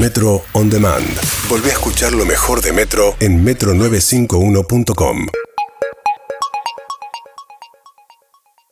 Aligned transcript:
Metro 0.00 0.42
On 0.52 0.70
Demand. 0.70 1.06
Volvé 1.48 1.68
a 1.70 1.72
escuchar 1.74 2.12
lo 2.12 2.24
mejor 2.24 2.62
de 2.62 2.72
Metro 2.72 3.14
en 3.20 3.44
metro951.com. 3.44 5.26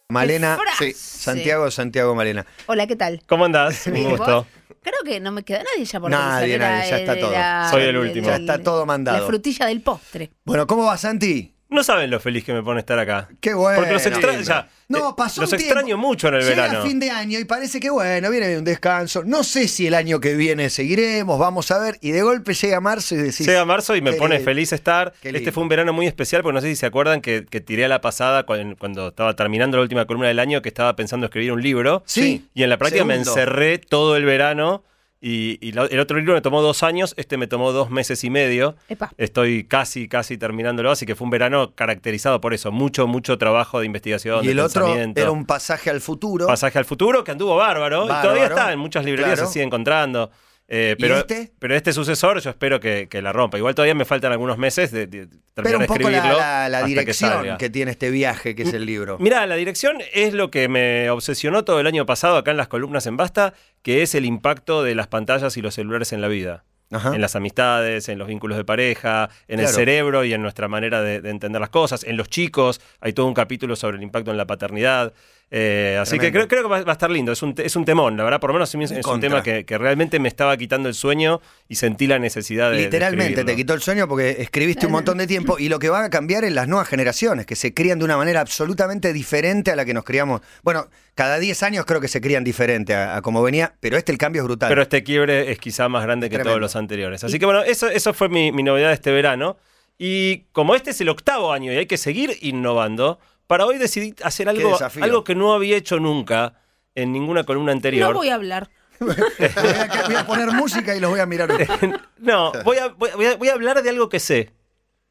Malena, 0.08 0.56
frase! 0.56 0.94
Santiago, 0.94 1.70
Santiago, 1.70 2.14
Malena. 2.14 2.46
Hola, 2.66 2.86
¿qué 2.86 2.96
tal? 2.96 3.22
¿Cómo 3.26 3.44
andás? 3.44 3.86
Un 3.86 4.10
gusto. 4.10 4.46
Creo 4.82 4.98
que 5.04 5.20
no 5.20 5.30
me 5.30 5.42
queda 5.42 5.62
nadie 5.62 5.84
ya 5.84 6.00
por 6.00 6.10
Nadie, 6.10 6.58
nadie, 6.58 6.90
ya 6.90 6.98
está 6.98 7.18
todo. 7.18 7.32
Soy 7.70 7.82
el 7.82 7.96
último. 7.98 8.26
Ya 8.26 8.36
está 8.36 8.58
todo 8.62 8.86
mandado. 8.86 9.20
La 9.20 9.26
frutilla 9.26 9.66
del 9.66 9.82
postre. 9.82 10.30
Bueno, 10.44 10.66
¿cómo 10.66 10.84
va 10.86 10.96
Santi? 10.96 11.54
No 11.70 11.84
saben 11.84 12.10
lo 12.10 12.18
feliz 12.18 12.44
que 12.44 12.52
me 12.52 12.62
pone 12.62 12.80
estar 12.80 12.98
acá. 12.98 13.28
Qué 13.40 13.54
bueno. 13.54 13.78
Porque 13.78 13.92
los 13.92 14.04
extraño, 14.04 14.40
ya, 14.40 14.68
No, 14.88 15.10
eh, 15.10 15.14
pasó 15.16 15.40
los 15.42 15.52
un 15.52 15.58
tiempo. 15.58 15.74
extraño 15.74 15.96
mucho 15.96 16.26
en 16.28 16.34
el 16.34 16.40
Llega 16.42 16.62
verano. 16.62 16.82
fin 16.84 16.98
de 16.98 17.10
año 17.10 17.38
y 17.38 17.44
parece 17.44 17.78
que 17.78 17.90
bueno, 17.90 18.28
viene 18.28 18.58
un 18.58 18.64
descanso. 18.64 19.22
No 19.24 19.44
sé 19.44 19.68
si 19.68 19.86
el 19.86 19.94
año 19.94 20.20
que 20.20 20.34
viene 20.34 20.68
seguiremos, 20.68 21.38
vamos 21.38 21.70
a 21.70 21.78
ver. 21.78 21.96
Y 22.00 22.10
de 22.10 22.22
golpe 22.22 22.54
llega 22.54 22.80
marzo 22.80 23.14
y 23.14 23.18
decís. 23.18 23.46
Llega 23.46 23.64
marzo 23.64 23.94
y 23.94 24.00
me 24.02 24.12
pone 24.14 24.34
lindo. 24.34 24.50
feliz 24.50 24.72
estar. 24.72 25.12
Este 25.22 25.52
fue 25.52 25.62
un 25.62 25.68
verano 25.68 25.92
muy 25.92 26.06
especial 26.08 26.42
porque 26.42 26.54
no 26.54 26.60
sé 26.60 26.66
si 26.68 26.76
se 26.76 26.86
acuerdan 26.86 27.20
que, 27.20 27.46
que 27.48 27.60
tiré 27.60 27.84
a 27.84 27.88
la 27.88 28.00
pasada 28.00 28.42
cuando, 28.44 28.76
cuando 28.76 29.08
estaba 29.08 29.36
terminando 29.36 29.76
la 29.76 29.82
última 29.84 30.06
columna 30.06 30.26
del 30.28 30.40
año 30.40 30.62
que 30.62 30.68
estaba 30.68 30.96
pensando 30.96 31.26
escribir 31.26 31.52
un 31.52 31.62
libro. 31.62 32.02
Sí. 32.04 32.46
Y 32.52 32.64
en 32.64 32.70
la 32.70 32.78
práctica 32.78 33.04
me 33.04 33.14
encerré 33.14 33.78
todo 33.78 34.16
el 34.16 34.24
verano 34.24 34.82
y, 35.20 35.58
y 35.60 35.72
la- 35.72 35.84
el 35.86 36.00
otro 36.00 36.16
libro 36.16 36.32
me 36.34 36.40
tomó 36.40 36.62
dos 36.62 36.82
años, 36.82 37.14
este 37.18 37.36
me 37.36 37.46
tomó 37.46 37.72
dos 37.72 37.90
meses 37.90 38.24
y 38.24 38.30
medio. 38.30 38.76
Epa. 38.88 39.12
Estoy 39.18 39.64
casi, 39.64 40.08
casi 40.08 40.38
terminándolo, 40.38 40.90
así 40.90 41.04
que 41.04 41.14
fue 41.14 41.26
un 41.26 41.30
verano 41.30 41.72
caracterizado 41.74 42.40
por 42.40 42.54
eso. 42.54 42.72
Mucho, 42.72 43.06
mucho 43.06 43.36
trabajo 43.36 43.80
de 43.80 43.86
investigación. 43.86 44.42
Y 44.42 44.46
de 44.46 44.52
el 44.52 44.60
otro 44.60 44.94
era 44.94 45.30
un 45.30 45.44
pasaje 45.44 45.90
al 45.90 46.00
futuro. 46.00 46.46
Pasaje 46.46 46.78
al 46.78 46.84
futuro, 46.86 47.22
que 47.24 47.32
anduvo 47.32 47.56
bárbaro, 47.56 48.04
y 48.04 48.08
todavía 48.08 48.46
está 48.46 48.72
en 48.72 48.78
muchas 48.78 49.04
librerías, 49.04 49.34
claro. 49.34 49.46
se 49.46 49.52
sigue 49.52 49.64
encontrando. 49.66 50.30
Eh, 50.72 50.94
¿Y 50.96 51.00
pero, 51.02 51.18
este? 51.18 51.50
pero 51.58 51.74
este 51.74 51.92
sucesor 51.92 52.40
yo 52.40 52.48
espero 52.50 52.78
que, 52.78 53.08
que 53.08 53.20
la 53.20 53.32
rompa. 53.32 53.58
Igual 53.58 53.74
todavía 53.74 53.94
me 53.96 54.04
faltan 54.04 54.30
algunos 54.30 54.56
meses 54.56 54.92
de, 54.92 55.08
de 55.08 55.26
terminar 55.26 55.42
Pero 55.64 55.76
un 55.78 55.80
de 55.82 55.86
poco 55.88 55.98
la, 56.08 56.16
escribirlo. 56.16 56.38
la- 56.38 56.68
la 56.68 56.80
que 56.82 56.86
dirección 56.86 57.56
que, 57.58 57.70
tiene 57.70 57.90
este 57.90 58.10
viaje 58.10 58.54
que 58.54 58.62
es 58.62 58.72
el 58.72 58.86
libro. 58.86 59.18
Mirá, 59.18 59.44
la 59.46 59.56
dirección 59.56 59.98
es 60.14 60.32
lo 60.32 60.52
que 60.52 60.68
me 60.68 61.10
obsesionó 61.10 61.64
todo 61.64 61.80
el 61.80 61.88
año 61.88 62.06
pasado 62.06 62.36
acá 62.36 62.52
en 62.52 62.56
las 62.56 62.68
columnas 62.68 63.04
en 63.06 63.16
Basta, 63.16 63.52
que 63.82 64.02
es 64.02 64.14
el 64.14 64.24
impacto 64.24 64.84
de 64.84 64.94
las 64.94 65.08
pantallas 65.08 65.56
y 65.56 65.60
los 65.60 65.74
celulares 65.74 66.12
en 66.12 66.20
la 66.20 66.28
vida. 66.28 66.64
Ajá. 66.92 67.14
En 67.14 67.20
las 67.20 67.36
amistades, 67.36 68.08
en 68.08 68.18
los 68.18 68.26
vínculos 68.26 68.56
de 68.56 68.64
pareja, 68.64 69.28
en 69.46 69.60
el 69.60 69.68
cerebro 69.68 70.24
y 70.24 70.32
en 70.34 70.42
nuestra 70.42 70.66
manera 70.66 71.02
de, 71.02 71.20
de 71.20 71.30
entender 71.30 71.60
las 71.60 71.70
cosas. 71.70 72.02
En 72.04 72.16
los 72.16 72.28
chicos, 72.28 72.80
hay 73.00 73.12
todo 73.12 73.26
un 73.26 73.34
capítulo 73.34 73.76
sobre 73.76 73.96
el 73.96 74.02
impacto 74.02 74.32
en 74.32 74.36
la 74.36 74.46
paternidad. 74.46 75.12
Eh, 75.52 75.98
así 76.00 76.16
que 76.18 76.30
creo, 76.30 76.46
creo 76.46 76.62
que 76.62 76.68
va, 76.68 76.82
va 76.82 76.92
a 76.92 76.92
estar 76.92 77.10
lindo. 77.10 77.32
Es 77.32 77.42
un, 77.42 77.54
es 77.58 77.74
un 77.74 77.84
temón, 77.84 78.16
la 78.16 78.22
verdad. 78.22 78.38
Por 78.38 78.50
lo 78.50 78.54
menos 78.54 78.72
es, 78.72 78.90
un 78.90 79.02
contra. 79.02 79.28
tema 79.28 79.42
que, 79.42 79.64
que 79.64 79.78
realmente 79.78 80.20
me 80.20 80.28
estaba 80.28 80.56
quitando 80.56 80.88
el 80.88 80.94
sueño 80.94 81.40
y 81.68 81.74
sentí 81.74 82.06
la 82.06 82.20
necesidad 82.20 82.70
de. 82.70 82.76
de 82.76 82.82
Literalmente 82.84 83.44
te 83.44 83.56
quitó 83.56 83.74
el 83.74 83.82
sueño 83.82 84.06
porque 84.06 84.36
escribiste 84.38 84.86
un 84.86 84.92
montón 84.92 85.18
de 85.18 85.26
tiempo 85.26 85.58
y 85.58 85.68
lo 85.68 85.80
que 85.80 85.88
va 85.88 86.04
a 86.04 86.10
cambiar 86.10 86.44
es 86.44 86.52
las 86.52 86.68
nuevas 86.68 86.86
generaciones, 86.88 87.46
que 87.46 87.56
se 87.56 87.74
crían 87.74 87.98
de 87.98 88.04
una 88.04 88.16
manera 88.16 88.40
absolutamente 88.40 89.12
diferente 89.12 89.72
a 89.72 89.76
la 89.76 89.84
que 89.84 89.92
nos 89.92 90.04
criamos. 90.04 90.40
Bueno, 90.62 90.88
cada 91.16 91.40
10 91.40 91.62
años 91.64 91.84
creo 91.84 92.00
que 92.00 92.08
se 92.08 92.20
crían 92.20 92.44
diferente 92.44 92.94
a, 92.94 93.16
a 93.16 93.22
como 93.22 93.42
venía, 93.42 93.74
pero 93.80 93.96
este 93.96 94.12
el 94.12 94.18
cambio 94.18 94.42
es 94.42 94.46
brutal. 94.46 94.68
Pero 94.68 94.82
este 94.82 95.02
quiebre 95.02 95.50
es 95.50 95.58
quizá 95.58 95.88
más 95.88 96.04
grande 96.04 96.28
que 96.28 96.36
Tremendo. 96.36 96.50
todos 96.50 96.60
los 96.60 96.76
anteriores. 96.76 97.24
Así 97.24 97.40
que 97.40 97.46
bueno, 97.46 97.62
eso, 97.62 97.88
eso 97.88 98.14
fue 98.14 98.28
mi, 98.28 98.52
mi 98.52 98.62
novedad 98.62 98.88
de 98.88 98.94
este 98.94 99.10
verano. 99.10 99.56
Y 99.98 100.44
como 100.52 100.76
este 100.76 100.92
es 100.92 101.00
el 101.02 101.10
octavo 101.10 101.52
año 101.52 101.72
y 101.72 101.76
hay 101.76 101.84
que 101.86 101.98
seguir 101.98 102.38
innovando, 102.40 103.18
para 103.50 103.66
hoy 103.66 103.78
decidí 103.78 104.14
hacer 104.22 104.48
algo, 104.48 104.78
algo 105.02 105.24
que 105.24 105.34
no 105.34 105.52
había 105.52 105.76
hecho 105.76 105.98
nunca 105.98 106.54
en 106.94 107.10
ninguna 107.10 107.42
columna 107.42 107.72
anterior. 107.72 108.10
No 108.12 108.16
voy 108.16 108.28
a 108.28 108.36
hablar. 108.36 108.70
voy, 109.00 109.10
a, 109.10 110.02
voy 110.06 110.14
a 110.14 110.24
poner 110.24 110.52
música 110.52 110.94
y 110.94 111.00
los 111.00 111.10
voy 111.10 111.18
a 111.18 111.26
mirar. 111.26 111.50
No, 112.18 112.52
voy 112.64 112.76
a, 112.76 112.88
voy, 112.90 113.10
voy 113.16 113.26
a- 113.26 113.34
voy 113.36 113.48
a 113.48 113.54
hablar 113.54 113.82
de 113.82 113.90
algo 113.90 114.08
que 114.08 114.20
sé. 114.20 114.52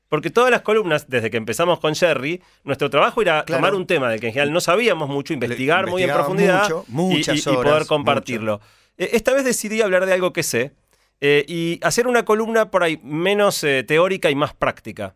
Porque 0.08 0.30
todas 0.30 0.52
las 0.52 0.62
columnas, 0.62 1.10
desde 1.10 1.30
que 1.30 1.36
empezamos 1.36 1.82
con 1.82 1.96
Jerry, 1.96 2.42
nuestro 2.64 2.90
trabajo 2.90 3.22
era 3.22 3.44
Claro. 3.44 3.60
tomar 3.60 3.76
un 3.76 3.86
tema 3.86 4.10
del 4.10 4.22
que 4.22 4.28
en 4.28 4.34
general 4.34 4.54
no 4.54 4.62
sabíamos 4.62 5.10
mucho, 5.10 5.34
investigar 5.34 5.88
muy 5.88 6.04
en 6.04 6.14
profundidad 6.14 6.64
mucho, 6.64 6.86
y- 6.88 6.92
muchas 6.94 7.46
y, 7.46 7.50
y 7.50 7.54
horas, 7.54 7.74
poder 7.74 7.88
compartirlo. 7.88 8.62
Eh, 8.98 9.10
Esta 9.14 9.34
vez 9.34 9.44
decidí 9.44 9.82
hablar 9.82 10.06
de 10.06 10.14
algo 10.14 10.32
que 10.32 10.44
sé 10.44 10.72
eh, 11.20 11.44
y 11.46 11.78
hacer 11.84 12.08
una 12.08 12.24
columna 12.24 12.72
por 12.72 12.84
ahí 12.84 13.02
menos 13.04 13.62
eh, 13.66 13.84
teórica 13.84 14.30
y 14.30 14.36
más 14.36 14.54
práctica. 14.54 15.14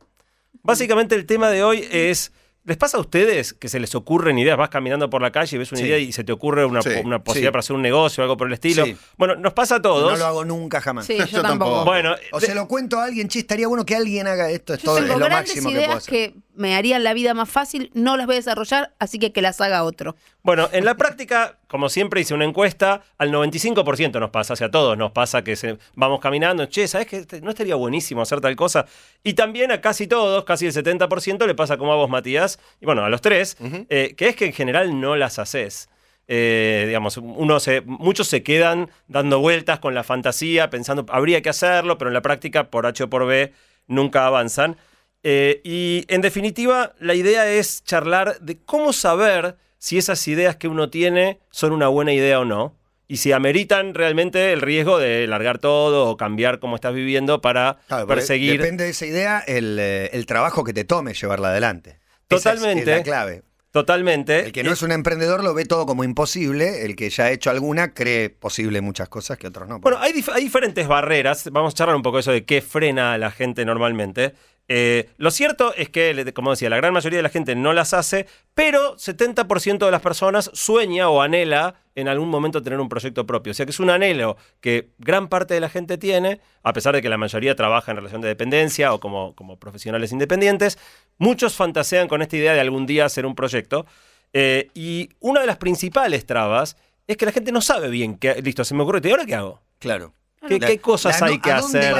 Básicamente 0.61 1.15
el 1.15 1.25
tema 1.25 1.49
de 1.49 1.63
hoy 1.63 1.87
es... 1.89 2.33
¿Les 2.65 2.77
pasa 2.77 2.95
a 2.97 3.01
ustedes 3.01 3.51
que 3.53 3.67
se 3.67 3.77
les 3.77 3.93
ocurren 3.93 4.37
ideas? 4.37 4.55
Vas 4.57 4.69
caminando 4.69 5.09
por 5.09 5.21
la 5.21 5.31
calle 5.31 5.55
y 5.55 5.59
ves 5.59 5.71
una 5.73 5.81
Sí. 5.81 5.87
idea 5.87 5.97
y 5.97 6.13
se 6.13 6.23
te 6.23 6.31
ocurre 6.31 6.63
una, 6.65 6.81
Sí, 6.81 6.91
una 7.03 7.21
posibilidad 7.21 7.49
sí. 7.49 7.51
para 7.51 7.59
hacer 7.59 7.75
un 7.75 7.81
negocio 7.81 8.21
o 8.21 8.23
algo 8.23 8.37
por 8.37 8.47
el 8.47 8.53
estilo. 8.53 8.85
Sí. 8.85 8.95
Bueno, 9.17 9.35
nos 9.35 9.51
pasa 9.51 9.75
a 9.75 9.81
todos. 9.81 10.13
No 10.13 10.17
lo 10.17 10.25
hago 10.25 10.45
nunca 10.45 10.79
jamás. 10.79 11.05
Sí, 11.05 11.17
yo, 11.17 11.25
Yo 11.25 11.41
tampoco. 11.41 11.71
tampoco. 11.71 11.85
Bueno, 11.85 12.15
O 12.31 12.39
de- 12.39 12.45
se 12.47 12.55
lo 12.55 12.67
cuento 12.69 12.99
a 12.99 13.03
alguien, 13.03 13.27
che, 13.27 13.39
estaría 13.39 13.67
bueno 13.67 13.85
que 13.85 13.95
alguien 13.97 14.27
haga 14.27 14.49
esto, 14.49 14.73
es, 14.75 14.79
Yo 14.79 14.85
todo, 14.85 14.97
es 14.99 15.03
tengo 15.07 15.19
lo 15.19 15.25
grandes 15.25 15.49
máximo 15.55 15.69
que 15.71 15.75
puedo 15.75 15.85
ideas 15.87 15.97
hacer. 15.97 16.13
que, 16.13 16.35
me 16.55 16.75
harían 16.75 17.03
la 17.03 17.13
vida 17.13 17.33
más 17.33 17.49
fácil, 17.49 17.89
no 17.93 18.15
las 18.17 18.25
voy 18.27 18.35
a 18.35 18.39
desarrollar, 18.39 18.93
así 18.99 19.17
que 19.19 19.31
que 19.31 19.41
las 19.41 19.59
haga 19.61 19.83
otro. 19.83 20.15
Bueno, 20.43 20.69
en 20.71 20.85
la 20.85 20.95
práctica, 20.95 21.57
como 21.67 21.89
siempre 21.89 22.21
hice 22.21 22.33
una 22.33 22.45
encuesta, 22.45 23.01
al 23.17 23.31
95% 23.31 24.19
nos 24.19 24.29
pasa, 24.29 24.53
o 24.53 24.55
sea, 24.55 24.67
a 24.67 24.71
todos 24.71 24.97
nos 24.97 25.11
pasa 25.11 25.43
que 25.43 25.55
se- 25.55 25.77
vamos 25.95 26.19
caminando, 26.19 26.65
che, 26.67 26.87
¿sabes 26.87 27.07
que 27.07 27.25
no 27.41 27.49
estaría 27.49 27.75
buenísimo 27.75 28.21
hacer 28.21 28.39
tal 28.41 28.55
cosa? 28.55 28.85
Y 29.23 29.33
también 29.33 29.71
a 29.71 29.81
casi 29.81 30.05
todos, 30.07 30.43
casi 30.43 30.65
el 30.67 30.73
70% 30.73 31.47
le 31.47 31.55
pasa 31.55 31.77
como 31.77 31.93
a 31.93 31.95
vos, 31.95 32.09
Matías, 32.09 32.59
y 32.81 32.85
bueno, 32.85 33.03
a 33.03 33.09
los 33.09 33.21
tres, 33.21 33.57
eh, 33.89 34.13
que 34.15 34.27
es 34.29 34.35
que 34.35 34.45
en 34.45 34.53
general 34.53 34.99
no 34.99 35.15
las 35.15 35.39
haces. 35.39 35.89
Eh, 36.27 36.85
digamos, 36.87 37.17
uno 37.17 37.59
se, 37.59 37.81
muchos 37.81 38.27
se 38.27 38.43
quedan 38.43 38.89
dando 39.07 39.39
vueltas 39.39 39.79
con 39.79 39.93
la 39.93 40.03
fantasía, 40.03 40.69
pensando, 40.69 41.05
habría 41.09 41.41
que 41.41 41.49
hacerlo, 41.49 41.97
pero 41.97 42.09
en 42.09 42.13
la 42.13 42.21
práctica, 42.21 42.69
por 42.69 42.85
H 42.85 43.03
o 43.03 43.09
por 43.09 43.25
B, 43.25 43.53
nunca 43.87 44.25
avanzan. 44.25 44.77
Eh, 45.23 45.61
y 45.63 46.05
en 46.09 46.21
definitiva, 46.21 46.93
la 46.99 47.15
idea 47.15 47.49
es 47.49 47.83
charlar 47.83 48.39
de 48.41 48.57
cómo 48.63 48.91
saber 48.93 49.55
si 49.77 49.97
esas 49.97 50.25
ideas 50.27 50.55
que 50.57 50.67
uno 50.67 50.89
tiene 50.89 51.39
son 51.49 51.71
una 51.71 51.87
buena 51.87 52.13
idea 52.13 52.39
o 52.39 52.45
no. 52.45 52.75
Y 53.07 53.17
si 53.17 53.31
ameritan 53.31 53.93
realmente 53.93 54.53
el 54.53 54.61
riesgo 54.61 54.97
de 54.97 55.27
largar 55.27 55.59
todo 55.59 56.07
o 56.09 56.17
cambiar 56.17 56.59
cómo 56.59 56.75
estás 56.75 56.93
viviendo 56.93 57.41
para 57.41 57.77
Claro, 57.87 58.07
perseguir. 58.07 58.59
Depende 58.61 58.85
de 58.85 58.89
esa 58.91 59.05
idea 59.05 59.39
el, 59.45 59.77
eh, 59.79 60.09
el 60.13 60.25
trabajo 60.25 60.63
que 60.63 60.73
te 60.73 60.83
tome 60.83 61.13
llevarla 61.13 61.49
adelante. 61.49 61.99
Esa 62.29 62.53
es- 62.53 62.59
Totalmente. 62.59 62.91
es 62.91 62.97
la 62.97 63.03
clave. 63.03 63.43
Totalmente. 63.71 64.39
El 64.45 64.51
que 64.51 64.63
no 64.63 64.71
es 64.71 64.83
un 64.83 64.91
emprendedor 64.91 65.43
lo 65.43 65.53
ve 65.55 65.65
todo 65.65 65.85
como 65.87 66.03
imposible, 66.03 66.85
el 66.85 66.95
que 66.95 67.09
ya 67.09 67.25
ha 67.25 67.31
hecho 67.31 67.49
alguna 67.49 67.93
cree 67.93 68.29
posible 68.29 68.81
muchas 68.81 69.09
cosas 69.09 69.37
que 69.39 69.47
otros 69.47 69.67
no. 69.67 69.79
Bueno, 69.79 69.97
hay, 69.99 70.13
dif- 70.13 70.31
hay 70.31 70.43
diferentes 70.43 70.87
barreras. 70.87 71.49
Vamos 71.51 71.73
a 71.73 71.77
charlar 71.77 71.95
un 71.95 72.03
poco 72.03 72.17
de 72.17 72.21
eso 72.21 72.31
de 72.31 72.45
qué 72.45 72.61
frena 72.61 73.13
a 73.13 73.17
la 73.17 73.31
gente 73.31 73.65
normalmente. 73.65 74.33
Eh, 74.69 75.09
lo 75.17 75.29
cierto 75.29 75.73
es 75.75 75.89
que, 75.89 76.31
como 76.33 76.51
decía, 76.51 76.69
la 76.69 76.77
gran 76.77 76.93
mayoría 76.93 77.17
de 77.17 77.23
la 77.23 77.29
gente 77.29 77.55
no 77.55 77.73
las 77.73 77.93
hace, 77.93 78.27
pero 78.53 78.95
70% 78.95 79.85
de 79.85 79.91
las 79.91 80.01
personas 80.01 80.49
sueña 80.53 81.09
o 81.09 81.21
anhela 81.21 81.75
en 81.95 82.07
algún 82.07 82.29
momento 82.29 82.61
tener 82.61 82.79
un 82.79 82.89
proyecto 82.89 83.25
propio. 83.25 83.51
O 83.51 83.53
sea 83.53 83.65
que 83.65 83.71
es 83.71 83.79
un 83.79 83.89
anhelo 83.89 84.37
que 84.61 84.89
gran 84.99 85.27
parte 85.27 85.53
de 85.53 85.59
la 85.59 85.69
gente 85.69 85.97
tiene, 85.97 86.39
a 86.63 86.73
pesar 86.73 86.95
de 86.95 87.01
que 87.01 87.09
la 87.09 87.17
mayoría 87.17 87.55
trabaja 87.55 87.91
en 87.91 87.97
relación 87.97 88.21
de 88.21 88.29
dependencia 88.29 88.93
o 88.93 88.99
como, 88.99 89.35
como 89.35 89.59
profesionales 89.59 90.11
independientes. 90.11 90.79
Muchos 91.17 91.55
fantasean 91.55 92.07
con 92.07 92.21
esta 92.21 92.37
idea 92.37 92.53
de 92.53 92.61
algún 92.61 92.85
día 92.85 93.05
hacer 93.05 93.25
un 93.25 93.35
proyecto. 93.35 93.85
Eh, 94.31 94.69
y 94.73 95.09
una 95.19 95.41
de 95.41 95.47
las 95.47 95.57
principales 95.57 96.25
trabas 96.25 96.77
es 97.05 97.17
que 97.17 97.25
la 97.25 97.31
gente 97.31 97.51
no 97.51 97.61
sabe 97.61 97.89
bien 97.89 98.17
qué. 98.17 98.41
Listo, 98.41 98.63
se 98.63 98.73
me 98.73 98.83
ocurre, 98.83 99.01
¿y 99.03 99.11
ahora 99.11 99.25
qué 99.25 99.35
hago? 99.35 99.61
Claro. 99.79 100.13
¿Qué, 100.47 100.59
La- 100.59 100.67
qué 100.67 100.79
cosas 100.79 101.19
la 101.21 101.27
hay 101.27 101.39
que 101.39 101.51
¿a 101.51 101.61
dónde 101.61 101.79
hacer? 101.79 101.95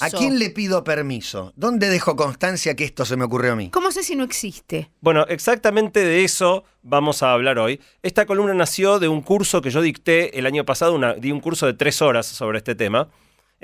¿A 0.00 0.10
quién 0.10 0.38
le 0.38 0.50
pido 0.50 0.82
permiso? 0.84 1.52
¿Dónde 1.56 1.88
dejo 1.88 2.16
constancia 2.16 2.74
que 2.74 2.84
esto 2.84 3.04
se 3.04 3.16
me 3.16 3.24
ocurrió 3.24 3.52
a 3.52 3.56
mí? 3.56 3.70
¿Cómo 3.70 3.92
sé 3.92 4.02
si 4.02 4.16
no 4.16 4.24
existe? 4.24 4.90
Bueno, 5.00 5.24
exactamente 5.28 6.00
de 6.00 6.24
eso 6.24 6.64
vamos 6.82 7.22
a 7.22 7.32
hablar 7.32 7.58
hoy. 7.58 7.80
Esta 8.02 8.26
columna 8.26 8.54
nació 8.54 8.98
de 8.98 9.08
un 9.08 9.22
curso 9.22 9.62
que 9.62 9.70
yo 9.70 9.80
dicté 9.80 10.38
el 10.38 10.46
año 10.46 10.64
pasado, 10.64 10.94
una- 10.94 11.14
di 11.14 11.30
un 11.32 11.40
curso 11.40 11.66
de 11.66 11.74
tres 11.74 12.02
horas 12.02 12.26
sobre 12.26 12.58
este 12.58 12.74
tema. 12.74 13.08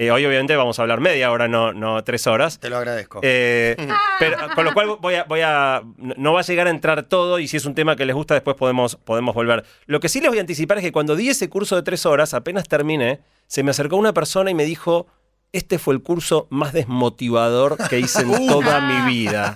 Eh, 0.01 0.13
hoy 0.13 0.25
obviamente 0.25 0.55
vamos 0.55 0.79
a 0.79 0.83
hablar 0.83 1.01
media 1.01 1.33
hora, 1.33 1.49
no, 1.49 1.73
no 1.73 2.05
tres 2.05 2.29
horas. 2.29 2.61
Te 2.61 2.71
lo 2.71 2.77
agradezco. 2.77 3.19
Eh, 3.21 3.77
pero, 4.21 4.37
con 4.55 4.65
lo 4.65 4.73
cual 4.73 4.97
voy 5.01 5.15
a, 5.17 5.25
voy 5.25 5.41
a. 5.43 5.83
No 5.97 6.35
va 6.35 6.41
a 6.41 6.43
llegar 6.45 6.69
a 6.69 6.71
entrar 6.71 7.03
todo 7.03 7.41
y 7.41 7.49
si 7.49 7.57
es 7.57 7.65
un 7.65 7.75
tema 7.75 7.97
que 7.97 8.07
les 8.07 8.15
gusta, 8.15 8.35
después 8.35 8.57
podemos, 8.57 8.95
podemos 8.95 9.35
volver. 9.35 9.65
Lo 9.87 9.99
que 9.99 10.09
sí 10.09 10.21
les 10.21 10.29
voy 10.29 10.39
a 10.39 10.43
anticipar 10.43 10.79
es 10.79 10.85
que 10.85 10.93
cuando 10.93 11.17
di 11.17 11.31
ese 11.31 11.49
curso 11.49 11.75
de 11.75 11.83
tres 11.83 12.07
horas, 12.07 12.33
apenas 12.33 12.69
terminé, 12.69 13.23
se 13.49 13.65
me 13.65 13.73
acercó 13.73 13.97
una 13.97 14.15
persona 14.15 14.51
y 14.51 14.55
me 14.55 14.65
dijo. 14.65 15.09
Este 15.51 15.79
fue 15.79 15.95
el 15.95 16.03
curso 16.03 16.47
más 16.51 16.75
desmotivador 16.75 17.79
que 17.89 17.99
hice 17.99 18.21
en 18.21 18.47
toda 18.49 18.83
mi 18.83 19.11
vida. 19.11 19.55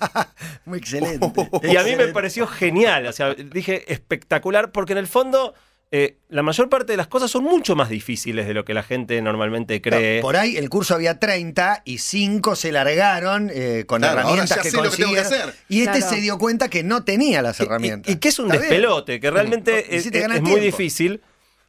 Muy 0.65 0.79
excelente. 0.79 1.31
Y 1.65 1.77
a 1.77 1.83
mí 1.83 1.97
me 1.97 2.07
pareció 2.09 2.47
genial. 2.47 3.07
O 3.07 3.13
sea, 3.13 3.35
dije 3.35 3.93
espectacular, 3.93 4.73
porque 4.73 4.93
en 4.93 4.99
el 4.99 5.07
fondo 5.07 5.53
eh, 5.95 6.17
la 6.31 6.43
mayor 6.43 6.71
parte 6.71 6.93
de 6.95 6.97
las 6.97 7.07
cosas 7.07 7.31
son 7.31 7.45
mucho 7.45 7.77
más 7.77 7.91
difíciles 7.91 8.47
de 8.47 8.55
lo 8.55 8.65
que 8.65 8.73
la 8.73 8.83
gente 8.83 9.21
normalmente 9.21 9.83
cree. 9.83 10.23
Por 10.23 10.37
ahí 10.39 10.57
el 10.57 10.71
curso 10.71 10.95
había 10.95 11.19
30 11.21 11.83
y 11.85 11.99
5 11.99 12.57
se 12.57 12.73
largaron 12.73 13.51
eh, 13.53 13.85
con 13.87 14.01
Claro, 14.01 14.21
herramientas 14.21 14.57
que 14.57 14.63
que 14.63 14.71
que 14.71 14.77
consiguieron. 14.79 15.27
hacer. 15.27 15.55
y 15.69 15.83
este 15.83 15.99
Claro. 15.99 16.15
se 16.15 16.21
dio 16.23 16.39
cuenta 16.39 16.69
que 16.71 16.83
no 16.83 17.05
tenía 17.05 17.43
las 17.43 17.61
herramientas. 17.61 18.11
Y, 18.11 18.17
y 18.17 18.19
que 18.19 18.29
es 18.31 18.39
un 18.39 18.47
Está 18.47 18.57
bien. 18.59 18.71
despelote, 18.71 19.21
que 19.21 19.31
realmente 19.31 19.95
es, 19.97 20.41
muy 20.41 20.61
difícil. 20.61 21.21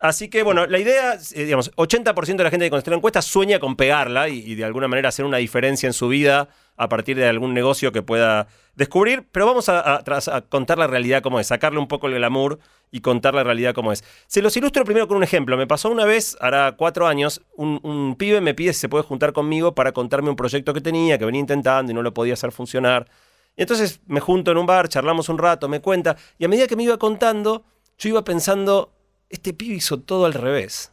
Así 0.04 0.28
que, 0.28 0.44
bueno, 0.44 0.66
la 0.66 0.80
idea, 0.80 1.14
eh, 1.14 1.46
digamos, 1.46 1.72
80% 1.78 2.36
de 2.36 2.44
la 2.44 2.50
gente 2.50 2.66
que 2.66 2.70
contesta 2.72 2.92
la 2.92 2.98
encuesta 2.98 3.22
sueña 3.22 3.60
con 3.60 3.78
pegarla 3.78 4.28
y, 4.28 4.54
de 4.54 4.66
alguna 4.66 4.90
manera 4.90 5.08
hacer 5.08 5.24
una 5.24 5.38
diferencia 5.38 5.88
en 5.88 5.94
su 5.94 6.10
vida 6.10 6.50
a 6.76 6.90
partir 6.90 7.16
de 7.16 7.26
algún 7.26 7.54
negocio 7.54 7.94
que 7.94 8.02
pueda 8.02 8.48
descubrir, 8.76 9.26
pero 9.32 9.46
vamos 9.46 9.70
a, 9.70 10.04
a 10.04 10.42
contar 10.42 10.78
la 10.78 10.88
realidad 10.88 11.24
como 11.24 11.40
es, 11.40 11.48
sacarle 11.48 11.80
un 11.80 11.88
poco 11.88 12.08
el 12.08 12.16
glamour 12.16 12.60
y 12.92 13.00
contar 13.00 13.34
la 13.34 13.46
realidad 13.46 13.74
como 13.74 13.94
es. 13.94 14.04
Se 14.28 14.42
los 14.42 14.58
ilustro 14.58 14.84
primero 14.84 15.08
con 15.08 15.16
un 15.16 15.24
ejemplo. 15.24 15.56
Me 15.56 15.68
pasó 15.68 15.90
una 15.90 16.04
vez, 16.04 16.36
hará 16.42 16.74
cuatro 16.74 17.08
años, 17.08 17.42
un, 17.56 17.80
un 17.84 18.18
pibe 18.18 18.42
me 18.42 18.54
pide 18.54 18.74
si 18.74 18.82
se 18.82 18.90
puede 18.90 19.06
juntar 19.06 19.32
conmigo 19.32 19.74
para 19.74 19.94
contarme 19.94 20.30
un 20.30 20.36
proyecto 20.36 20.74
que 20.74 20.82
tenía, 20.82 21.18
que 21.18 21.24
venía 21.24 21.40
intentando 21.40 21.94
y 21.94 21.96
no 21.96 22.02
lo 22.02 22.14
podía 22.14 22.34
hacer 22.34 22.52
funcionar. 22.52 23.08
Y 23.56 23.62
entonces 23.62 24.02
me 24.08 24.20
junto 24.20 24.52
en 24.52 24.58
un 24.58 24.66
bar, 24.66 24.90
charlamos 24.90 25.30
un 25.30 25.38
rato, 25.38 25.70
me 25.70 25.80
cuenta, 25.80 26.18
y 26.38 26.44
a 26.44 26.50
medida 26.50 26.68
que 26.68 26.76
me 26.76 26.84
iba 26.84 26.98
contando, 26.98 27.64
yo 27.98 28.10
iba 28.10 28.24
pensando, 28.26 28.93
este 29.34 29.54
pibe 29.54 29.76
hizo 29.76 30.00
todo 30.00 30.26
al 30.26 30.34
revés. 30.34 30.92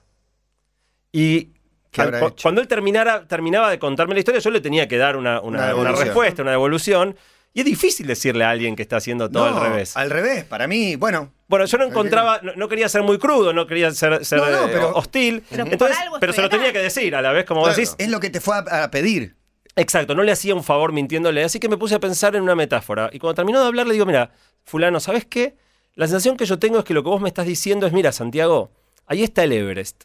Y 1.13 1.51
¿Qué 1.91 2.01
al- 2.03 2.09
habrá 2.09 2.21
cu- 2.21 2.27
hecho? 2.29 2.43
cuando 2.43 2.61
él 2.61 2.69
terminara, 2.69 3.27
terminaba 3.27 3.71
de 3.71 3.79
contarme 3.79 4.15
la 4.15 4.21
historia, 4.21 4.41
yo 4.41 4.51
le 4.51 4.61
tenía 4.61 4.89
que 4.89 4.97
dar 4.97 5.17
una, 5.17 5.41
una- 5.41 5.43
Una 5.43 5.59
una 5.59 5.67
devolución. 5.69 6.05
respuesta, 6.07 6.43
una 6.43 6.51
devolución. 6.53 7.17
Y 7.53 7.61
es 7.61 7.67
difícil 7.67 8.07
decirle 8.07 8.45
a 8.45 8.51
alguien 8.51 8.77
que 8.77 8.83
está 8.83 8.97
haciendo 8.99 9.29
todo 9.29 9.51
No, 9.51 9.57
al 9.59 9.71
revés. 9.71 9.97
Al 9.97 10.09
revés, 10.09 10.45
para 10.45 10.69
mí, 10.69 10.95
bueno. 10.95 11.33
Bueno, 11.49 11.65
yo 11.65 11.79
no 11.79 11.85
encontraba, 11.85 12.39
no, 12.43 12.53
no 12.55 12.69
quería 12.69 12.89
ser 12.89 13.03
muy 13.03 13.19
crudo, 13.19 13.53
no 13.53 13.67
quería 13.67 13.91
ser, 13.91 14.25
ser, 14.25 14.39
No, 14.39 14.51
no, 14.51 14.67
eh, 14.67 14.71
pero- 14.73 14.93
hostil. 14.95 15.43
Pero 15.51 15.65
por 15.65 15.73
Entonces, 15.73 15.99
algo 15.99 16.17
pero 16.21 16.33
se 16.33 16.43
lo 16.43 16.49
tenía 16.49 16.73
que 16.73 16.79
decir 16.79 17.15
a 17.17 17.23
la 17.23 17.33
vez, 17.33 17.45
como 17.45 17.63
Claro. 17.63 17.75
decís. 17.77 17.97
Es 17.99 18.09
lo 18.09 18.21
que 18.21 18.31
te 18.31 18.41
fue 18.41 18.55
a, 18.55 18.85
a 18.85 18.91
pedir. 18.93 19.35
Exacto, 19.75 20.15
no 20.15 20.23
le 20.23 20.31
hacía 20.31 20.55
un 20.55 20.63
favor 20.63 20.93
mintiéndole, 20.93 21.43
así 21.43 21.59
que 21.59 21.69
me 21.69 21.77
puse 21.77 21.97
a 21.97 21.99
pensar 22.01 22.37
en 22.37 22.43
una 22.43 22.55
metáfora. 22.55 23.11
Y 23.13 23.19
cuando 23.19 23.35
terminó 23.35 23.61
de 23.61 23.67
hablar, 23.67 23.87
le 23.89 23.95
digo, 23.95 24.07
mira, 24.07 24.31
fulano, 24.65 25.01
¿sabes 25.01 25.25
qué? 25.25 25.57
La 26.01 26.07
sensación 26.07 26.39
que 26.39 26.47
yo 26.47 26.59
tengo 26.59 26.79
es 26.79 26.85
que 26.87 26.95
lo 26.95 27.03
que 27.03 27.11
vos 27.11 27.21
me 27.21 27.29
estás 27.29 27.45
diciendo 27.45 27.87
es, 27.87 27.93
mira, 27.93 28.11
Santiago, 28.11 28.71
ahí 29.05 29.23
está 29.23 29.45
el 29.45 29.53
Everest. 29.53 30.05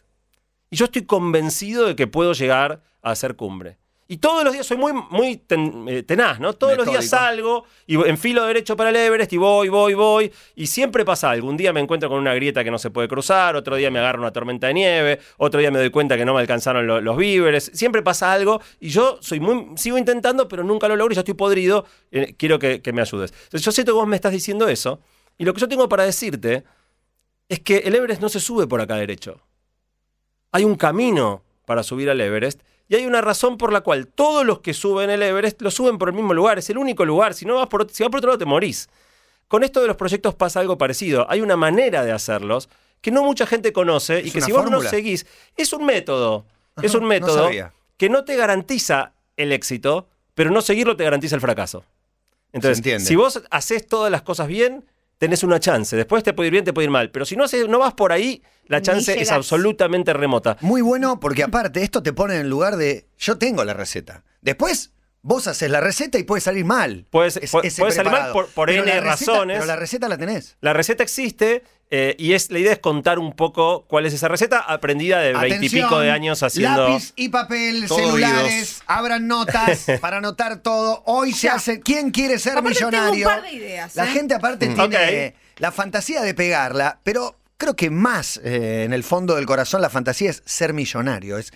Y 0.68 0.76
yo 0.76 0.84
estoy 0.84 1.06
convencido 1.06 1.86
de 1.86 1.96
que 1.96 2.06
puedo 2.06 2.34
llegar 2.34 2.82
a 3.00 3.12
hacer 3.12 3.34
cumbre. 3.34 3.78
Y 4.06 4.18
todos 4.18 4.44
los 4.44 4.52
días 4.52 4.66
soy 4.66 4.76
muy, 4.76 4.92
muy 5.10 5.38
ten- 5.38 5.86
eh, 5.88 6.02
tenaz, 6.02 6.38
¿no? 6.38 6.52
Todos 6.52 6.72
los 6.76 6.86
días 6.92 7.04
salgo 7.08 7.64
y 7.86 7.94
enfilo 8.08 8.44
derecho 8.44 8.76
para 8.76 8.90
el 8.90 8.96
Everest 8.96 9.32
y 9.32 9.38
voy, 9.38 9.70
voy, 9.70 9.94
voy. 9.94 10.30
Y 10.54 10.66
siempre 10.66 11.02
pasa 11.04 11.30
algo. 11.30 11.48
Un 11.48 11.56
día 11.56 11.72
me 11.72 11.80
encuentro 11.80 12.10
con 12.10 12.18
una 12.18 12.34
grieta 12.34 12.62
que 12.62 12.70
no 12.70 12.78
se 12.78 12.90
puede 12.90 13.08
cruzar, 13.08 13.56
otro 13.56 13.74
día 13.76 13.90
me 13.90 13.98
agarra 13.98 14.18
una 14.20 14.32
tormenta 14.34 14.66
de 14.66 14.74
nieve, 14.74 15.20
otro 15.38 15.58
día 15.60 15.70
me 15.70 15.78
doy 15.78 15.88
cuenta 15.90 16.18
que 16.18 16.26
no 16.26 16.34
me 16.34 16.40
alcanzaron 16.40 16.86
lo- 16.86 17.00
los 17.00 17.16
víveres. 17.16 17.70
Siempre 17.72 18.02
pasa 18.02 18.32
algo 18.34 18.60
y 18.80 18.90
yo 18.90 19.16
soy 19.22 19.40
muy, 19.40 19.68
sigo 19.76 19.96
intentando, 19.96 20.46
pero 20.46 20.62
nunca 20.62 20.88
lo 20.88 20.94
logro 20.96 21.12
y 21.12 21.16
ya 21.16 21.22
estoy 21.22 21.34
podrido. 21.34 21.86
Eh, 22.12 22.34
quiero 22.38 22.58
que, 22.58 22.82
que 22.82 22.92
me 22.92 23.00
ayudes. 23.00 23.32
Entonces 23.32 23.62
yo 23.62 23.72
siento 23.72 23.92
que 23.92 23.96
vos 23.98 24.06
me 24.06 24.16
estás 24.16 24.32
diciendo 24.32 24.68
eso. 24.68 25.00
Y 25.38 25.44
lo 25.44 25.54
que 25.54 25.60
yo 25.60 25.68
tengo 25.68 25.88
para 25.88 26.04
decirte 26.04 26.64
es 27.48 27.60
que 27.60 27.78
el 27.78 27.94
Everest 27.94 28.20
no 28.20 28.28
se 28.28 28.40
sube 28.40 28.66
por 28.66 28.80
acá 28.80 28.96
derecho. 28.96 29.40
Hay 30.52 30.64
un 30.64 30.76
camino 30.76 31.42
para 31.64 31.82
subir 31.82 32.08
al 32.10 32.20
Everest 32.20 32.60
y 32.88 32.96
hay 32.96 33.06
una 33.06 33.20
razón 33.20 33.58
por 33.58 33.72
la 33.72 33.80
cual 33.80 34.06
todos 34.06 34.46
los 34.46 34.60
que 34.60 34.72
suben 34.72 35.10
el 35.10 35.22
Everest 35.22 35.60
lo 35.60 35.70
suben 35.70 35.98
por 35.98 36.08
el 36.08 36.14
mismo 36.14 36.34
lugar. 36.34 36.58
Es 36.58 36.70
el 36.70 36.78
único 36.78 37.04
lugar. 37.04 37.34
Si 37.34 37.44
no 37.44 37.56
vas 37.56 37.68
por, 37.68 37.90
si 37.90 38.02
vas 38.02 38.10
por 38.10 38.18
otro 38.18 38.30
lado 38.30 38.38
te 38.38 38.44
morís. 38.44 38.88
Con 39.48 39.62
esto 39.62 39.80
de 39.80 39.88
los 39.88 39.96
proyectos 39.96 40.34
pasa 40.34 40.60
algo 40.60 40.78
parecido. 40.78 41.26
Hay 41.28 41.40
una 41.40 41.56
manera 41.56 42.04
de 42.04 42.12
hacerlos 42.12 42.68
que 43.00 43.10
no 43.10 43.22
mucha 43.22 43.46
gente 43.46 43.72
conoce 43.72 44.22
y 44.22 44.28
¿Es 44.28 44.32
que 44.32 44.40
si 44.40 44.52
vos 44.52 44.64
no 44.64 44.70
fórmula? 44.70 44.90
seguís, 44.90 45.26
es 45.56 45.72
un 45.72 45.84
método. 45.84 46.46
es 46.82 46.94
un 46.94 47.04
método 47.04 47.50
que 47.96 48.08
no 48.08 48.24
te 48.24 48.36
garantiza 48.36 49.12
el 49.36 49.52
éxito, 49.52 50.08
pero 50.34 50.50
no 50.50 50.60
seguirlo 50.60 50.96
te 50.96 51.04
garantiza 51.04 51.34
el 51.34 51.40
fracaso. 51.40 51.84
Entonces, 52.52 53.04
si 53.04 53.16
vos 53.16 53.42
haces 53.50 53.86
todas 53.86 54.10
las 54.10 54.22
cosas 54.22 54.48
bien, 54.48 54.84
tenés 55.18 55.42
una 55.44 55.60
chance. 55.60 55.96
Después 55.96 56.22
te 56.22 56.32
puede 56.32 56.48
ir 56.48 56.52
bien, 56.52 56.64
te 56.64 56.72
puede 56.72 56.86
ir 56.86 56.90
mal. 56.90 57.10
Pero 57.10 57.24
si 57.24 57.36
no, 57.36 57.44
haces- 57.44 57.68
no 57.68 57.78
vas 57.78 57.94
por 57.94 58.12
ahí, 58.12 58.42
la 58.66 58.82
chance 58.82 59.12
es 59.22 59.28
absolutamente 59.36 60.12
remota. 60.12 60.56
Muy 60.60 60.82
bueno 60.82 61.20
porque 61.20 61.42
aparte 61.42 61.82
esto 61.82 62.02
te 62.02 62.12
pone 62.12 62.34
en 62.34 62.40
el 62.42 62.50
lugar 62.50 62.76
de 62.76 63.06
yo 63.18 63.38
tengo 63.38 63.64
la 63.64 63.74
receta. 63.74 64.24
Después 64.40 64.92
vos 65.22 65.46
haces 65.48 65.70
la 65.70 65.80
receta 65.80 66.18
y 66.18 66.22
puede 66.24 66.40
salir 66.40 66.64
mal. 66.64 67.06
Puede 67.10 67.30
salir 67.96 68.12
mal 68.12 68.32
por- 68.32 68.48
N 68.70 69.00
receta- 69.00 69.32
razones. 69.32 69.56
Pero 69.56 69.66
la 69.66 69.76
receta 69.76 70.08
la 70.08 70.18
tenés. 70.18 70.56
La 70.60 70.72
receta 70.72 71.02
existe 71.02 71.64
eh, 71.90 72.16
y 72.18 72.32
es, 72.32 72.50
la 72.50 72.58
idea 72.58 72.72
es 72.72 72.80
contar 72.80 73.18
un 73.18 73.32
poco 73.32 73.84
cuál 73.86 74.06
es 74.06 74.12
esa 74.12 74.26
receta 74.26 74.58
aprendida 74.58 75.20
de 75.20 75.34
veintipico 75.34 76.00
de 76.00 76.10
años 76.10 76.42
haciendo... 76.42 76.88
Lápiz 76.88 77.12
y 77.14 77.28
papel, 77.28 77.86
celulares, 77.88 78.52
oídos. 78.52 78.82
abran 78.86 79.28
notas 79.28 79.86
para 80.00 80.16
anotar 80.18 80.62
todo. 80.62 81.02
Hoy 81.06 81.32
se 81.32 81.48
hace. 81.48 81.80
¿Quién 81.80 82.10
quiere 82.10 82.38
ser 82.40 82.58
Aparte 82.58 82.78
tengo 82.78 82.88
un 82.88 82.94
millonario? 82.94 83.28
par 83.28 83.42
de 83.42 83.52
ideas, 83.52 83.94
La 83.94 84.04
¿eh? 84.06 84.08
gente 84.08 84.34
aparte 84.34 84.66
tiene 84.68 85.34
la 85.58 85.70
fantasía 85.70 86.22
de 86.22 86.34
pegarla, 86.34 86.98
pero 87.04 87.36
creo 87.56 87.76
que 87.76 87.88
más 87.90 88.40
eh, 88.42 88.82
en 88.84 88.92
el 88.92 89.04
fondo 89.04 89.36
del 89.36 89.46
corazón 89.46 89.80
la 89.80 89.88
fantasía 89.88 90.30
es 90.30 90.42
ser 90.44 90.72
millonario, 90.72 91.38
es 91.38 91.52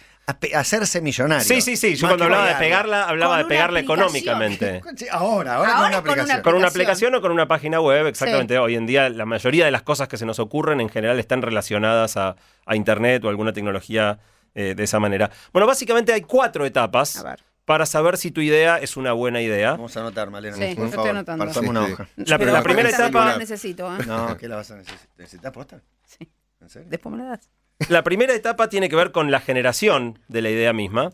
hacerse 0.54 1.00
millonario. 1.00 1.44
Sí, 1.44 1.60
sí, 1.60 1.76
sí. 1.76 1.94
Yo 1.96 2.06
cuando 2.08 2.24
hablaba 2.24 2.46
de 2.48 2.54
pegarla. 2.56 3.04
hablaba 3.04 3.38
de 3.38 3.44
pegarla 3.44 3.80
aplicación. 3.80 4.00
económicamente. 4.00 4.82
Ahora, 5.10 5.56
ahora, 5.56 5.70
con 5.72 5.78
Ahora 5.80 5.88
una 5.88 6.02
con 6.02 6.10
una 6.10 6.12
aplicación. 6.12 6.42
Con 6.42 6.54
una 6.54 6.68
aplicación. 6.68 7.14
o 7.14 7.20
con 7.20 7.32
una 7.32 7.48
página 7.48 7.80
web, 7.80 8.06
exactamente. 8.06 8.58
Hoy 8.58 8.76
en 8.76 8.86
día 8.86 9.08
la 9.08 9.24
mayoría 9.26 9.64
de 9.64 9.70
las 9.70 9.82
cosas 9.82 10.08
que 10.08 10.16
se 10.16 10.26
nos 10.26 10.38
ocurren 10.38 10.80
en 10.80 10.88
general 10.88 11.18
están 11.18 11.42
relacionadas 11.42 12.16
a, 12.16 12.36
a 12.66 12.76
Internet 12.76 13.24
o 13.24 13.28
alguna 13.28 13.52
tecnología 13.52 14.18
eh, 14.54 14.74
de 14.76 14.82
esa 14.84 14.98
manera. 15.00 15.30
Bueno, 15.52 15.66
básicamente 15.66 16.12
hay 16.12 16.22
cuatro 16.22 16.64
etapas 16.66 17.16
A 17.18 17.22
ver. 17.30 17.40
para 17.64 17.86
saber 17.86 18.16
si 18.16 18.30
tu 18.30 18.40
idea 18.40 18.78
es 18.78 18.96
una 18.96 19.12
buena 19.12 19.40
idea. 19.40 19.72
Vamos 19.72 19.96
a 19.96 20.00
anotar, 20.00 20.28
Malena. 20.30 20.56
Sí, 20.56 20.74
por 20.74 20.86
yo 20.86 20.90
favor. 20.90 20.92
estoy 20.92 21.10
anotando. 21.10 21.44
Pasame 21.46 21.66
Sí, 21.66 21.70
una 21.70 21.82
hoja. 21.84 22.08
La- 22.16 22.62
primera 22.62 22.88
etapa- 22.90 23.26
la 23.26 23.38
necesito, 23.38 23.94
¿eh? 23.96 23.98
No, 24.06 24.36
¿qué 24.36 24.48
la 24.48 24.56
vas 24.56 24.70
a 24.72 24.76
necesitar? 24.76 25.08
¿Necesitas 25.18 25.52
posta? 25.52 25.80
Sí. 26.04 26.28
¿En 26.60 26.68
serio? 26.68 26.88
Después 26.90 27.14
me 27.14 27.22
la 27.22 27.30
das. 27.30 27.48
La 27.88 28.02
primera 28.02 28.34
etapa 28.34 28.68
tiene 28.68 28.88
que 28.88 28.96
ver 28.96 29.10
con 29.10 29.30
la 29.30 29.40
generación 29.40 30.18
de 30.28 30.42
la 30.42 30.50
idea 30.50 30.72
misma. 30.72 31.10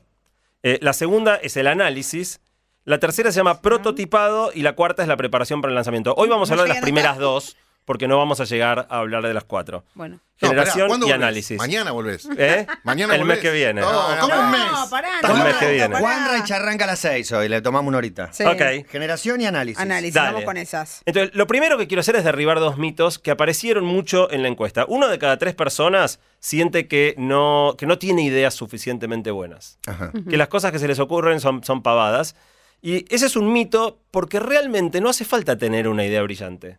Eh, 0.63 0.79
la 0.83 0.93
segunda 0.93 1.37
es 1.37 1.57
el 1.57 1.67
análisis. 1.67 2.41
La 2.85 2.99
tercera 2.99 3.33
se 3.33 3.37
llama 3.37 3.63
prototipado 3.63 4.51
y 4.55 4.63
la 4.63 4.75
cuarta 4.75 5.03
es 5.03 5.09
la 5.09 5.17
preparación 5.17 5.61
para 5.61 5.71
el 5.71 5.75
lanzamiento. 5.75 6.15
Hoy 6.17 6.29
vamos 6.29 6.51
a 6.51 6.55
hablar 6.55 6.69
de 6.69 6.75
las 6.75 6.83
primeras 6.83 7.19
dos 7.19 7.57
porque 7.87 8.07
no 8.09 8.19
vamos 8.19 8.41
a 8.41 8.45
llegar 8.45 8.87
a 8.91 8.99
hablar 8.99 9.27
de 9.27 9.33
las 9.33 9.45
cuatro. 9.45 9.85
Bueno. 9.95 10.21
No, 10.43 10.49
Generación 10.49 10.81
pará, 10.81 10.89
¿cuándo 10.89 11.07
y 11.07 11.11
volvés? 11.13 11.25
análisis. 11.25 11.57
Mañana 11.57 11.93
volvés. 11.93 12.29
¿Eh? 12.37 12.67
Mañana 12.83 13.15
el 13.15 13.25
mes 13.25 13.39
que 13.39 13.51
viene. 13.51 13.81
No, 13.81 13.91
¿cómo 14.21 14.39
un 14.39 14.51
mes? 14.51 14.61
No, 14.71 14.91
pará, 14.91 15.09
¿Estás 15.17 15.31
El 15.39 15.45
mes 15.45 15.57
que 15.57 15.73
viene. 15.73 15.97
Juan 15.97 16.29
Reich 16.31 16.51
arranca 16.51 16.85
a 16.85 16.89
las 16.89 16.99
6 16.99 17.33
hoy, 17.33 17.49
le 17.49 17.63
tomamos 17.63 17.89
una 17.89 17.97
horita. 17.97 18.31
Sí. 18.35 18.45
Ok. 18.45 18.87
Generación 18.91 19.41
y 19.41 19.47
análisis. 19.47 19.81
Análisis, 19.81 20.13
Dale. 20.13 20.33
vamos 20.33 20.45
con 20.45 20.59
esas. 20.59 21.01
Entonces, 21.07 21.35
lo 21.35 21.47
primero 21.47 21.79
que 21.79 21.87
quiero 21.87 22.03
hacer 22.03 22.17
es 22.17 22.25
derribar 22.25 22.61
dos 22.61 22.77
mitos 22.77 23.19
que 23.19 23.31
aparecieron 23.31 23.87
mucho 23.87 24.31
en 24.31 24.43
la 24.43 24.49
encuesta. 24.49 24.85
Uno 24.89 25.09
de 25.09 25.19
cada 25.19 25.39
tres 25.39 25.55
personas 25.55 26.21
siente 26.39 26.87
que 26.87 27.15
no, 27.17 27.75
que 27.79 27.87
no 27.87 27.99
tiene 27.99 28.23
ideas 28.23 28.53
suficientemente 28.53 29.31
buenas. 29.31 29.79
Ajá. 29.87 30.13
que 30.29 30.37
las 30.37 30.49
cosas 30.49 30.71
que 30.71 30.79
se 30.79 30.89
les 30.89 30.99
ocurren 30.99 31.41
son, 31.41 31.65
son 31.65 31.83
pavadas. 31.83 32.37
Y 32.83 33.07
ese 33.15 33.25
es 33.25 33.37
un 33.37 33.51
mito 33.55 34.03
porque 34.11 34.39
realmente 34.39 35.01
no 35.01 35.09
hace 35.09 35.25
falta 35.25 35.57
tener 35.57 35.89
una 35.89 36.05
idea 36.05 36.23
brillante. 36.23 36.79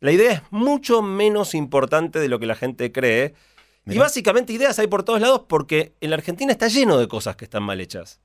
La 0.00 0.12
idea 0.12 0.32
es 0.32 0.42
mucho 0.50 1.02
menos 1.02 1.54
importante 1.54 2.18
de 2.18 2.28
lo 2.28 2.38
que 2.38 2.46
la 2.46 2.54
gente 2.54 2.92
cree. 2.92 3.34
Y 3.86 3.98
básicamente 3.98 4.52
ideas 4.52 4.78
hay 4.78 4.88
por 4.88 5.04
todos 5.04 5.20
lados 5.20 5.42
porque 5.48 5.94
en 6.00 6.10
la 6.10 6.16
Argentina 6.16 6.50
está 6.52 6.66
lleno 6.68 6.98
de 6.98 7.06
cosas 7.06 7.36
que 7.36 7.44
están 7.44 7.62
mal 7.62 7.80
hechas. 7.80 8.20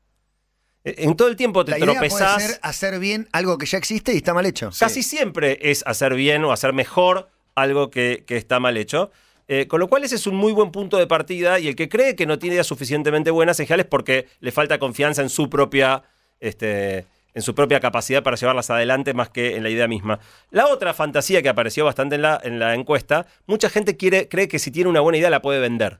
Eh, 0.84 0.96
En 0.98 1.16
todo 1.16 1.28
el 1.28 1.36
tiempo 1.36 1.63
te 1.63 1.72
La 1.72 1.78
idea 1.78 1.88
puede 1.88 2.10
tropezás. 2.10 2.44
ser 2.44 2.60
hacer 2.63 3.00
bien 3.00 3.30
algo 3.32 3.58
que 3.60 3.68
ya 3.68 3.78
existe 3.78 4.13
y 4.13 4.18
está 4.18 4.34
mal 4.34 4.46
hecho. 4.48 4.72
Casi 4.80 5.04
siempre 5.04 5.60
es 5.62 5.84
hacer 5.86 6.16
bien 6.16 6.44
o 6.46 6.51
hacer 6.51 6.74
mejor 6.74 7.30
algo 7.54 7.92
que, 7.92 8.24
que 8.25 8.38
está 8.38 8.60
mal 8.60 8.75
hecho. 8.78 9.12
Eh, 9.48 9.68
con 9.68 9.80
lo 9.80 9.88
cual 9.88 10.04
ese 10.04 10.16
es 10.16 10.25
un 10.28 10.36
muy 10.36 10.54
buen 10.54 10.72
punto 10.72 10.98
de 10.98 11.06
partida 11.08 11.60
y 11.60 11.68
el 11.68 11.75
que 11.75 11.90
cree 11.90 12.16
que 12.16 12.25
no 12.25 12.40
tiene 12.40 12.56
ideas 12.56 12.68
suficientemente 12.68 13.30
buenas 13.32 13.60
en 13.60 13.68
general 13.68 13.82
es 13.82 13.90
porque 13.90 14.28
le 14.40 14.51
falta 14.51 14.80
confianza 14.80 15.22
en 15.22 15.30
su 15.30 15.50
propia, 15.50 16.04
este, 16.40 17.06
en 17.33 17.41
su 17.41 17.55
propia 17.55 17.79
capacidad 17.79 18.23
para 18.23 18.35
llevarlas 18.35 18.69
adelante 18.69 19.13
más 19.13 19.29
que 19.29 19.55
en 19.55 19.63
la 19.63 19.69
idea 19.69 19.88
misma. 19.88 20.19
La 20.50 20.67
otra 20.67 20.93
fantasía 20.93 21.41
que 21.41 21.50
apareció 21.50 21.85
bastante 21.85 22.15
en 22.15 22.21
la, 22.23 22.39
en 22.43 22.59
la 22.59 22.73
encuesta, 22.75 23.25
mucha 23.47 23.69
gente 23.69 23.95
quiere, 23.97 24.27
cree 24.27 24.47
que 24.47 24.59
si 24.59 24.71
tiene 24.71 24.89
una 24.89 25.00
buena 25.01 25.17
idea 25.17 25.29
la 25.29 25.41
puede 25.41 25.59
vender. 25.59 26.00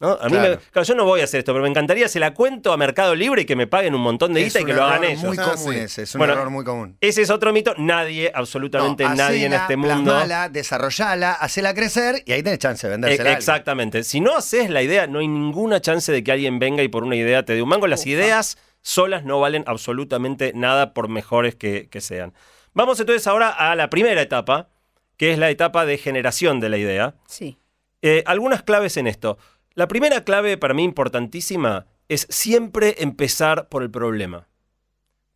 ¿no? 0.00 0.18
A 0.20 0.24
mí 0.24 0.32
Claro. 0.32 0.56
me- 0.56 0.58
claro, 0.72 0.84
yo 0.84 0.94
no 0.96 1.04
voy 1.04 1.20
a 1.20 1.24
hacer 1.24 1.38
esto, 1.38 1.52
pero 1.52 1.62
me 1.62 1.68
encantaría 1.68 2.08
se 2.08 2.18
la 2.18 2.34
cuento 2.34 2.72
a 2.72 2.76
Mercado 2.76 3.14
Libre 3.14 3.42
y 3.42 3.44
que 3.44 3.54
me 3.54 3.68
paguen 3.68 3.94
un 3.94 4.00
montón 4.00 4.34
de 4.34 4.40
Es 4.40 4.46
guita 4.48 4.60
y 4.60 4.64
que 4.64 4.72
lo 4.72 4.82
hagan 4.82 5.04
ellos. 5.04 5.22
muy 5.22 5.36
Ah, 5.38 5.52
común 5.54 5.74
sí. 5.74 5.78
ese, 5.78 6.02
es 6.02 6.14
un 6.16 6.18
Bueno, 6.18 6.32
error 6.32 6.50
muy 6.50 6.64
común. 6.64 6.96
Ese 7.00 7.22
es 7.22 7.30
otro 7.30 7.52
mito. 7.52 7.72
Nadie, 7.78 8.32
absolutamente 8.34 9.04
No, 9.04 9.14
nadie 9.14 9.46
en 9.46 9.52
este 9.52 9.76
mundo. 9.76 10.10
plasmala, 10.10 10.48
desarrollala, 10.48 11.34
hacela 11.34 11.72
crecer 11.74 12.24
y 12.26 12.32
ahí 12.32 12.42
tenés 12.42 12.58
chance 12.58 12.84
de 12.84 12.90
vendérsela. 12.90 13.22
alguien. 13.22 13.36
exactamente. 13.38 14.02
Si 14.02 14.20
no 14.20 14.36
haces 14.36 14.70
la 14.70 14.82
idea, 14.82 15.06
no 15.06 15.20
hay 15.20 15.28
ninguna 15.28 15.80
chance 15.80 16.10
de 16.10 16.24
que 16.24 16.32
alguien 16.32 16.58
venga 16.58 16.82
y 16.82 16.88
por 16.88 17.04
una 17.04 17.14
idea 17.14 17.44
te 17.44 17.54
dé 17.54 17.62
un 17.62 17.68
mango. 17.68 17.86
Las 17.86 18.04
ideas 18.04 18.58
solas 18.82 19.24
no 19.24 19.40
valen 19.40 19.64
absolutamente 19.66 20.52
nada 20.54 20.92
por 20.92 21.08
mejores 21.08 21.54
que, 21.54 21.88
que 21.88 22.00
sean. 22.00 22.34
Vamos 22.74 23.00
entonces 23.00 23.26
ahora 23.26 23.48
a 23.48 23.74
la 23.76 23.88
primera 23.90 24.20
etapa, 24.20 24.68
que 25.16 25.32
es 25.32 25.38
la 25.38 25.50
etapa 25.50 25.86
de 25.86 25.98
generación 25.98 26.60
de 26.60 26.68
la 26.68 26.78
idea. 26.78 27.14
Sí. 27.26 27.58
Eh, 28.02 28.22
algunas 28.26 28.62
claves 28.62 28.96
en 28.96 29.06
esto. 29.06 29.38
La 29.74 29.88
primera 29.88 30.24
clave 30.24 30.56
para 30.58 30.74
mí 30.74 30.82
importantísima 30.82 31.86
es 32.08 32.26
siempre 32.28 32.96
empezar 32.98 33.68
por 33.68 33.82
el 33.82 33.90
problema. 33.90 34.48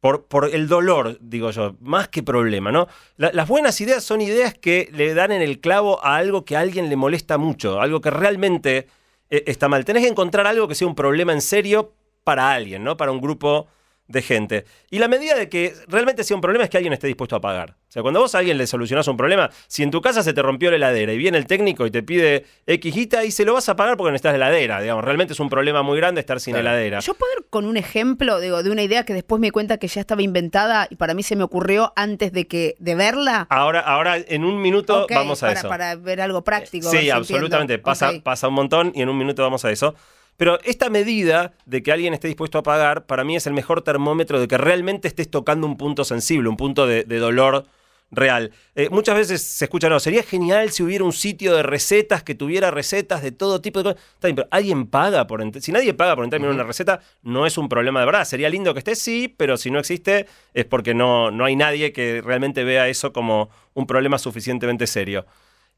Por, 0.01 0.27
por 0.27 0.55
el 0.55 0.69
dolor, 0.69 1.19
digo 1.21 1.51
yo, 1.51 1.77
más 1.81 2.09
que 2.09 2.23
problema, 2.23 2.71
¿no? 2.71 2.87
La- 3.17 3.33
las 3.33 3.49
buenas 3.49 3.81
ideas 3.81 4.05
son 4.05 4.21
ideas 4.21 4.55
que 4.55 4.89
le 4.93 5.15
dan 5.15 5.33
en 5.33 5.43
el 5.43 5.59
clavo 5.61 6.05
a 6.05 6.17
algo 6.17 6.45
que 6.45 6.57
a 6.57 6.61
alguien 6.61 6.89
le 6.91 6.97
molesta 6.97 7.39
mucho, 7.39 7.81
algo 7.81 8.01
que 8.01 8.11
realmente 8.11 8.87
eh, 9.31 9.45
está 9.47 9.69
mal. 9.69 9.85
Tenés 9.85 10.03
que 10.05 10.09
encontrar 10.11 10.47
algo 10.47 10.69
que 10.69 10.75
sea 10.75 10.87
un 10.87 10.95
problema 10.95 11.33
en 11.33 11.41
serio 11.41 11.95
para 12.27 12.51
alguien, 12.51 12.83
¿no? 12.83 12.97
Para 12.97 13.13
un 13.13 13.21
grupo 13.21 13.69
de 14.09 14.23
gente. 14.23 14.65
Y 14.91 14.99
la 15.01 15.07
medida 15.09 15.35
de 15.37 15.49
que 15.49 15.75
realmente 15.89 16.23
sea 16.25 16.37
un 16.37 16.41
problema 16.41 16.65
es 16.65 16.71
que 16.71 16.77
alguien 16.77 16.93
esté 16.93 17.07
dispuesto 17.09 17.35
a 17.37 17.41
pagar. 17.41 17.71
O 17.71 17.93
sea, 17.93 18.03
cuando 18.03 18.21
vos 18.21 18.35
a 18.35 18.39
alguien 18.39 18.57
le 18.59 18.67
solucionás 18.67 19.07
un 19.09 19.17
problema, 19.17 19.51
si 19.69 19.83
en 19.85 19.91
tu 19.93 20.01
casa 20.01 20.23
se 20.25 20.33
te 20.33 20.43
rompió 20.43 20.71
la 20.71 20.77
heladera 20.77 21.13
y 21.13 21.19
viene 21.19 21.39
el 21.39 21.47
técnico 21.47 21.87
y 21.87 21.91
te 21.93 22.03
pide 22.05 22.45
X 22.67 22.97
y 22.97 23.31
se 23.31 23.45
lo 23.45 23.55
vas 23.55 23.69
a 23.69 23.75
pagar 23.77 23.97
porque 23.97 24.11
necesitas 24.13 24.35
heladera, 24.35 24.81
digamos, 24.81 25.05
realmente 25.05 25.33
es 25.35 25.41
un 25.41 25.49
problema 25.49 25.83
muy 25.83 25.97
grande 25.97 26.21
estar 26.21 26.39
sin 26.41 26.55
Claro. 26.55 26.69
heladera. 26.69 26.99
Yo 27.01 27.15
puedo 27.15 27.33
ir 27.39 27.47
con 27.51 27.65
un 27.65 27.77
ejemplo 27.77 28.39
digo, 28.41 28.63
de 28.63 28.71
una 28.71 28.83
idea 28.83 29.05
que 29.05 29.15
después 29.15 29.41
me 29.41 29.49
di 29.49 29.51
cuenta 29.53 29.79
que 29.79 29.89
ya 29.89 30.01
estaba 30.01 30.23
inventada 30.23 30.87
y 30.91 30.97
para 30.97 31.15
mí 31.15 31.23
se 31.25 31.35
me 31.37 31.43
ocurrió 31.45 31.93
antes 31.97 32.33
de 32.33 32.47
que 32.47 32.75
de 32.79 32.95
verla. 32.97 33.47
Ahora, 33.51 33.81
ahora 33.81 34.19
en 34.19 34.45
un 34.45 34.61
minuto 34.61 35.07
vamos 35.11 35.43
a 35.43 35.47
para, 35.49 35.61
eso. 35.61 35.69
para 35.69 35.95
ver 35.97 36.21
algo 36.21 36.43
práctico. 36.45 36.91
Sí, 36.91 37.11
absolutamente. 37.11 37.75
entiendo. 37.75 37.85
Pasa, 37.85 38.13
pasa 38.23 38.47
un 38.49 38.55
montón 38.55 38.93
y 38.95 39.03
en 39.03 39.09
un 39.09 39.19
minuto 39.19 39.43
vamos 39.43 39.65
a 39.65 39.71
eso. 39.73 39.95
Pero 40.37 40.59
esta 40.65 40.91
medida 40.91 41.53
de 41.65 41.83
que 41.83 41.93
alguien 41.93 42.15
esté 42.15 42.29
dispuesto 42.29 42.59
a 42.59 42.63
pagar, 42.63 43.07
para 43.07 43.25
mí 43.25 43.37
es 43.37 43.47
el 43.47 43.53
mejor 43.53 43.83
termómetro 43.83 44.41
de 44.41 44.49
que 44.49 44.59
realmente 44.59 45.09
estés 45.09 45.31
tocando 45.31 45.67
un 45.67 45.77
punto 45.77 46.05
sensible, 46.05 46.49
un 46.49 46.57
punto 46.57 46.87
de, 46.87 47.05
de 47.05 47.19
dolor 47.19 47.67
real. 48.11 48.53
Eh, 48.75 48.89
muchas 48.91 49.17
veces 49.17 49.43
se 49.43 49.65
escucha, 49.65 49.89
no, 49.89 49.99
sería 49.99 50.23
genial 50.23 50.71
si 50.71 50.83
hubiera 50.83 51.05
un 51.05 51.13
sitio 51.13 51.55
de 51.57 51.63
recetas 51.63 52.23
que 52.23 52.35
tuviera 52.35 52.71
recetas 52.71 53.23
de 53.23 53.33
todo 53.33 53.61
tipo 53.61 53.81
de 53.81 53.95
cosas. 53.95 54.03
Está 54.15 54.29
bien, 54.29 54.37
pero 54.37 54.49
alguien 54.51 54.87
paga 54.87 55.27
por 55.27 55.43
entrar. 55.43 55.63
Si 55.63 55.73
nadie 55.73 55.95
paga 55.95 56.15
por 56.15 56.25
entrar 56.25 56.41
en 56.43 56.49
una 56.49 56.63
receta, 56.63 57.01
no 57.23 57.47
es 57.47 57.59
un 57.59 57.69
problema 57.69 58.01
de 58.01 58.07
verdad. 58.07 58.25
Sería 58.25 58.49
lindo 58.49 58.73
que 58.75 58.79
esté, 58.79 58.95
sí, 58.95 59.33
pero 59.37 59.57
si 59.57 59.71
no 59.71 59.79
existe, 59.79 60.27
es 60.55 60.65
porque 60.65 60.95
no, 60.95 61.31
no 61.31 61.45
hay 61.45 61.57
nadie 61.57 61.93
que 61.93 62.23
realmente 62.25 62.65
vea 62.65 62.89
eso 62.89 63.13
como 63.13 63.51
un 63.75 63.87
problema 63.87 64.19
suficientemente 64.19 64.87
serio. 64.87 65.27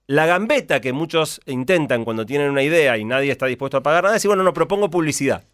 La 0.09 0.25
gambeta 0.27 0.81
que 0.81 0.93
muchos 0.93 1.41
intentan 1.47 2.03
cuando 2.03 2.25
tienen 2.27 2.51
una 2.51 2.63
idea 2.63 2.97
y 2.97 3.05
nadie 3.05 3.31
está 3.31 3.47
dispuesto 3.47 3.77
a 3.77 3.83
pagar 3.83 4.05
nada 4.05 4.17
es 4.17 4.23
decir, 4.23 4.29
bueno, 4.31 4.43
no 4.43 4.53
propongo 4.55 4.91
publicidad. 4.91 5.45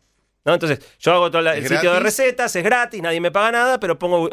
¿No? 0.44 0.54
Entonces, 0.54 0.78
yo 1.00 1.12
hago 1.12 1.30
todo 1.30 1.40
el 1.40 1.48
¿Es 1.48 1.68
sitio 1.68 1.92
de 1.92 2.00
recetas, 2.00 2.54
es 2.54 2.62
gratis, 2.62 3.02
nadie 3.02 3.20
me 3.20 3.30
paga 3.32 3.50
nada, 3.50 3.80
pero 3.80 3.98
pongo. 3.98 4.28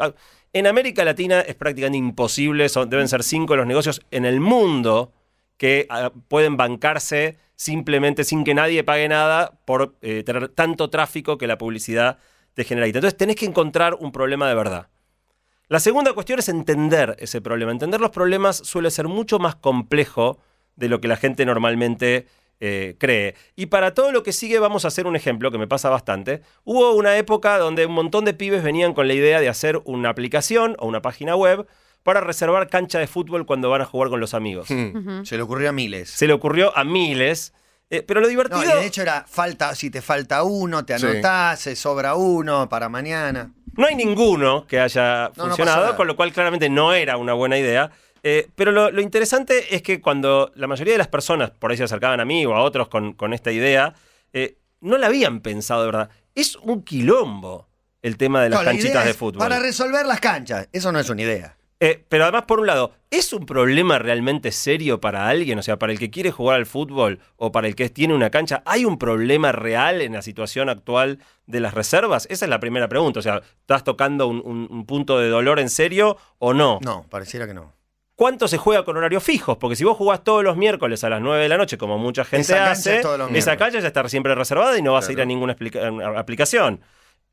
En 0.52 0.66
América 0.66 1.04
Latina 1.04 1.40
es 1.40 1.54
prácticamente 1.54 1.98
imposible, 1.98 2.68
son- 2.68 2.88
deben 2.88 3.08
ser 3.08 3.22
cinco 3.22 3.56
los 3.56 3.66
negocios 3.66 4.00
en 4.10 4.24
el 4.26 4.38
mundo 4.38 5.12
que 5.56 5.86
ah, 5.88 6.12
pueden 6.28 6.56
bancarse 6.56 7.38
simplemente 7.56 8.24
sin 8.24 8.44
que 8.44 8.54
nadie 8.54 8.84
pague 8.84 9.08
nada 9.08 9.58
por 9.64 9.96
eh, 10.02 10.22
tener 10.24 10.48
tanto 10.48 10.90
tráfico 10.90 11.38
que 11.38 11.46
la 11.46 11.58
publicidad 11.58 12.18
te 12.54 12.64
genera. 12.64 12.86
Entonces, 12.86 13.16
tenés 13.16 13.36
que 13.36 13.46
encontrar 13.46 13.94
un 13.94 14.12
problema 14.12 14.48
de 14.48 14.54
verdad. 14.54 14.88
La 15.68 15.80
segunda 15.80 16.12
cuestión 16.12 16.38
es 16.38 16.48
entender 16.48 17.16
ese 17.18 17.40
problema. 17.40 17.72
Entender 17.72 18.00
los 18.00 18.10
problemas 18.10 18.56
suele 18.56 18.90
ser 18.90 19.08
mucho 19.08 19.38
más 19.38 19.54
complejo 19.54 20.38
de 20.76 20.88
lo 20.88 21.00
que 21.00 21.08
la 21.08 21.16
gente 21.16 21.46
normalmente 21.46 22.26
eh, 22.60 22.94
cree. 22.98 23.34
Y 23.56 23.66
para 23.66 23.92
todo 23.92 24.12
lo 24.12 24.22
que 24.22 24.32
sigue 24.32 24.58
vamos 24.58 24.84
a 24.84 24.88
hacer 24.88 25.06
un 25.06 25.16
ejemplo 25.16 25.50
que 25.50 25.58
me 25.58 25.66
pasa 25.66 25.90
bastante. 25.90 26.42
Hubo 26.64 26.92
una 26.92 27.16
época 27.16 27.58
donde 27.58 27.86
un 27.86 27.92
montón 27.92 28.24
de 28.24 28.34
pibes 28.34 28.62
venían 28.62 28.94
con 28.94 29.08
la 29.08 29.14
idea 29.14 29.40
de 29.40 29.48
hacer 29.48 29.80
una 29.84 30.10
aplicación 30.10 30.76
o 30.78 30.86
una 30.86 31.02
página 31.02 31.34
web 31.34 31.66
para 32.02 32.20
reservar 32.20 32.68
cancha 32.68 32.98
de 32.98 33.06
fútbol 33.06 33.46
cuando 33.46 33.70
van 33.70 33.80
a 33.80 33.84
jugar 33.84 34.10
con 34.10 34.20
los 34.20 34.34
amigos. 34.34 34.68
Hmm. 34.70 35.24
Se 35.24 35.36
le 35.36 35.42
ocurrió 35.42 35.70
a 35.70 35.72
miles. 35.72 36.10
Se 36.10 36.26
le 36.26 36.32
ocurrió 36.32 36.76
a 36.76 36.84
miles. 36.84 37.52
Eh, 37.92 38.02
pero 38.02 38.20
lo 38.20 38.28
divertido... 38.28 38.62
No, 38.64 38.70
y 38.70 38.80
de 38.80 38.86
hecho 38.86 39.02
era 39.02 39.24
falta, 39.28 39.74
si 39.74 39.90
te 39.90 40.00
falta 40.02 40.42
uno, 40.42 40.84
te 40.84 40.98
Sí. 40.98 41.06
anotás, 41.06 41.60
se 41.60 41.76
sobra 41.76 42.14
uno 42.14 42.68
para 42.68 42.88
mañana. 42.88 43.52
No 43.76 43.86
hay 43.86 43.94
ninguno 43.94 44.66
que 44.66 44.80
haya 44.80 45.30
No, 45.36 45.44
no 45.44 45.48
funcionado, 45.48 45.94
con 45.96 46.06
lo 46.06 46.16
cual 46.16 46.32
claramente 46.32 46.68
no 46.68 46.92
era 46.94 47.16
una 47.16 47.32
buena 47.34 47.58
idea. 47.58 47.90
Eh, 48.22 48.48
pero 48.54 48.70
lo, 48.72 48.90
lo 48.90 49.00
interesante 49.00 49.74
es 49.74 49.82
que 49.82 50.00
cuando 50.00 50.52
la 50.54 50.66
mayoría 50.66 50.94
de 50.94 50.98
las 50.98 51.08
personas 51.08 51.50
por 51.50 51.70
ahí 51.70 51.76
se 51.76 51.84
acercaban 51.84 52.20
a 52.20 52.24
mí 52.24 52.46
o 52.46 52.54
a 52.54 52.62
otros 52.62 52.88
con, 52.88 53.12
con 53.14 53.32
esta 53.34 53.50
idea, 53.50 53.94
eh, 54.32 54.58
no 54.80 54.96
la 54.98 55.08
habían 55.08 55.40
pensado 55.40 55.80
de 55.80 55.86
verdad. 55.86 56.10
Es 56.34 56.56
un 56.56 56.82
quilombo 56.84 57.68
el 58.00 58.16
tema 58.16 58.42
de 58.42 58.50
las 58.50 58.60
No, 58.60 58.64
la 58.64 58.70
canchitas 58.72 59.04
de 59.04 59.14
fútbol. 59.14 59.38
Para 59.38 59.58
resolver 59.58 60.06
las 60.06 60.20
canchas. 60.20 60.68
Eso 60.72 60.92
no 60.92 60.98
es 61.00 61.08
una 61.10 61.22
idea. 61.22 61.56
Eh, 61.84 62.04
pero 62.08 62.22
además, 62.22 62.44
por 62.46 62.60
un 62.60 62.68
lado, 62.68 62.92
¿es 63.10 63.32
un 63.32 63.44
problema 63.44 63.98
realmente 63.98 64.52
serio 64.52 65.00
para 65.00 65.26
alguien? 65.28 65.58
O 65.58 65.62
sea, 65.64 65.80
para 65.80 65.92
el 65.92 65.98
que 65.98 66.10
quiere 66.10 66.30
jugar 66.30 66.56
al 66.56 66.66
fútbol 66.66 67.18
o 67.36 67.50
para 67.50 67.66
el 67.66 67.74
que 67.74 67.88
tiene 67.90 68.14
una 68.14 68.30
cancha, 68.30 68.62
¿hay 68.66 68.84
un 68.84 68.98
problema 68.98 69.50
real 69.50 70.00
en 70.00 70.12
la 70.12 70.22
situación 70.22 70.68
actual 70.68 71.18
de 71.46 71.58
las 71.58 71.74
reservas? 71.74 72.28
Esa 72.30 72.44
es 72.44 72.48
la 72.50 72.60
primera 72.60 72.86
pregunta. 72.86 73.18
O 73.18 73.22
sea, 73.22 73.42
¿estás 73.62 73.82
tocando 73.82 74.28
un, 74.28 74.40
un- 74.44 74.68
un 74.70 74.86
punto 74.86 75.18
de 75.18 75.28
dolor 75.28 75.58
en 75.58 75.68
serio 75.68 76.18
o 76.38 76.54
no? 76.54 76.78
No, 76.82 77.04
pareciera 77.10 77.48
que 77.48 77.54
no. 77.54 77.72
¿Cuánto 78.14 78.46
se 78.46 78.58
juega 78.58 78.84
con 78.84 78.96
horarios 78.96 79.24
fijos? 79.24 79.56
Porque 79.56 79.74
si 79.74 79.82
vos 79.82 79.96
jugás 79.96 80.22
todos 80.22 80.44
los 80.44 80.56
miércoles 80.56 81.02
a 81.02 81.08
las 81.08 81.20
9 81.20 81.42
de 81.42 81.48
la 81.48 81.56
noche, 81.56 81.76
como 81.78 81.98
mucha 81.98 82.24
gente 82.24 82.42
Esa 82.52 82.70
hace, 82.70 83.00
esa 83.38 83.56
cancha 83.56 83.80
ya 83.80 83.88
está 83.88 84.08
siempre 84.08 84.36
reservada 84.36 84.78
y 84.78 84.82
no 84.82 84.92
vas 84.92 85.08
a 85.08 85.12
ir 85.12 85.20
a 85.20 85.24
ninguna 85.24 85.56
aplicación. 86.16 86.80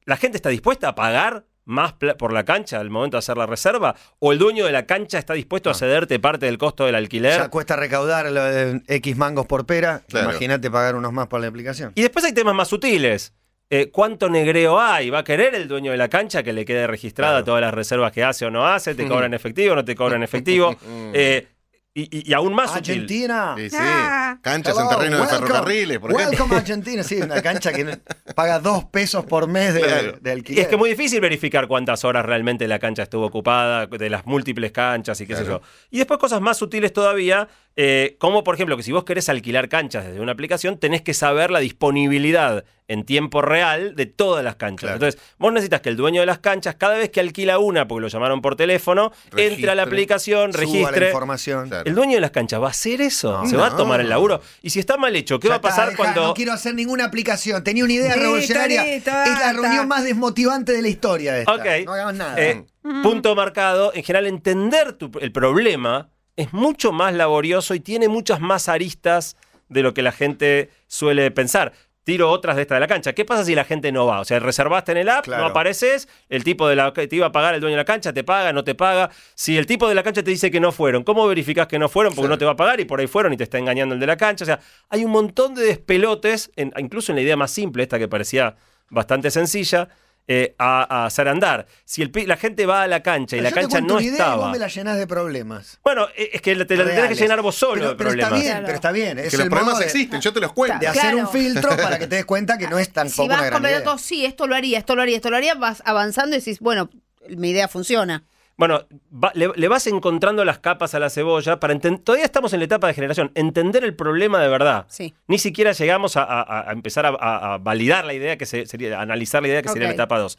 ¿La 0.05 0.17
gente 0.17 0.37
está 0.37 0.49
dispuesta 0.49 0.87
a 0.89 0.95
pagar 0.95 1.45
más 1.69 1.93
por 1.93 2.33
la 2.33 2.43
cancha 2.43 2.79
al 2.79 2.89
momento 2.89 3.15
de 3.15 3.19
hacer 3.19 3.37
la 3.37 3.45
reserva? 3.45 3.95
¿O 4.19 4.31
el 4.33 4.39
dueño 4.39 4.65
de 4.65 4.71
la 4.71 4.85
cancha 4.85 5.17
está 5.19 5.33
dispuesto 5.33 5.69
a 5.69 5.73
cederte 5.73 6.19
parte 6.19 6.45
del 6.47 6.57
costo 6.57 6.85
del 6.85 6.95
alquiler? 6.95 7.39
Ya 7.39 7.49
cuesta 7.49 7.75
recaudar 7.75 8.29
lo 8.31 8.43
de 8.43 8.81
X 8.87 9.15
mangos 9.17 9.45
por 9.45 9.65
pera. 9.65 10.01
Claro. 10.09 10.29
Imagínate 10.31 10.69
pagar 10.69 10.95
unos 10.95 11.13
más 11.13 11.27
por 11.27 11.39
la 11.39 11.47
aplicación. 11.47 11.91
Y 11.95 12.01
después 12.01 12.25
hay 12.25 12.33
temas 12.33 12.55
más 12.55 12.67
sutiles. 12.67 13.33
Eh, 13.71 13.91
¿Cuánto 13.91 14.29
negreo 14.29 14.79
hay? 14.79 15.11
¿Va 15.11 15.19
a 15.19 15.23
querer 15.23 15.53
el 15.53 15.67
dueño 15.67 15.91
de 15.91 15.97
la 15.97 16.07
cancha 16.09 16.41
que 16.41 16.53
le 16.53 16.65
quede 16.65 16.87
registrada 16.87 17.33
Claro. 17.33 17.45
todas 17.45 17.61
las 17.61 17.73
reservas 17.73 18.11
que 18.11 18.23
hace 18.23 18.45
o 18.47 18.49
no 18.49 18.65
hace? 18.67 18.95
¿Te 18.95 19.07
cobran 19.07 19.33
efectivo 19.35 19.73
o 19.73 19.75
no 19.75 19.85
te 19.85 19.95
cobran 19.95 20.23
efectivo? 20.23 20.75
Eh, 21.13 21.47
y, 21.93 22.03
y- 22.03 22.29
y 22.29 22.33
aún 22.33 22.53
más 22.53 22.71
sutil. 22.71 22.93
Argentina. 22.93 23.55
Sí, 23.57 23.69
sí. 23.71 23.75
Ah. 23.79 24.37
Canchas 24.41 24.75
Hello, 24.75 24.83
en 24.83 24.89
terreno 24.97 25.15
de 25.17 25.21
welcome. 25.23 25.39
ferrocarriles, 25.47 25.99
por 25.99 26.11
ejemplo. 26.11 26.29
Welcome 26.31 26.55
Argentina, 26.57 27.03
sí, 27.03 27.15
una 27.21 27.41
cancha 27.41 27.73
que 27.73 27.97
paga 28.35 28.59
dos 28.59 28.85
pesos 28.85 29.25
por 29.25 29.47
mes 29.47 29.73
de, 29.73 29.81
Claro. 29.81 30.17
de 30.21 30.29
Y 30.29 30.33
alquiler. 30.33 30.61
es 30.61 30.67
que 30.67 30.75
es 30.75 30.79
muy 30.79 30.89
difícil 30.91 31.19
verificar 31.19 31.67
cuántas 31.67 32.05
horas 32.05 32.25
realmente 32.25 32.67
la 32.67 32.79
cancha 32.79 33.03
estuvo 33.03 33.25
ocupada, 33.25 33.87
de 33.87 34.09
las 34.09 34.25
múltiples 34.25 34.71
canchas 34.71 35.19
y 35.21 35.25
qué 35.27 35.35
sé 35.35 35.45
yo. 35.45 35.61
Y 35.89 35.97
después 35.97 36.19
cosas 36.19 36.41
más 36.41 36.57
sutiles 36.57 36.93
todavía, 36.93 37.47
eh, 37.81 38.17
como 38.19 38.43
por 38.43 38.55
ejemplo 38.55 38.75
que 38.75 38.83
si 38.83 38.91
vos 38.91 39.05
querés 39.05 39.29
alquilar 39.29 39.69
canchas 39.69 40.05
desde 40.05 40.19
una 40.19 40.33
aplicación, 40.33 40.77
tenés 40.77 41.01
que 41.01 41.13
saber 41.13 41.49
la 41.49 41.59
disponibilidad 41.59 42.65
en 42.89 43.05
tiempo 43.05 43.41
real 43.41 43.95
de 43.95 44.05
todas 44.05 44.43
las 44.43 44.55
canchas. 44.57 44.81
Claro. 44.89 44.95
Entonces, 44.95 45.21
vos 45.37 45.53
necesitas 45.53 45.79
que 45.79 45.87
el 45.89 45.95
dueño 45.95 46.19
de 46.19 46.25
las 46.25 46.39
canchas, 46.39 46.75
cada 46.75 46.95
vez 46.97 47.09
que 47.09 47.21
alquila 47.21 47.57
una, 47.59 47.87
porque 47.87 48.01
lo 48.01 48.07
llamaron 48.09 48.41
por 48.41 48.57
teléfono, 48.57 49.13
entre 49.37 49.69
a 49.69 49.75
la 49.75 49.85
Registre. 49.85 50.01
aplicación, 50.15 50.51
Suba 50.51 50.61
la 50.63 50.69
registre. 50.71 51.05
información. 51.07 51.69
Claro. 51.69 51.85
¿El 51.85 51.95
dueño 51.95 52.15
de 52.15 52.21
las 52.21 52.31
canchas 52.31 52.61
va 52.61 52.67
a 52.67 52.71
hacer 52.71 52.99
eso? 52.99 53.43
No. 53.43 53.47
¿Se 53.49 53.55
va 53.55 53.67
a 53.67 53.77
tomar 53.77 54.01
el 54.01 54.09
laburo? 54.09 54.41
Y 54.61 54.71
si 54.71 54.79
está 54.79 54.97
mal 54.97 55.15
hecho, 55.15 55.39
¿qué 55.39 55.47
Ya 55.47 55.51
va 55.51 55.55
a 55.55 55.57
está, 55.59 55.69
pasar 55.69 55.85
deja, 55.91 55.97
cuando... 55.97 56.23
No 56.27 56.33
quiero 56.33 56.51
hacer 56.51 56.73
ninguna 56.75 57.05
aplicación. 57.05 57.63
Tenía 57.63 57.85
una 57.85 57.93
idea 57.93 58.13
revolucionaria. 58.15 58.93
es 58.95 59.05
la 59.05 59.53
reunión 59.53 59.87
más 59.87 60.03
desmotivante 60.03 60.73
de 60.73 60.81
la 60.81 60.87
historia 60.89 61.37
esta. 61.37 61.55
No 61.85 61.93
hagamos 61.93 62.13
nada. 62.15 62.35
Eh, 62.41 62.65
Punto 63.03 63.35
marcado. 63.35 63.93
En 63.93 64.03
general, 64.03 64.25
entender 64.25 64.93
tu- 64.93 65.11
el 65.21 65.31
problema 65.31 66.09
es 66.41 66.53
mucho 66.53 66.91
más 66.91 67.13
laborioso 67.13 67.73
y 67.75 67.79
tiene 67.79 68.07
muchas 68.07 68.39
más 68.39 68.69
aristas 68.69 69.35
de 69.67 69.83
lo 69.83 69.93
que 69.93 70.01
la 70.01 70.11
gente 70.11 70.69
suele 70.87 71.29
pensar. 71.31 71.73
Tiro 72.05 72.31
otras 72.31 72.55
de 72.55 72.63
esta 72.63 72.73
de 72.73 72.79
la 72.79 72.87
cancha. 72.87 73.13
¿Qué 73.13 73.23
pasa 73.23 73.43
si 73.45 73.53
la 73.53 73.65
gente 73.65 73.91
no 73.91 74.07
va? 74.07 74.19
O 74.21 74.25
sea, 74.25 74.39
reservaste 74.39 74.93
en 74.93 74.97
el 74.99 75.09
app, 75.09 75.25
Claro. 75.25 75.43
no 75.43 75.49
apareces, 75.49 76.07
el 76.29 76.43
tipo 76.43 76.67
de 76.67 76.75
la 76.75 76.91
que 76.91 77.07
te 77.07 77.17
iba 77.17 77.27
a 77.27 77.31
pagar 77.31 77.53
el 77.53 77.61
dueño 77.61 77.73
de 77.75 77.81
la 77.81 77.85
cancha 77.85 78.11
te 78.13 78.23
paga, 78.23 78.51
no 78.51 78.63
te 78.63 78.73
paga. 78.73 79.11
Si 79.35 79.57
el 79.57 79.67
tipo 79.67 79.87
de 79.87 79.93
la 79.93 80.01
cancha 80.01 80.23
te 80.23 80.31
dice 80.31 80.49
que 80.49 80.59
no 80.59 80.71
fueron, 80.71 81.03
¿cómo 81.03 81.27
verificás 81.27 81.67
que 81.67 81.77
no 81.77 81.87
fueron? 81.87 82.15
Porque 82.15 82.29
no 82.29 82.37
te 82.39 82.45
va 82.45 82.51
a 82.51 82.55
pagar 82.55 82.79
y 82.79 82.85
por 82.85 82.99
ahí 82.99 83.05
fueron 83.07 83.33
y 83.33 83.37
te 83.37 83.43
está 83.43 83.59
engañando 83.59 83.93
el 83.93 83.99
de 83.99 84.07
la 84.07 84.17
cancha. 84.17 84.43
O 84.43 84.47
sea, 84.47 84.59
hay 84.89 85.05
un 85.05 85.11
montón 85.11 85.53
de 85.53 85.63
despelotes, 85.65 86.51
en- 86.55 86.73
incluso 86.77 87.11
en 87.11 87.17
la 87.17 87.21
idea 87.21 87.35
más 87.37 87.51
simple, 87.51 87.83
esta 87.83 87.99
que 87.99 88.07
parecía 88.07 88.55
bastante 88.89 89.29
sencilla, 89.29 89.89
eh, 90.31 90.53
a, 90.59 91.01
a 91.01 91.05
hacer 91.07 91.27
andar. 91.27 91.65
Si 91.85 92.03
el, 92.03 92.11
pi- 92.11 92.27
la 92.27 92.37
gente 92.37 92.67
va 92.67 92.83
a 92.83 92.87
la 92.87 93.01
cancha 93.01 93.35
y 93.35 93.39
Pero 93.39 93.49
la 93.49 93.55
cancha 93.61 93.81
no 93.81 93.99
idea 93.99 94.09
y 94.11 94.13
estaba. 94.13 94.35
vos 94.35 94.51
me 94.51 94.59
la 94.59 94.67
llenás 94.67 94.95
de 94.99 95.07
problemas. 95.07 95.79
Bueno, 95.83 96.07
eh, 96.15 96.29
es 96.33 96.41
que 96.43 96.55
te 96.65 96.77
la 96.77 96.85
tenés 96.85 97.07
que 97.09 97.15
llenar 97.15 97.41
vos 97.41 97.55
solo 97.55 97.73
pero, 97.73 97.89
de 97.89 97.95
pero 97.95 98.09
problemas. 98.11 98.31
está 98.31 98.39
bien, 98.39 98.51
Claro. 98.51 98.65
pero 98.67 98.75
está 98.75 98.91
bien. 98.91 99.17
Es 99.19 99.31
Que 99.31 99.37
los 99.37 99.43
el 99.45 99.49
problemas 99.49 99.79
de, 99.79 99.85
existen, 99.85 100.21
yo 100.21 100.31
te 100.31 100.39
los 100.39 100.53
cuento. 100.53 100.77
de 100.79 100.87
hacer 100.87 101.15
un 101.15 101.27
filtro 101.27 101.75
para 101.75 101.97
que 101.97 102.05
te 102.05 102.15
des 102.17 102.25
cuenta 102.25 102.59
que 102.59 102.67
no 102.67 102.77
es 102.77 102.89
tampoco 102.91 103.23
Si 103.23 103.27
vas 103.27 104.01
sí, 104.01 104.23
esto 104.25 104.45
lo 104.45 104.55
haría, 104.55 104.77
esto 104.77 104.95
lo 104.95 105.01
haría, 105.01 105.15
esto 105.15 105.31
lo 105.31 105.37
haría, 105.37 105.55
vas 105.55 105.81
avanzando 105.83 106.35
y 106.35 106.39
decís, 106.39 106.59
bueno, 106.59 106.89
mi 107.29 107.49
idea 107.49 107.67
funciona. 107.67 108.23
Bueno, 108.59 108.85
va- 109.11 109.31
le, 109.35 109.49
le 109.55 109.67
vas 109.69 109.87
encontrando 109.87 110.43
las 110.43 110.59
capas 110.59 110.93
a 110.93 110.99
la 110.99 111.09
cebolla 111.09 111.61
para 111.61 111.73
enten- 111.73 112.03
Todavía 112.03 112.25
estamos 112.25 112.51
en 112.51 112.59
la 112.59 112.65
etapa 112.65 112.87
de 112.87 112.93
generación. 112.93 113.31
Entender 113.33 113.85
el 113.85 113.95
problema 113.95 114.39
de 114.41 114.49
verdad. 114.49 114.85
Sí. 114.89 115.13
Ni 115.27 115.37
siquiera 115.39 115.71
llegamos 115.71 116.17
a, 116.17 116.23
a- 116.23 116.69
a 116.69 116.73
empezar 116.73 117.05
a, 117.05 117.09
a- 117.53 117.57
validar 117.57 118.03
la 118.03 118.13
idea 118.13 118.37
que 118.37 118.45
se- 118.45 118.65
sería, 118.65 118.99
a 118.99 119.01
analizar 119.01 119.41
la 119.41 119.47
idea 119.47 119.61
que 119.61 119.69
sería 119.69 119.87
la 119.87 119.93
etapa 120.03 120.19
2. 120.19 120.37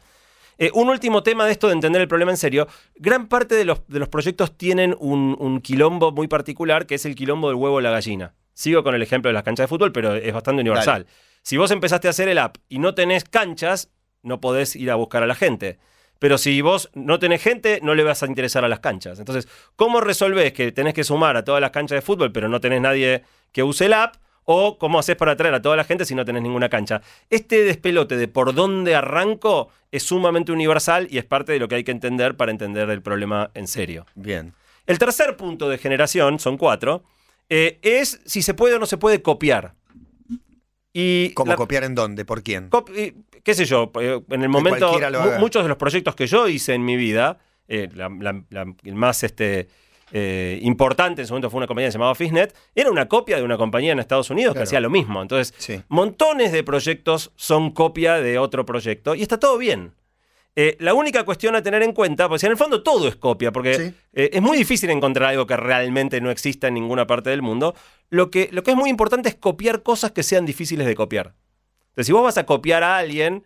un 0.73 0.89
último 0.89 1.23
tema 1.23 1.45
de 1.47 1.51
esto 1.53 1.65
de 1.67 1.73
entender 1.73 1.99
el 1.99 2.07
problema 2.07 2.29
en 2.29 2.37
serio. 2.37 2.67
Gran 2.95 3.27
parte 3.27 3.55
de 3.55 3.65
los, 3.65 3.81
de 3.87 3.97
los 3.97 4.07
proyectos 4.09 4.55
tienen 4.55 4.95
un, 4.99 5.35
un 5.39 5.59
quilombo 5.59 6.11
muy 6.11 6.27
particular, 6.27 6.85
que 6.85 6.93
es 6.95 7.05
el 7.07 7.15
quilombo 7.15 7.47
del 7.47 7.55
huevo 7.55 7.77
o 7.77 7.81
la 7.81 7.89
gallina. 7.89 8.35
Sigo 8.53 8.83
con 8.83 8.93
el 8.93 9.01
ejemplo 9.01 9.29
de 9.29 9.33
las 9.33 9.41
canchas 9.41 9.63
de 9.63 9.67
fútbol, 9.67 9.91
pero 9.91 10.13
es 10.13 10.31
bastante 10.31 10.61
universal. 10.61 11.07
Si 11.41 11.57
vos 11.57 11.71
empezaste 11.71 12.05
a 12.07 12.11
hacer 12.11 12.27
el 12.29 12.37
app 12.37 12.57
y 12.69 12.77
no 12.77 12.93
tenés 12.93 13.23
canchas, 13.23 13.89
no 14.21 14.39
podés 14.39 14.75
ir 14.75 14.91
a 14.91 14.95
buscar 14.95 15.23
a 15.23 15.25
la 15.25 15.33
gente. 15.33 15.79
Pero 16.21 16.37
si 16.37 16.61
vos 16.61 16.91
no 16.93 17.17
tenés 17.17 17.41
gente, 17.41 17.79
no 17.81 17.95
le 17.95 18.03
vas 18.03 18.21
a 18.21 18.27
interesar 18.27 18.63
a 18.63 18.67
las 18.67 18.79
canchas. 18.79 19.17
Entonces, 19.17 19.47
¿cómo 19.75 20.01
resolvés 20.01 20.53
que 20.53 20.71
tenés 20.71 20.93
que 20.93 21.03
sumar 21.03 21.35
a 21.35 21.43
todas 21.43 21.59
las 21.59 21.71
canchas 21.71 21.95
de 21.95 22.03
fútbol, 22.03 22.31
pero 22.31 22.47
no 22.47 22.61
tenés 22.61 22.79
nadie 22.79 23.23
que 23.51 23.63
use 23.63 23.87
el 23.87 23.93
app? 23.93 24.17
¿O 24.45 24.77
cómo 24.77 24.99
haces 24.99 25.15
para 25.15 25.31
atraer 25.31 25.55
a 25.55 25.63
toda 25.63 25.75
la 25.75 25.83
gente 25.83 26.05
si 26.05 26.13
no 26.13 26.23
tenés 26.23 26.43
ninguna 26.43 26.69
cancha? 26.69 27.01
Este 27.31 27.63
despelote 27.63 28.17
de 28.17 28.27
por 28.27 28.53
dónde 28.53 28.93
arranco 28.93 29.69
es 29.91 30.03
sumamente 30.03 30.51
universal 30.51 31.07
y 31.09 31.17
es 31.17 31.25
parte 31.25 31.53
de 31.53 31.59
lo 31.59 31.67
que 31.67 31.73
hay 31.73 31.83
que 31.83 31.91
entender 31.91 32.37
para 32.37 32.51
entender 32.51 32.87
el 32.91 33.01
problema 33.01 33.49
en 33.55 33.67
serio. 33.67 34.05
Bien. 34.13 34.53
El 34.85 34.99
tercer 34.99 35.35
punto 35.37 35.69
de 35.69 35.79
generación, 35.79 36.37
son 36.37 36.55
cuatro, 36.55 37.01
eh, 37.49 37.79
es 37.81 38.21
si 38.25 38.43
se 38.43 38.53
puede 38.53 38.75
o 38.75 38.79
no 38.79 38.85
se 38.85 38.97
puede 38.97 39.23
copiar. 39.23 39.73
Y 40.93 41.31
¿Cómo 41.33 41.51
la- 41.51 41.55
copiar 41.55 41.83
en 41.83 41.95
dónde? 41.95 42.25
¿Por 42.25 42.43
quién? 42.43 42.69
Qué 43.43 43.53
sé 43.53 43.65
yo, 43.65 43.91
eh, 43.99 44.21
en 44.29 44.41
el 44.43 44.49
momento, 44.49 44.91
muchos 45.39 45.63
de 45.63 45.69
los 45.69 45.77
proyectos 45.77 46.15
que 46.15 46.27
yo 46.27 46.47
hice 46.47 46.73
en 46.73 46.83
mi 46.85 46.95
vida, 46.95 47.39
eh, 47.67 47.89
la- 47.95 48.11
el 48.83 48.95
más 48.95 49.23
este, 49.23 49.67
eh, 50.11 50.59
importante 50.61 51.21
en 51.21 51.27
su 51.27 51.33
momento 51.33 51.49
fue 51.49 51.57
una 51.59 51.67
compañía 51.67 51.89
llamada 51.89 52.13
Fishnet, 52.13 52.53
era 52.75 52.91
una 52.91 53.07
copia 53.07 53.37
de 53.37 53.43
una 53.43 53.57
compañía 53.57 53.93
en 53.93 53.99
Estados 53.99 54.29
Unidos 54.29 54.53
que 54.55 54.63
hacía 54.63 54.81
lo 54.81 54.89
mismo. 54.89 55.21
Entonces, 55.21 55.53
Sí. 55.57 55.81
montones 55.87 56.51
de 56.51 56.63
proyectos 56.63 57.31
son 57.37 57.71
copia 57.71 58.15
de 58.15 58.37
otro 58.37 58.65
proyecto 58.65 59.15
y 59.15 59.21
está 59.21 59.39
todo 59.39 59.57
bien. 59.57 59.93
Eh, 60.55 60.75
la 60.79 60.93
única 60.93 61.23
cuestión 61.23 61.55
a 61.55 61.63
tener 61.63 61.81
en 61.81 61.93
cuenta, 61.93 62.27
pues 62.27 62.43
en 62.43 62.51
el 62.51 62.57
fondo 62.57 62.83
todo 62.83 63.07
es 63.07 63.15
copia, 63.15 63.51
porque 63.53 63.73
Sí. 63.75 63.93
eh, 64.13 64.29
es 64.33 64.41
muy 64.41 64.57
difícil 64.57 64.89
encontrar 64.89 65.29
algo 65.29 65.47
que 65.47 65.55
realmente 65.55 66.19
no 66.19 66.29
exista 66.29 66.67
en 66.67 66.73
ninguna 66.73 67.07
parte 67.07 67.29
del 67.29 67.41
mundo. 67.41 67.73
Lo 68.09 68.29
que, 68.29 68.49
lo 68.51 68.61
que 68.61 68.71
es 68.71 68.77
muy 68.77 68.89
importante 68.89 69.29
es 69.29 69.35
copiar 69.35 69.81
cosas 69.81 70.11
que 70.11 70.23
sean 70.23 70.45
difíciles 70.45 70.85
de 70.85 70.95
copiar. 70.95 71.35
Entonces, 71.91 72.07
si 72.07 72.11
vos 72.11 72.23
vas 72.23 72.37
a 72.37 72.45
copiar 72.45 72.83
a 72.83 72.97
alguien, 72.97 73.45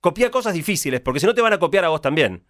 copia 0.00 0.30
cosas 0.30 0.52
difíciles, 0.52 1.00
porque 1.00 1.20
si 1.20 1.26
no 1.26 1.34
te 1.34 1.40
van 1.40 1.54
a 1.54 1.58
copiar 1.58 1.84
a 1.86 1.88
vos 1.88 2.02
también. 2.02 2.44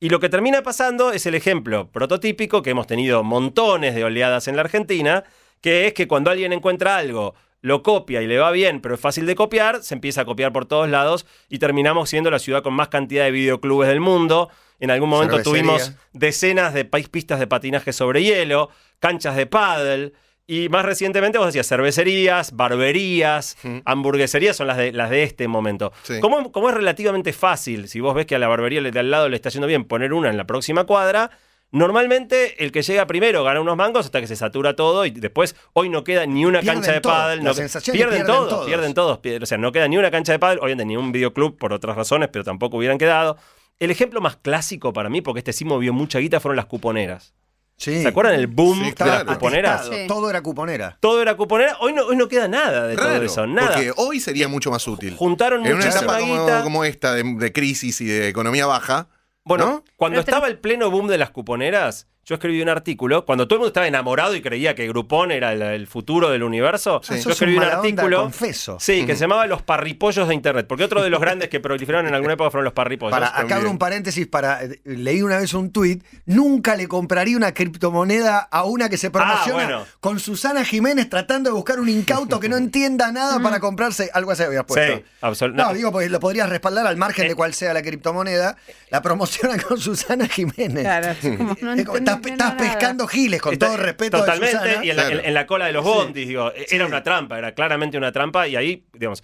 Y 0.00 0.10
lo 0.10 0.18
que 0.18 0.28
termina 0.28 0.62
pasando 0.62 1.12
es 1.12 1.24
el 1.26 1.36
ejemplo 1.36 1.90
prototípico 1.92 2.62
que 2.62 2.70
hemos 2.70 2.86
tenido 2.88 3.22
montones 3.22 3.94
de 3.94 4.04
oleadas 4.04 4.48
en 4.48 4.56
la 4.56 4.62
Argentina, 4.62 5.22
que 5.60 5.86
es 5.86 5.94
que 5.94 6.08
cuando 6.08 6.30
alguien 6.30 6.52
encuentra 6.52 6.96
algo, 6.96 7.34
lo 7.66 7.82
copia 7.82 8.22
y 8.22 8.28
le 8.28 8.38
va 8.38 8.52
bien, 8.52 8.80
pero 8.80 8.94
es 8.94 9.00
fácil 9.00 9.26
de 9.26 9.34
copiar, 9.34 9.82
se 9.82 9.94
empieza 9.94 10.20
a 10.20 10.24
copiar 10.24 10.52
por 10.52 10.66
todos 10.66 10.88
lados 10.88 11.26
y 11.48 11.58
terminamos 11.58 12.08
siendo 12.08 12.30
la 12.30 12.38
ciudad 12.38 12.62
con 12.62 12.74
más 12.74 12.86
cantidad 12.88 13.24
de 13.24 13.32
videoclubes 13.32 13.88
del 13.88 13.98
mundo. 13.98 14.50
En 14.78 14.92
algún 14.92 15.08
momento 15.08 15.38
Cervecería. 15.38 15.62
tuvimos 15.62 15.92
decenas 16.12 16.74
de 16.74 16.84
pistas 16.84 17.40
de 17.40 17.48
patinaje 17.48 17.92
sobre 17.92 18.22
hielo, 18.22 18.70
canchas 19.00 19.34
de 19.34 19.46
pádel. 19.46 20.14
Y 20.46 20.68
más 20.68 20.84
recientemente 20.84 21.38
vos 21.38 21.48
decías 21.48 21.66
cervecerías, 21.66 22.52
barberías, 22.54 23.56
hamburgueserías 23.84 24.56
son 24.56 24.68
las 24.68 24.76
de, 24.76 24.92
las 24.92 25.10
de 25.10 25.24
este 25.24 25.48
momento. 25.48 25.92
Sí. 26.04 26.20
Como, 26.20 26.52
como 26.52 26.68
es 26.68 26.74
relativamente 26.76 27.32
fácil, 27.32 27.88
si 27.88 27.98
vos 27.98 28.14
ves 28.14 28.26
que 28.26 28.36
a 28.36 28.38
la 28.38 28.46
barbería 28.46 28.80
de 28.80 29.00
al 29.00 29.10
lado 29.10 29.28
le 29.28 29.34
está 29.34 29.48
yendo 29.48 29.66
bien 29.66 29.86
poner 29.86 30.12
una 30.12 30.30
en 30.30 30.36
la 30.36 30.46
próxima 30.46 30.84
cuadra, 30.84 31.32
normalmente 31.72 32.62
el 32.64 32.72
que 32.72 32.82
llega 32.82 33.06
primero 33.06 33.44
gana 33.44 33.60
unos 33.60 33.76
mangos 33.76 34.06
hasta 34.06 34.20
que 34.20 34.26
se 34.26 34.36
satura 34.36 34.74
todo 34.76 35.04
y 35.06 35.10
después 35.10 35.56
hoy 35.72 35.88
no 35.88 36.04
queda 36.04 36.26
ni 36.26 36.44
una 36.44 36.60
Pierden 36.60 36.80
cancha 36.82 36.92
de 36.92 37.00
todo. 37.00 37.12
pádel. 37.12 37.44
No- 37.44 37.54
pierden, 37.54 37.92
pierden 37.92 38.26
todo, 38.26 38.48
todos. 38.48 38.66
pierden 38.66 38.94
todos. 38.94 39.20
O 39.42 39.46
sea, 39.46 39.58
no 39.58 39.72
queda 39.72 39.88
ni 39.88 39.96
una 39.98 40.10
cancha 40.10 40.32
de 40.32 40.38
pádel, 40.38 40.58
obviamente 40.60 40.84
ni 40.86 40.96
un 40.96 41.12
videoclub 41.12 41.58
por 41.58 41.72
otras 41.72 41.96
razones, 41.96 42.28
pero 42.32 42.44
tampoco 42.44 42.76
hubieran 42.76 42.98
quedado. 42.98 43.36
El 43.78 43.90
ejemplo 43.90 44.20
más 44.22 44.36
clásico 44.36 44.92
para 44.92 45.10
mí, 45.10 45.20
porque 45.20 45.40
este 45.40 45.52
sí 45.52 45.64
movió 45.66 45.92
mucha 45.92 46.18
guita, 46.18 46.40
fueron 46.40 46.56
las 46.56 46.66
cuponeras. 46.66 47.34
Sí. 47.78 48.00
¿Se 48.00 48.08
acuerdan 48.08 48.36
el 48.36 48.46
boom 48.46 48.82
Sí, 48.82 48.94
de 48.96 49.04
las 49.04 49.24
cuponeras? 49.24 49.86
Sí. 49.86 50.06
Todo 50.08 50.30
era 50.30 50.40
cuponera. 50.40 50.96
Todo 50.98 51.20
era 51.20 51.36
cuponera. 51.36 51.76
Hoy 51.80 51.92
no, 51.92 52.06
hoy 52.06 52.16
no 52.16 52.26
queda 52.26 52.48
nada 52.48 52.86
de 52.86 52.96
todo 52.96 53.22
eso. 53.22 53.46
Nada. 53.46 53.72
Porque 53.74 53.92
hoy 53.96 54.18
sería 54.18 54.48
mucho 54.48 54.70
más 54.70 54.88
útil. 54.88 55.14
Juntaron 55.14 55.66
En 55.66 55.74
una 55.74 55.86
etapa 55.86 56.18
como, 56.18 56.46
como 56.62 56.84
esta 56.86 57.12
de, 57.14 57.22
de 57.36 57.52
crisis 57.52 58.00
y 58.00 58.06
de 58.06 58.28
economía 58.28 58.64
baja. 58.64 59.08
Bueno, 59.46 59.64
¿no? 59.66 59.84
cuando 59.96 60.16
Pero 60.16 60.20
estaba 60.28 60.48
el 60.48 60.58
pleno 60.58 60.90
boom 60.90 61.06
de 61.06 61.18
las 61.18 61.30
cuponeras, 61.30 62.08
yo 62.26 62.34
escribí 62.34 62.60
un 62.60 62.68
artículo, 62.68 63.24
cuando 63.24 63.46
todo 63.46 63.54
el 63.56 63.60
mundo 63.60 63.68
estaba 63.68 63.86
enamorado 63.86 64.34
y 64.34 64.42
creía 64.42 64.74
que 64.74 64.88
Groupon 64.88 65.30
era 65.30 65.52
el, 65.52 65.62
el 65.62 65.86
futuro 65.86 66.28
del 66.28 66.42
universo, 66.42 67.00
yo 67.02 67.30
escribí 67.30 67.56
un 67.56 67.62
un 67.62 67.68
artículo 67.70 68.22
confeso. 68.22 68.78
sí, 68.80 69.06
que 69.06 69.14
se 69.14 69.20
llamaba 69.20 69.46
Los 69.46 69.62
parripollos 69.62 70.26
de 70.26 70.34
Internet, 70.34 70.66
porque 70.68 70.82
otro 70.82 71.02
de 71.04 71.08
los 71.10 71.20
grandes 71.20 71.48
que 71.48 71.60
proliferaron 71.60 72.08
en 72.08 72.14
alguna 72.14 72.32
época 72.34 72.50
fueron 72.50 72.64
los 72.64 72.72
parripollos. 72.72 73.12
Para, 73.16 73.28
acá 73.38 73.56
abro 73.56 73.70
un 73.70 73.78
paréntesis 73.78 74.26
para. 74.26 74.64
eh, 74.64 74.80
Leí 74.84 75.22
una 75.22 75.38
vez 75.38 75.54
un 75.54 75.70
tuit. 75.70 76.02
Nunca 76.24 76.74
le 76.74 76.88
compraría 76.88 77.36
una 77.36 77.54
criptomoneda 77.54 78.40
a 78.40 78.64
una 78.64 78.88
que 78.88 78.96
se 78.98 79.10
promociona 79.10 79.62
Ah, 79.62 79.66
bueno. 79.66 79.86
con 80.00 80.18
Susana 80.18 80.64
Jiménez 80.64 81.08
tratando 81.08 81.50
de 81.50 81.54
buscar 81.54 81.78
un 81.78 81.88
incauto 81.88 82.40
que 82.40 82.48
no 82.48 82.56
entienda 82.58 83.12
nada 83.12 83.38
para 83.40 83.60
comprarse. 83.60 84.10
Algo 84.12 84.32
así 84.32 84.42
habías 84.42 84.64
puesto. 84.64 84.96
Sí, 84.96 85.04
absol- 85.22 85.52
No, 85.54 85.66
no. 85.68 85.74
digo, 85.74 85.92
porque 85.92 86.08
lo 86.08 86.18
podrías 86.18 86.48
respaldar 86.48 86.88
al 86.88 86.96
margen 86.96 87.26
Eh. 87.26 87.28
de 87.28 87.34
cuál 87.36 87.54
sea 87.54 87.72
la 87.72 87.82
criptomoneda. 87.82 88.56
La 88.90 89.00
promociona 89.00 89.56
con 89.62 89.78
Susana 89.78 90.26
Jiménez. 90.26 90.82
Claro, 90.82 91.14
no 91.60 92.15
estás, 92.24 92.54
pescando 92.54 93.06
giles, 93.06 93.40
con 93.40 93.52
Está- 93.52 93.66
todo 93.66 93.76
respeto 93.76 94.18
Totalmente, 94.18 94.56
Susana. 94.56 94.84
y 94.84 94.90
en 94.90 94.96
la, 94.96 95.02
Claro. 95.04 95.18
en- 95.20 95.24
en 95.26 95.34
la 95.34 95.46
cola 95.46 95.66
de 95.66 95.72
los 95.72 95.84
bondis, 95.84 96.28
digo, 96.28 96.52
era 96.70 96.86
una 96.86 97.02
trampa, 97.02 97.38
era 97.38 97.52
claramente 97.54 97.96
una 97.96 98.12
trampa, 98.12 98.46
y 98.48 98.56
ahí, 98.56 98.86
digamos, 98.92 99.22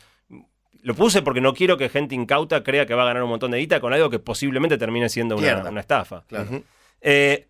lo 0.83 0.95
puse 0.95 1.23
porque 1.23 1.41
no 1.41 1.55
quiero 1.55 1.77
que 1.77 1.89
gente 1.89 2.15
incauta 2.15 2.63
crea 2.65 2.87
que 2.87 2.95
va 2.95 3.03
a 3.03 3.07
ganar 3.07 3.23
un 3.23 3.29
montón 3.29 3.53
de 3.53 3.59
guita 3.59 3.81
con 3.81 3.93
algo 3.93 4.11
que 4.11 4.19
posiblemente 4.19 4.79
termine 4.79 5.09
siendo 5.09 5.37
una, 5.37 5.81
estafa. 5.81 6.25
Claro. 6.27 6.63
Eh, 7.01 7.49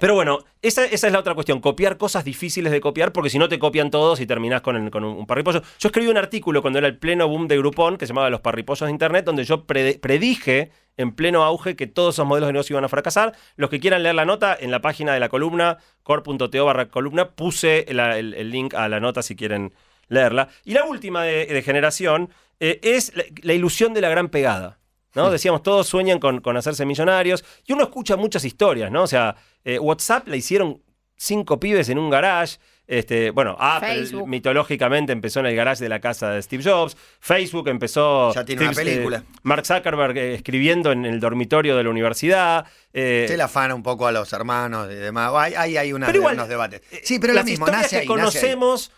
pero 0.00 0.14
bueno, 0.14 0.38
esa, 0.62 0.84
es 0.84 1.02
la 1.02 1.18
otra 1.18 1.34
cuestión, 1.34 1.60
copiar 1.60 1.96
cosas 1.96 2.24
difíciles 2.24 2.72
de 2.72 2.80
copiar, 2.80 3.12
porque 3.12 3.30
si 3.30 3.38
no 3.38 3.48
te 3.48 3.58
copian 3.58 3.90
todos 3.90 4.20
y 4.20 4.26
terminás 4.26 4.60
con, 4.60 4.76
un, 4.76 4.90
un. 4.94 5.26
Yo 5.26 5.88
escribí 5.88 6.08
un 6.08 6.16
artículo 6.16 6.62
cuando 6.62 6.78
era 6.78 6.88
el 6.88 6.98
pleno 6.98 7.28
boom 7.28 7.48
de 7.48 7.58
Groupon, 7.58 7.96
que 7.96 8.06
se 8.06 8.10
llamaba 8.10 8.30
Los 8.30 8.40
parripollos 8.40 8.86
de 8.86 8.92
Internet, 8.92 9.24
donde 9.24 9.44
yo 9.44 9.64
predije 9.66 10.70
en 10.96 11.12
pleno 11.12 11.44
auge 11.44 11.76
que 11.76 11.86
todos 11.86 12.16
esos 12.16 12.26
modelos 12.26 12.48
de 12.48 12.52
negocio 12.52 12.74
iban 12.74 12.84
a 12.84 12.88
fracasar. 12.88 13.34
Los 13.56 13.70
que 13.70 13.80
quieran 13.80 14.02
leer 14.02 14.14
la 14.14 14.24
nota, 14.24 14.56
en 14.58 14.70
la 14.70 14.80
página 14.80 15.14
de 15.14 15.20
la 15.20 15.28
columna, 15.28 15.78
core.to 16.02 16.64
barra 16.64 16.88
columna, 16.88 17.30
puse 17.30 17.86
el, 17.88 18.50
link 18.50 18.74
a 18.74 18.88
la 18.88 19.00
nota 19.00 19.22
si 19.22 19.36
quieren 19.36 19.72
leerla. 20.08 20.48
Y 20.64 20.74
la 20.74 20.84
última 20.84 21.22
de, 21.22 21.62
generación 21.62 22.30
eh, 22.60 22.80
es 22.82 23.12
la 23.42 23.52
ilusión 23.52 23.94
de 23.94 24.00
la 24.00 24.08
gran 24.08 24.28
pegada. 24.28 24.77
¿No? 25.14 25.30
Decíamos, 25.30 25.62
todos 25.62 25.86
sueñan 25.86 26.18
con, 26.18 26.40
con 26.40 26.56
hacerse 26.56 26.84
millonarios. 26.86 27.44
Y 27.66 27.72
uno 27.72 27.84
escucha 27.84 28.16
muchas 28.16 28.44
historias, 28.44 28.90
¿no? 28.90 29.02
O 29.02 29.06
sea, 29.06 29.36
eh, 29.64 29.78
WhatsApp 29.78 30.28
la 30.28 30.36
hicieron 30.36 30.82
cinco 31.16 31.58
pibes 31.58 31.88
en 31.88 31.98
un 31.98 32.10
garage. 32.10 32.58
Este, 32.86 33.30
bueno, 33.32 33.54
Apple 33.60 33.88
Facebook. 33.96 34.26
mitológicamente 34.28 35.12
empezó 35.12 35.40
en 35.40 35.46
el 35.46 35.54
garage 35.56 35.82
de 35.82 35.90
la 35.90 36.00
casa 36.00 36.30
de 36.30 36.40
Steve 36.40 36.62
Jobs. 36.64 36.96
Facebook 37.20 37.68
empezó. 37.68 38.32
Ya 38.32 38.46
tiene 38.46 38.62
una 38.62 38.72
Steve- 38.72 38.92
película. 38.92 39.18
eh, 39.18 39.38
Mark 39.42 39.66
Zuckerberg 39.66 40.16
eh, 40.16 40.34
escribiendo 40.34 40.90
en 40.92 41.04
el 41.04 41.20
dormitorio 41.20 41.76
de 41.76 41.84
la 41.84 41.90
universidad. 41.90 42.64
eh, 42.94 43.26
Se 43.28 43.36
le 43.36 43.42
afana 43.42 43.74
un 43.74 43.82
poco 43.82 44.06
a 44.06 44.12
los 44.12 44.32
hermanos 44.32 44.88
y 44.90 44.94
demás. 44.94 45.30
Hay, 45.34 45.52
hay, 45.54 45.76
hay 45.76 45.92
una- 45.92 46.06
Pero 46.06 46.18
igual, 46.20 46.36
unos 46.36 46.48
debates. 46.48 46.80
eh, 46.90 47.00
Sí, 47.04 47.18
pero 47.18 47.34
las 47.34 47.44
lo 47.44 47.50
mismo, 47.50 47.66
historias 47.66 47.82
nace 47.82 47.96
que 47.96 48.00
ahí, 48.00 48.08
nace 48.08 48.38
ahí. 48.38 48.54
conocemos, 48.54 48.92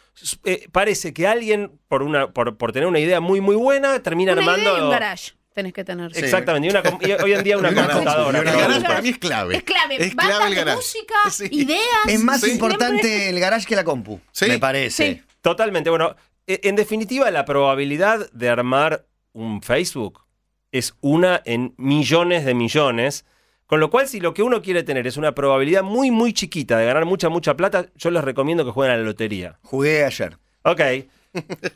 eh, 0.44 0.68
parece 0.70 1.12
que 1.12 1.26
alguien, 1.26 1.72
por, 1.88 2.04
una, 2.04 2.30
por, 2.30 2.56
por 2.58 2.70
tener 2.70 2.86
una 2.86 3.00
idea 3.00 3.18
muy, 3.18 3.40
muy 3.40 3.56
buena, 3.56 4.00
termina 4.04 4.34
Una 4.34 4.42
idea 4.42 4.52
armando. 4.54 4.78
y 4.78 4.80
un 4.82 4.90
garage 4.90 5.32
tenés 5.54 5.72
que 5.72 5.84
tener. 5.84 6.12
Sí. 6.14 6.20
Exactamente, 6.24 6.68
y, 6.68 6.70
una 6.70 6.82
hoy 7.24 7.32
en 7.32 7.42
día 7.44 7.58
una 7.58 7.68
computadora. 7.74 8.38
Y 8.38 8.40
un 8.40 8.46
¿no? 8.46 8.58
garage 8.58 8.80
para 8.82 9.02
mí 9.02 9.08
es 9.10 9.18
clave. 9.18 9.56
Es 9.56 9.62
clave. 9.62 9.96
Es 10.04 10.14
Bandas 10.14 10.36
clave 10.36 10.44
el 10.48 10.50
de 10.50 10.56
garage. 10.56 10.76
música, 10.76 11.14
Sí. 11.30 11.48
ideas. 11.50 11.80
Es 12.08 12.20
más 12.22 12.40
Sí. 12.40 12.50
importante 12.52 13.28
el 13.28 13.40
garage 13.40 13.66
que 13.66 13.76
la 13.76 13.84
compu, 13.84 14.20
Sí. 14.32 14.46
me 14.46 14.58
parece. 14.58 15.14
Sí. 15.14 15.22
Totalmente. 15.40 15.90
Bueno, 15.90 16.14
e- 16.46 16.60
en 16.64 16.76
definitiva, 16.76 17.30
la 17.30 17.44
probabilidad 17.44 18.30
de 18.32 18.48
armar 18.48 19.06
un 19.32 19.62
Facebook 19.62 20.24
es 20.72 20.94
una 21.00 21.40
en 21.44 21.74
millones 21.78 22.44
de 22.44 22.54
millones. 22.54 23.24
Con 23.66 23.78
lo 23.78 23.88
cual, 23.88 24.08
si 24.08 24.18
lo 24.18 24.34
que 24.34 24.42
uno 24.42 24.62
quiere 24.62 24.82
tener 24.82 25.06
es 25.06 25.16
una 25.16 25.32
probabilidad 25.32 25.84
muy, 25.84 26.10
muy 26.10 26.32
chiquita 26.32 26.76
de 26.76 26.86
ganar 26.86 27.04
mucha, 27.04 27.28
mucha 27.28 27.56
plata, 27.56 27.86
yo 27.94 28.10
les 28.10 28.24
recomiendo 28.24 28.64
que 28.64 28.72
jueguen 28.72 28.94
a 28.94 28.98
la 28.98 29.04
lotería. 29.04 29.58
Jugué 29.62 30.04
ayer. 30.04 30.36
Ok. 30.62 30.80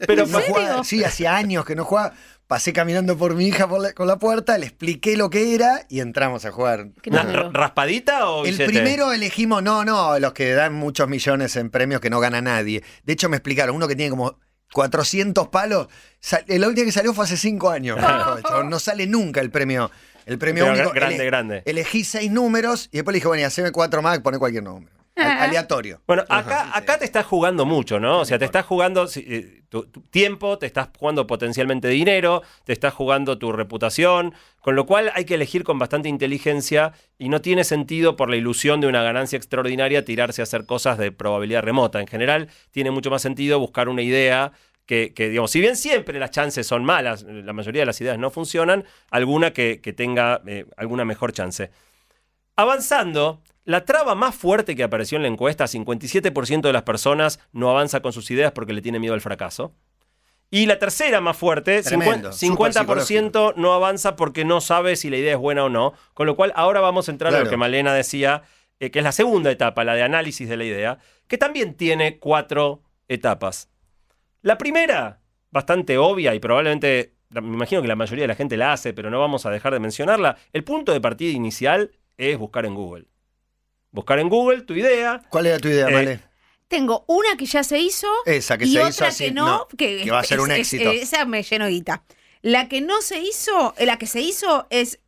Pero 0.07 0.27
No 0.27 0.41
serio? 0.41 0.55
jugaba- 0.55 0.85
sí, 0.85 1.05
hacía 1.05 1.37
años 1.37 1.65
que 1.65 1.77
no 1.77 1.85
jugaba. 1.85 2.15
Pasé 2.55 2.73
caminando 2.73 3.19
por 3.19 3.35
mi 3.35 3.49
hija 3.49 3.67
por 3.67 3.81
la- 3.81 3.93
con 3.95 4.07
la 4.07 4.17
puerta, 4.21 4.57
le 4.59 4.67
expliqué 4.67 5.17
lo 5.17 5.29
que 5.29 5.57
era 5.57 5.87
y 5.89 5.99
entramos 5.99 6.45
a 6.45 6.53
jugar. 6.53 6.91
¿Qué 7.03 7.11
¿Una 7.11 7.25
número? 7.25 7.43
ra- 7.51 7.61
¿Raspadita 7.63 8.29
o 8.31 8.45
El 8.45 8.53
billete? 8.53 8.67
primero 8.73 9.13
elegimos, 9.13 9.61
no, 9.61 9.85
no, 9.85 10.17
los 10.21 10.35
que 10.35 10.53
dan 10.53 10.73
muchos 10.73 11.09
millones 11.09 11.57
en 11.57 11.69
premios 11.71 12.01
que 12.01 12.11
no 12.11 12.21
gana 12.21 12.41
nadie. 12.41 12.85
De 13.03 13.13
hecho, 13.13 13.29
me 13.29 13.39
explicaron, 13.39 13.75
uno 13.75 13.89
que 13.89 13.97
tiene 13.97 14.11
como 14.11 14.39
400 14.73 15.49
palos, 15.49 15.89
sal- 16.21 16.45
la 16.47 16.69
última 16.69 16.85
que 16.87 16.93
salió 16.93 17.13
fue 17.13 17.25
hace 17.25 17.37
5 17.37 17.71
años. 17.71 17.99
el 17.99 18.69
no 18.71 18.79
sale 18.79 19.09
nunca 19.09 19.41
el 19.41 19.51
premio. 19.51 19.91
El 20.25 20.39
premio 20.39 20.63
Pero 20.63 20.75
único. 20.77 20.91
gra- 20.91 20.95
grande, 20.95 21.17
Ele- 21.17 21.25
grande. 21.27 21.63
Elegí 21.67 22.05
seis 22.05 22.31
números 22.31 22.89
y 22.93 22.99
después 22.99 23.13
le 23.15 23.17
dije, 23.17 23.27
bueno, 23.27 23.41
y 23.41 23.45
haceme 23.47 23.73
cuatro 23.73 24.01
más, 24.01 24.21
poné 24.21 24.39
cualquier 24.39 24.63
número. 24.63 24.94
Al- 25.17 25.39
aleatorio. 25.49 26.01
Bueno, 26.07 26.25
acá, 26.29 26.77
acá 26.77 26.99
te 26.99 27.05
estás 27.05 27.25
jugando 27.27 27.65
mucho, 27.65 28.01
¿no? 28.01 28.21
O 28.21 28.25
sea, 28.25 28.39
te 28.39 28.45
estás 28.45 28.65
jugando 28.67 29.07
si- 29.07 29.25
eh, 29.29 29.63
tu, 29.69 29.87
tu 29.87 30.01
tiempo, 30.03 30.59
te 30.59 30.67
estás 30.67 30.89
jugando 30.99 31.27
potencialmente 31.27 31.89
dinero, 31.89 32.43
te 32.65 32.73
estás 32.73 32.93
jugando 32.95 33.39
tu 33.39 33.53
reputación, 33.53 34.35
con 34.61 34.75
lo 34.77 34.87
cual 34.87 35.13
hay 35.15 35.25
que 35.25 35.35
elegir 35.35 35.63
con 35.65 35.79
bastante 35.79 36.09
inteligencia 36.09 36.93
y 37.19 37.29
no 37.29 37.41
tiene 37.41 37.65
sentido 37.65 38.17
por 38.17 38.29
la 38.31 38.37
ilusión 38.37 38.81
de 38.81 38.87
una 38.87 39.03
ganancia 39.03 39.37
extraordinaria 39.37 40.05
tirarse 40.05 40.43
a 40.43 40.45
hacer 40.45 40.67
cosas 40.67 40.99
de 40.99 41.13
probabilidad 41.13 41.63
remota. 41.63 42.01
En 42.01 42.07
general, 42.07 42.49
tiene 42.71 42.91
mucho 42.91 43.11
más 43.11 43.23
sentido 43.23 43.59
buscar 43.59 43.89
una 43.89 44.03
idea 44.03 44.53
que, 44.87 45.15
que, 45.15 45.29
digamos, 45.31 45.51
si 45.51 45.61
bien 45.61 45.77
siempre 45.77 46.19
las 46.19 46.31
chances 46.31 46.67
son 46.67 46.85
malas, 46.85 47.23
la 47.23 47.53
mayoría 47.55 47.83
de 47.83 47.87
las 47.87 48.01
ideas 48.01 48.19
no 48.19 48.31
funcionan, 48.31 48.85
alguna 49.11 49.53
que, 49.53 49.81
que 49.81 49.93
tenga 49.95 50.43
eh, 50.47 50.67
alguna 50.77 51.05
mejor 51.07 51.33
chance. 51.33 51.71
Avanzando, 52.57 53.43
la 53.65 53.85
traba 53.85 54.15
más 54.15 54.35
fuerte 54.35 54.77
que 54.77 54.83
apareció 54.85 55.17
en 55.17 55.23
la 55.23 55.29
encuesta, 55.29 55.65
57% 55.65 56.61
de 56.61 56.73
las 56.73 56.83
personas 56.83 57.41
no 57.53 57.71
avanza 57.71 58.01
con 58.01 58.13
sus 58.13 58.31
ideas 58.31 58.53
porque 58.53 58.73
le 58.73 58.83
tiene 58.83 58.99
miedo 59.01 59.15
al 59.15 59.21
fracaso. 59.21 59.75
Y 60.51 60.67
la 60.67 60.79
tercera 60.79 61.21
más 61.21 61.37
fuerte, 61.37 61.83
Tremendo, 61.83 62.31
50%, 62.31 62.33
súper 62.33 62.99
50% 62.99 63.55
no 63.57 63.73
avanza 63.73 64.15
porque 64.15 64.45
no 64.45 64.61
sabe 64.61 64.95
si 64.95 65.11
la 65.11 65.17
idea 65.17 65.33
es 65.33 65.39
buena 65.39 65.65
o 65.65 65.69
no. 65.69 65.95
Con 66.13 66.27
lo 66.27 66.37
cual, 66.37 66.53
ahora 66.55 66.81
vamos 66.81 67.09
a 67.09 67.13
entrar 67.13 67.29
a 67.31 67.39
lo 67.39 67.43
Claro. 67.43 67.51
que 67.51 67.57
Malena 67.57 67.93
decía, 67.93 68.43
eh, 68.79 68.91
que 68.93 69.01
es 69.01 69.05
la 69.05 69.11
segunda 69.11 69.51
etapa, 69.51 69.83
la 69.83 69.95
de 69.95 70.03
análisis 70.05 70.49
de 70.49 70.57
la 70.57 70.65
idea, 70.65 70.99
que 71.27 71.39
también 71.39 71.75
tiene 71.75 72.19
cuatro 72.21 72.83
etapas. 73.09 73.69
La 74.43 74.57
primera, 74.57 75.21
bastante 75.51 75.99
obvia 75.99 76.35
y 76.35 76.39
probablemente, 76.39 77.15
me 77.31 77.41
imagino 77.41 77.83
que 77.83 77.89
la 77.89 77.97
mayoría 77.97 78.25
de 78.25 78.29
la 78.29 78.35
gente 78.37 78.57
la 78.57 78.73
hace, 78.75 78.93
pero 78.93 79.11
no 79.11 79.19
vamos 79.19 79.47
a 79.47 79.51
dejar 79.51 79.73
de 79.73 79.81
mencionarla. 79.81 80.37
El 80.53 80.63
punto 80.63 80.93
de 80.93 81.01
partida 81.01 81.33
inicial 81.33 81.91
es 82.17 82.39
buscar 82.39 82.67
en 82.67 82.75
Google. 82.75 83.07
Buscar 83.91 84.19
en 84.19 84.29
Google 84.29 84.63
tu 84.63 84.75
idea. 84.75 85.23
¿Cuál 85.29 85.47
era 85.47 85.59
tu 85.59 85.69
idea, 85.69 85.89
Eh, 85.89 85.93
Male? 85.93 86.21
Tengo 86.69 87.05
una 87.07 87.37
que 87.37 87.47
ya 87.47 87.63
se 87.63 87.79
hizo 87.79 88.09
Esa 88.27 88.57
que 88.59 88.65
y 88.65 88.73
se 88.73 88.79
otra 88.79 88.89
hizo 88.91 89.05
así, 89.05 89.25
que 89.27 89.31
no, 89.33 89.47
no, 89.47 89.69
que, 89.77 90.03
que 90.03 90.11
va 90.11 90.21
a 90.21 90.25
ser 90.25 90.41
un 90.41 90.51
es- 90.51 90.61
éxito. 90.73 90.91
esa 90.91 91.25
me 91.27 91.43
lleno 91.43 91.69
guita. 91.69 92.03
La 92.43 92.69
que 92.69 92.81
no 92.81 93.01
se 93.03 93.21
hizo, 93.21 93.75
eh, 93.79 93.87
la 93.87 93.99
que 93.99 94.07
se 94.07 94.21
hizo 94.21 94.67
es 94.71 94.99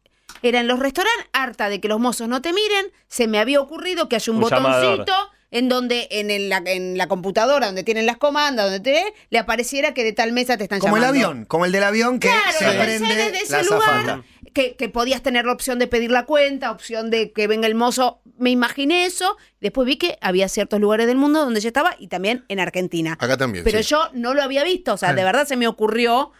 era 0.43 0.61
en 0.61 0.69
los 0.69 0.79
restaurantes 0.79 1.27
harta 1.33 1.69
de 1.69 1.81
que 1.81 1.89
los 1.89 1.99
mozos 1.99 2.29
no 2.29 2.43
te 2.43 2.53
miren, 2.53 2.93
se 3.09 3.27
me 3.27 3.39
había 3.39 3.61
ocurrido 3.61 4.09
que 4.09 4.17
haya 4.17 4.31
un, 4.31 4.37
Un 4.37 4.43
botoncito 4.43 4.69
llamador. 4.71 5.07
En 5.51 5.69
donde 5.69 6.09
en, 6.11 6.31
el- 6.31 6.49
la, 6.49 6.63
en 6.67 6.99
la 6.99 7.07
computadora 7.09 7.67
donde 7.67 7.85
tienen 7.85 8.07
las 8.07 8.17
comandas, 8.17 8.67
donde 8.67 8.81
te 8.81 9.15
le 9.31 9.39
apareciera 9.39 9.95
que 9.95 10.05
de 10.05 10.13
tal 10.13 10.33
mesa 10.33 10.57
te 10.57 10.65
están 10.65 10.81
Como 10.81 10.97
el 10.97 11.03
llamando. 11.03 11.27
avión, 11.29 11.45
como 11.45 11.65
el 11.67 11.73
del 11.73 11.85
avión 11.85 12.19
que 12.21 12.29
Claro, 12.29 12.59
se 12.59 12.65
prende 12.79 13.15
desde 13.15 13.39
ese 13.43 13.53
la 13.53 13.63
lugar. 13.63 14.23
Que, 14.53 14.75
que 14.75 14.89
podías 14.89 15.23
tener 15.23 15.45
la 15.45 15.53
opción 15.53 15.79
de 15.79 15.87
pedir 15.87 16.11
la 16.11 16.25
cuenta, 16.25 16.71
opción 16.71 17.11
de 17.11 17.31
que 17.33 17.47
venga 17.47 17.67
el 17.67 17.75
mozo. 17.75 18.23
Me 18.39 18.49
imaginé 18.51 19.05
eso. 19.05 19.37
Después 19.61 19.87
vi 19.87 19.97
que 19.99 20.17
había 20.23 20.49
ciertos 20.49 20.81
lugares 20.81 21.07
del 21.07 21.19
mundo 21.19 21.41
donde 21.45 21.61
ya 21.61 21.69
estaba 21.69 21.95
y 21.99 22.09
también 22.09 22.47
en 22.49 22.59
Argentina. 22.61 23.19
Acá 23.21 23.37
también. 23.37 23.65
Pero 23.65 23.79
sí. 23.83 23.85
yo 23.91 24.09
no 24.15 24.33
lo 24.33 24.43
había 24.43 24.65
visto. 24.65 24.95
O 24.95 24.97
sea, 24.97 25.13
de 25.13 25.25
verdad 25.25 25.47
se 25.47 25.57
me 25.57 25.69
ocurrió, 25.69 26.33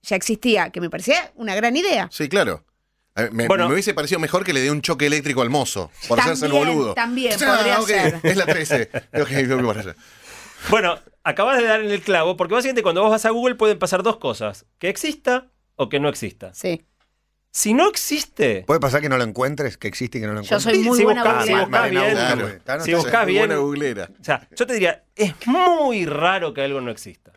ya 0.00 0.16
existía, 0.16 0.70
que 0.70 0.80
me 0.80 0.88
parecía 0.88 1.30
una 1.34 1.54
gran 1.54 1.76
idea. 1.76 2.08
Sí, 2.10 2.30
claro. 2.30 2.64
Me, 3.32 3.46
Bueno. 3.48 3.66
me 3.68 3.74
hubiese 3.74 3.94
parecido 3.94 4.20
mejor 4.20 4.44
que 4.44 4.52
le 4.52 4.60
dé 4.60 4.70
un 4.70 4.80
choque 4.82 5.06
eléctrico 5.06 5.42
al 5.42 5.50
mozo, 5.50 5.90
por 6.08 6.20
hacerse 6.20 6.46
el 6.46 6.52
También, 6.52 6.74
boludo. 6.76 6.94
también, 6.94 7.32
Ah, 7.44 7.56
podría 7.56 7.80
ok, 7.80 7.86
ser. 7.88 8.20
Es 8.22 8.36
la 8.36 8.46
13. 8.46 8.90
Ok, 9.20 9.28
voy 9.48 9.66
para 9.66 9.80
allá. 9.80 9.96
Bueno, 10.70 10.98
acabas 11.24 11.58
de 11.58 11.64
dar 11.64 11.80
en 11.80 11.90
el 11.90 12.00
clavo, 12.02 12.36
porque 12.36 12.54
básicamente 12.54 12.82
cuando 12.82 13.02
vos 13.02 13.10
vas 13.10 13.24
a 13.24 13.30
Google 13.30 13.54
pueden 13.54 13.78
pasar 13.78 14.02
dos 14.02 14.16
cosas: 14.18 14.66
que 14.78 14.88
exista 14.88 15.46
o 15.76 15.88
que 15.88 16.00
no 16.00 16.08
exista. 16.08 16.52
Sí. 16.54 16.84
Si 17.50 17.72
no 17.74 17.88
existe, 17.88 18.62
¿Puede 18.66 18.78
pasar 18.78 19.00
que 19.00 19.08
no 19.08 19.16
lo 19.16 19.24
encuentres? 19.24 19.78
Que 19.78 19.88
existe 19.88 20.18
y 20.18 20.20
que 20.20 20.26
no 20.26 20.34
lo 20.34 20.42
Yo 20.42 20.56
encuentres. 20.56 20.74
soy 20.76 20.84
muy 20.84 20.98
si 20.98 21.04
buena 21.04 21.24
buscás- 21.24 21.46
si 21.46 21.54
buscás 21.54 21.90
bien, 21.90 22.10
Claro. 22.12 22.84
Si 22.84 22.94
buscás 22.94 23.26
bien, 23.26 23.38
buena 23.46 23.56
googlera. 23.56 24.10
O 24.20 24.24
sea, 24.24 24.46
yo 24.54 24.66
te 24.66 24.74
diría, 24.74 25.04
es 25.16 25.34
muy 25.46 26.04
raro 26.06 26.52
que 26.52 26.60
algo 26.62 26.80
no 26.82 26.90
exista. 26.90 27.32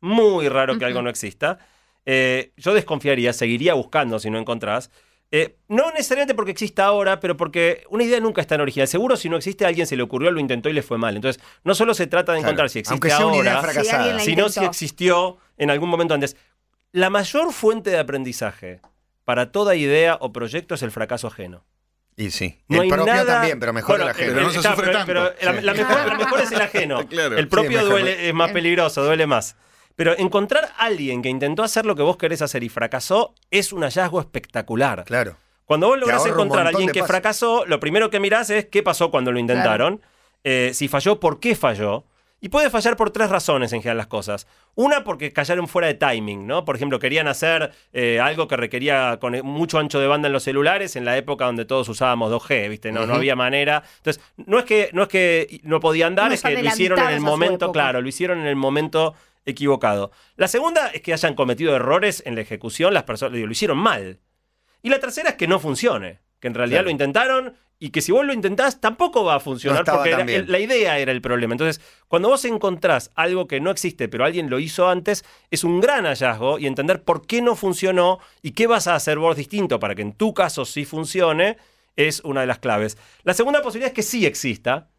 Muy 0.00 0.48
raro 0.48 0.78
que 0.78 0.84
algo 0.84 1.02
no 1.02 1.08
exista. 1.10 1.58
Eh, 2.06 2.52
yo 2.56 2.74
desconfiaría, 2.74 3.32
seguiría 3.32 3.74
buscando 3.74 4.18
si 4.18 4.30
no 4.30 4.38
encontrás. 4.38 4.90
Eh, 5.30 5.56
no 5.68 5.90
necesariamente 5.92 6.34
porque 6.34 6.52
exista 6.52 6.86
ahora, 6.86 7.20
pero 7.20 7.36
porque 7.36 7.84
una 7.90 8.02
idea 8.04 8.18
nunca 8.18 8.40
es 8.40 8.46
tan 8.46 8.62
original. 8.62 8.88
Seguro 8.88 9.14
si 9.16 9.28
no 9.28 9.36
existe, 9.36 9.66
a 9.66 9.68
alguien 9.68 9.86
se 9.86 9.94
le 9.94 10.02
ocurrió, 10.02 10.30
lo 10.30 10.40
intentó 10.40 10.70
y 10.70 10.72
le 10.72 10.82
fue 10.82 10.96
mal. 10.96 11.16
Entonces, 11.16 11.42
no 11.64 11.74
solo 11.74 11.92
se 11.92 12.06
trata 12.06 12.32
de 12.32 12.38
Claro. 12.38 12.48
encontrar 12.48 12.70
si 12.70 12.78
existe 12.78 12.94
Aunque 12.94 13.10
sea 13.10 13.26
una 13.26 13.36
idea 13.36 13.56
ahora, 13.56 13.72
fracasada. 13.72 14.18
Si 14.20 14.24
sino 14.30 14.48
si 14.48 14.64
existió 14.64 15.36
en 15.58 15.70
algún 15.70 15.90
momento 15.90 16.14
antes. 16.14 16.36
La 16.92 17.10
mayor 17.10 17.52
fuente 17.52 17.90
de 17.90 17.98
aprendizaje 17.98 18.80
para 19.24 19.52
toda 19.52 19.76
idea 19.76 20.16
o 20.20 20.32
proyecto 20.32 20.74
es 20.74 20.82
el 20.82 20.90
fracaso 20.90 21.26
ajeno. 21.26 21.66
Y 22.16 22.30
sí. 22.30 22.58
No 22.68 22.78
el 22.78 22.82
hay 22.84 22.88
propio 22.88 23.14
nada- 23.14 23.34
también, 23.34 23.60
pero 23.60 23.74
mejor 23.74 23.96
Bueno, 23.98 24.04
el 24.06 24.10
ajeno. 24.12 24.32
Pero 24.32 24.46
no 24.46 24.50
se 24.50 24.56
está, 24.56 24.70
sufre 24.70 24.86
pero- 24.86 24.98
tanto. 24.98 25.06
pero 25.06 25.52
la, 25.52 25.60
Sí. 25.60 25.64
la 25.66 25.74
mejor, 25.74 26.06
la 26.06 26.14
mejor 26.16 26.40
es 26.40 26.52
el 26.52 26.60
ajeno. 26.62 27.06
Claro. 27.08 27.36
El 27.36 27.48
propio 27.48 27.70
Sí, 27.70 27.76
mejor. 27.76 27.90
duele, 27.90 28.28
es 28.28 28.34
más 28.34 28.50
peligroso, 28.52 29.04
duele 29.04 29.26
más. 29.26 29.56
Pero 29.98 30.16
encontrar 30.16 30.66
a 30.76 30.84
alguien 30.84 31.22
que 31.22 31.28
intentó 31.28 31.64
hacer 31.64 31.84
lo 31.84 31.96
que 31.96 32.02
vos 32.02 32.16
querés 32.16 32.40
hacer 32.40 32.62
y 32.62 32.68
fracasó 32.68 33.34
es 33.50 33.72
un 33.72 33.82
hallazgo 33.82 34.20
espectacular. 34.20 35.02
Claro. 35.02 35.34
Cuando 35.64 35.88
vos 35.88 35.98
lográs 35.98 36.24
encontrar 36.24 36.66
a 36.66 36.68
alguien 36.68 36.90
que 36.90 37.00
pasos. 37.00 37.08
fracasó, 37.08 37.66
lo 37.66 37.80
primero 37.80 38.08
que 38.08 38.20
mirás 38.20 38.48
es 38.50 38.66
qué 38.66 38.84
pasó 38.84 39.10
cuando 39.10 39.32
lo 39.32 39.40
intentaron. 39.40 40.00
Eh, 40.44 40.70
si 40.72 40.86
falló, 40.86 41.18
¿por 41.18 41.40
qué 41.40 41.56
falló? 41.56 42.04
Y 42.40 42.50
puede 42.50 42.70
fallar 42.70 42.96
por 42.96 43.10
tres 43.10 43.28
razones 43.28 43.72
en 43.72 43.80
general 43.80 43.96
las 43.96 44.06
cosas. 44.06 44.46
Una, 44.76 45.02
porque 45.02 45.32
cayeron 45.32 45.66
fuera 45.66 45.88
de 45.88 45.94
timing, 45.94 46.46
¿no? 46.46 46.64
Por 46.64 46.76
ejemplo, 46.76 47.00
querían 47.00 47.26
hacer 47.26 47.72
eh, 47.92 48.20
algo 48.20 48.46
que 48.46 48.56
requería 48.56 49.18
con 49.20 49.36
mucho 49.42 49.80
ancho 49.80 49.98
de 49.98 50.06
banda 50.06 50.28
en 50.28 50.32
los 50.32 50.44
celulares 50.44 50.94
en 50.94 51.04
la 51.04 51.16
época 51.16 51.46
donde 51.46 51.64
todos 51.64 51.88
usábamos 51.88 52.30
2G, 52.30 52.68
¿viste? 52.68 52.92
No, 52.92 53.04
no 53.04 53.14
había 53.14 53.34
manera. 53.34 53.82
Entonces, 53.96 54.22
no 54.36 54.60
es 54.60 54.64
que 54.64 54.90
no, 54.92 55.02
es 55.02 55.08
que 55.08 55.60
no 55.64 55.80
podían 55.80 56.14
dar, 56.14 56.28
Unos 56.28 56.36
es 56.36 56.42
que 56.44 56.62
lo 56.62 56.68
hicieron 56.68 57.00
en 57.00 57.08
el 57.08 57.20
momento, 57.20 57.72
claro, 57.72 58.00
lo 58.00 58.08
hicieron 58.08 58.38
en 58.38 58.46
el 58.46 58.54
momento 58.54 59.14
equivocado. 59.48 60.10
La 60.36 60.48
segunda 60.48 60.88
es 60.88 61.02
que 61.02 61.12
hayan 61.12 61.34
cometido 61.34 61.74
errores 61.74 62.22
en 62.26 62.34
la 62.34 62.40
ejecución, 62.42 62.94
las 62.94 63.04
personas 63.04 63.34
digo, 63.34 63.46
lo 63.46 63.52
hicieron 63.52 63.78
mal. 63.78 64.20
Y 64.82 64.90
la 64.90 65.00
tercera 65.00 65.30
es 65.30 65.36
que 65.36 65.48
no 65.48 65.58
funcione, 65.58 66.20
que 66.40 66.48
en 66.48 66.54
realidad 66.54 66.78
Claro. 66.78 66.84
lo 66.86 66.90
intentaron 66.92 67.56
y 67.80 67.90
que 67.90 68.00
si 68.00 68.10
vos 68.10 68.24
lo 68.26 68.32
intentás 68.32 68.80
tampoco 68.80 69.24
va 69.24 69.36
a 69.36 69.40
funcionar 69.40 69.86
No 69.86 69.92
porque 69.94 70.10
era- 70.10 70.24
la 70.46 70.58
idea 70.58 70.98
era 70.98 71.12
el 71.12 71.20
problema. 71.20 71.54
Entonces, 71.54 71.80
cuando 72.08 72.28
vos 72.28 72.44
encontrás 72.44 73.10
algo 73.14 73.46
que 73.46 73.60
no 73.60 73.70
existe 73.70 74.08
pero 74.08 74.24
alguien 74.24 74.50
lo 74.50 74.58
hizo 74.58 74.88
antes, 74.88 75.24
es 75.50 75.62
un 75.64 75.80
gran 75.80 76.04
hallazgo 76.04 76.58
y 76.58 76.66
entender 76.66 77.02
por 77.04 77.26
qué 77.26 77.40
no 77.42 77.54
funcionó 77.56 78.18
y 78.42 78.52
qué 78.52 78.66
vas 78.66 78.86
a 78.88 78.94
hacer 78.96 79.18
vos 79.18 79.36
distinto 79.36 79.78
para 79.80 79.94
que 79.94 80.02
en 80.02 80.12
tu 80.12 80.34
caso 80.34 80.64
sí 80.64 80.84
funcione 80.84 81.56
es 81.96 82.20
una 82.24 82.40
de 82.42 82.46
las 82.48 82.58
claves. 82.58 82.96
La 83.24 83.34
segunda 83.34 83.62
posibilidad 83.62 83.88
es 83.88 83.94
que 83.94 84.02
sí 84.02 84.26
exista 84.26 84.90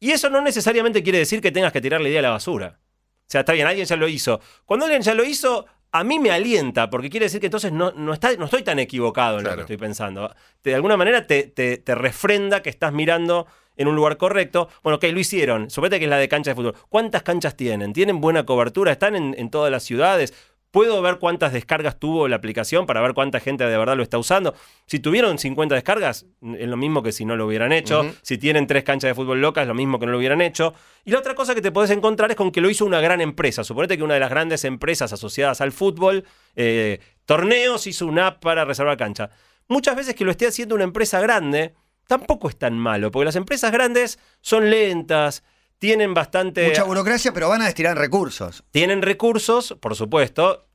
y 0.00 0.10
eso 0.10 0.28
no 0.30 0.40
necesariamente 0.42 1.02
quiere 1.02 1.18
decir 1.18 1.40
que 1.40 1.52
tengas 1.52 1.72
que 1.72 1.80
tirar 1.80 2.00
la 2.02 2.08
idea 2.08 2.18
a 2.20 2.22
la 2.22 2.30
basura. 2.30 2.78
O 3.26 3.28
sea, 3.28 3.40
está 3.40 3.52
bien, 3.52 3.66
alguien 3.66 3.86
ya 3.86 3.96
lo 3.96 4.06
hizo. 4.08 4.40
Cuando 4.64 4.86
alguien 4.86 5.02
ya 5.02 5.14
lo 5.14 5.24
hizo, 5.24 5.66
a 5.92 6.04
mí 6.04 6.18
me 6.18 6.30
alienta, 6.30 6.90
porque 6.90 7.10
quiere 7.10 7.26
decir 7.26 7.40
que 7.40 7.46
entonces 7.46 7.72
no, 7.72 7.90
no, 7.92 8.12
está, 8.12 8.32
no 8.36 8.44
estoy 8.44 8.62
tan 8.62 8.78
equivocado 8.78 9.38
en 9.38 9.44
lo 9.44 9.50
que 9.56 9.60
estoy 9.62 9.76
pensando. 9.78 10.34
De 10.62 10.74
alguna 10.74 10.96
manera 10.96 11.26
te, 11.26 11.44
te- 11.44 11.78
te 11.78 11.94
refrenda 11.94 12.62
que 12.62 12.70
estás 12.70 12.92
mirando 12.92 13.46
en 13.76 13.88
un 13.88 13.96
lugar 13.96 14.16
correcto. 14.16 14.68
Bueno, 14.82 14.96
ok, 14.96 15.04
lo 15.12 15.18
hicieron. 15.20 15.70
Suponete 15.70 15.98
que 15.98 16.04
es 16.06 16.10
la 16.10 16.18
de 16.18 16.28
cancha 16.28 16.52
de 16.52 16.54
fútbol. 16.54 16.74
¿Cuántas 16.88 17.22
canchas 17.22 17.56
tienen? 17.56 17.92
¿Tienen 17.92 18.20
buena 18.20 18.46
cobertura? 18.46 18.92
¿Están 18.92 19.16
en, 19.16 19.34
en 19.36 19.50
todas 19.50 19.70
las 19.70 19.82
ciudades? 19.82 20.32
¿Puedo 20.76 21.00
ver 21.00 21.16
cuántas 21.16 21.54
descargas 21.54 21.98
tuvo 21.98 22.28
la 22.28 22.36
aplicación 22.36 22.84
para 22.84 23.00
ver 23.00 23.14
cuánta 23.14 23.40
gente 23.40 23.64
de 23.64 23.78
verdad 23.78 23.96
lo 23.96 24.02
está 24.02 24.18
usando? 24.18 24.54
Si 24.84 24.98
tuvieron 24.98 25.38
50 25.38 25.74
descargas, 25.74 26.26
es 26.58 26.68
lo 26.68 26.76
mismo 26.76 27.02
que 27.02 27.12
si 27.12 27.24
no 27.24 27.34
lo 27.34 27.46
hubieran 27.46 27.72
hecho. 27.72 28.04
Si 28.20 28.36
tienen 28.36 28.66
tres 28.66 28.84
canchas 28.84 29.08
de 29.08 29.14
fútbol 29.14 29.40
locas, 29.40 29.62
es 29.62 29.68
lo 29.68 29.74
mismo 29.74 29.98
que 29.98 30.04
no 30.04 30.12
lo 30.12 30.18
hubieran 30.18 30.42
hecho. 30.42 30.74
Y 31.06 31.12
la 31.12 31.20
otra 31.20 31.34
cosa 31.34 31.54
que 31.54 31.62
te 31.62 31.72
podés 31.72 31.92
encontrar 31.92 32.30
es 32.30 32.36
con 32.36 32.52
que 32.52 32.60
lo 32.60 32.68
hizo 32.68 32.84
una 32.84 33.00
gran 33.00 33.22
empresa. 33.22 33.64
Suponete 33.64 33.96
que 33.96 34.02
una 34.02 34.12
de 34.12 34.20
las 34.20 34.28
grandes 34.28 34.66
empresas 34.66 35.14
asociadas 35.14 35.62
al 35.62 35.72
fútbol, 35.72 36.26
eh, 36.56 37.00
torneos, 37.24 37.86
hizo 37.86 38.04
una 38.06 38.26
app 38.26 38.42
para 38.42 38.66
reservar 38.66 38.98
cancha. 38.98 39.30
Muchas 39.68 39.96
veces 39.96 40.14
que 40.14 40.26
lo 40.26 40.30
esté 40.30 40.46
haciendo 40.46 40.74
una 40.74 40.84
empresa 40.84 41.20
grande, 41.22 41.72
tampoco 42.06 42.50
es 42.50 42.58
tan 42.58 42.78
malo, 42.78 43.10
porque 43.10 43.24
las 43.24 43.36
empresas 43.36 43.72
grandes 43.72 44.18
son 44.42 44.68
lentas, 44.68 45.42
tienen 45.78 46.12
bastante... 46.12 46.68
Mucha 46.68 46.84
burocracia, 46.84 47.32
pero 47.32 47.48
van 47.48 47.62
a 47.62 47.64
destinar 47.64 47.96
recursos. 47.96 48.62
Tienen 48.72 49.00
recursos, 49.00 49.74
por 49.80 49.94
supuesto, 49.94 50.65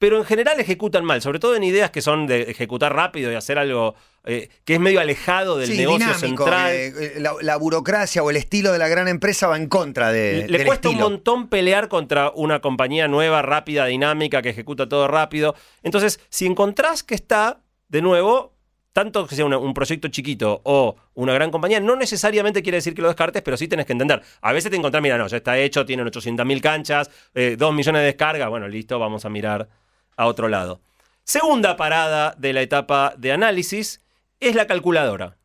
pero 0.00 0.16
en 0.16 0.24
general 0.24 0.58
ejecutan 0.58 1.04
mal, 1.04 1.20
sobre 1.20 1.38
todo 1.38 1.54
en 1.54 1.62
ideas 1.62 1.90
que 1.90 2.00
son 2.00 2.26
de 2.26 2.42
ejecutar 2.50 2.92
rápido 2.94 3.30
y 3.30 3.34
hacer 3.34 3.58
algo 3.58 3.94
eh, 4.24 4.48
que 4.64 4.74
es 4.74 4.80
medio 4.80 4.98
alejado 4.98 5.58
del 5.58 5.68
Sí, 5.68 5.76
negocio 5.76 6.06
dinámico. 6.06 6.44
central. 6.44 6.72
eh, 6.72 6.86
eh, 6.86 7.14
la, 7.20 7.34
la 7.42 7.56
burocracia 7.58 8.22
o 8.22 8.30
el 8.30 8.36
estilo 8.36 8.72
de 8.72 8.78
la 8.78 8.88
gran 8.88 9.08
empresa 9.08 9.46
va 9.46 9.56
en 9.58 9.68
contra 9.68 10.10
de, 10.10 10.46
Le 10.48 10.56
del 10.58 10.66
cuesta 10.66 10.88
estilo. 10.88 11.06
un 11.06 11.12
montón 11.12 11.48
pelear 11.48 11.88
contra 11.88 12.30
una 12.34 12.60
compañía 12.60 13.08
nueva, 13.08 13.42
rápida, 13.42 13.84
dinámica, 13.86 14.40
que 14.42 14.48
ejecuta 14.48 14.88
todo 14.88 15.06
rápido. 15.06 15.54
Entonces, 15.82 16.18
si 16.30 16.46
encontrás 16.46 17.02
que 17.02 17.14
está, 17.14 17.60
de 17.88 18.00
nuevo, 18.02 18.54
tanto 18.94 19.26
que 19.26 19.34
sea 19.36 19.44
una- 19.44 19.58
un 19.58 19.74
proyecto 19.74 20.08
chiquito 20.08 20.62
o 20.64 20.96
una 21.14 21.34
gran 21.34 21.50
compañía, 21.50 21.78
no 21.80 21.94
necesariamente 21.94 22.62
quiere 22.62 22.76
decir 22.78 22.94
que 22.94 23.02
lo 23.02 23.08
descartes, 23.08 23.42
pero 23.42 23.56
sí 23.58 23.68
tenés 23.68 23.84
que 23.86 23.92
entender. 23.92 24.22
A 24.40 24.52
veces 24.52 24.70
te 24.70 24.76
encontrás, 24.78 25.02
mira, 25.02 25.16
no, 25.18 25.26
ya 25.28 25.36
está 25.36 25.58
hecho, 25.58 25.84
tienen 25.86 26.06
800.000 26.06 26.60
canchas, 26.62 27.10
eh, 27.34 27.56
2 27.58 27.72
millones 27.74 28.00
de 28.00 28.06
descargas, 28.06 28.48
bueno, 28.48 28.66
listo, 28.66 28.98
vamos 28.98 29.24
a 29.24 29.28
mirar 29.28 29.68
a 30.16 30.26
otro 30.26 30.48
lado. 30.48 30.80
Segunda 31.24 31.76
parada 31.76 32.34
de 32.38 32.52
la 32.52 32.62
etapa 32.62 33.14
de 33.16 33.32
análisis 33.32 34.00
es 34.40 34.54
la 34.54 34.66
calculadora. 34.66 35.36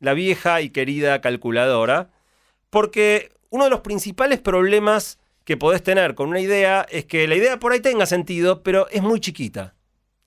La 0.00 0.14
vieja 0.14 0.60
y 0.60 0.70
querida 0.70 1.20
calculadora. 1.20 2.10
Porque 2.70 3.30
uno 3.50 3.64
de 3.64 3.70
los 3.70 3.80
principales 3.80 4.40
problemas 4.40 5.18
que 5.44 5.56
podés 5.56 5.82
tener 5.82 6.14
con 6.14 6.28
una 6.28 6.40
idea 6.40 6.86
es 6.90 7.06
que 7.06 7.26
la 7.26 7.34
idea 7.34 7.58
por 7.58 7.72
ahí 7.72 7.80
tenga 7.80 8.04
sentido, 8.04 8.62
pero 8.62 8.88
es 8.90 9.02
muy 9.02 9.20
chiquita. 9.20 9.74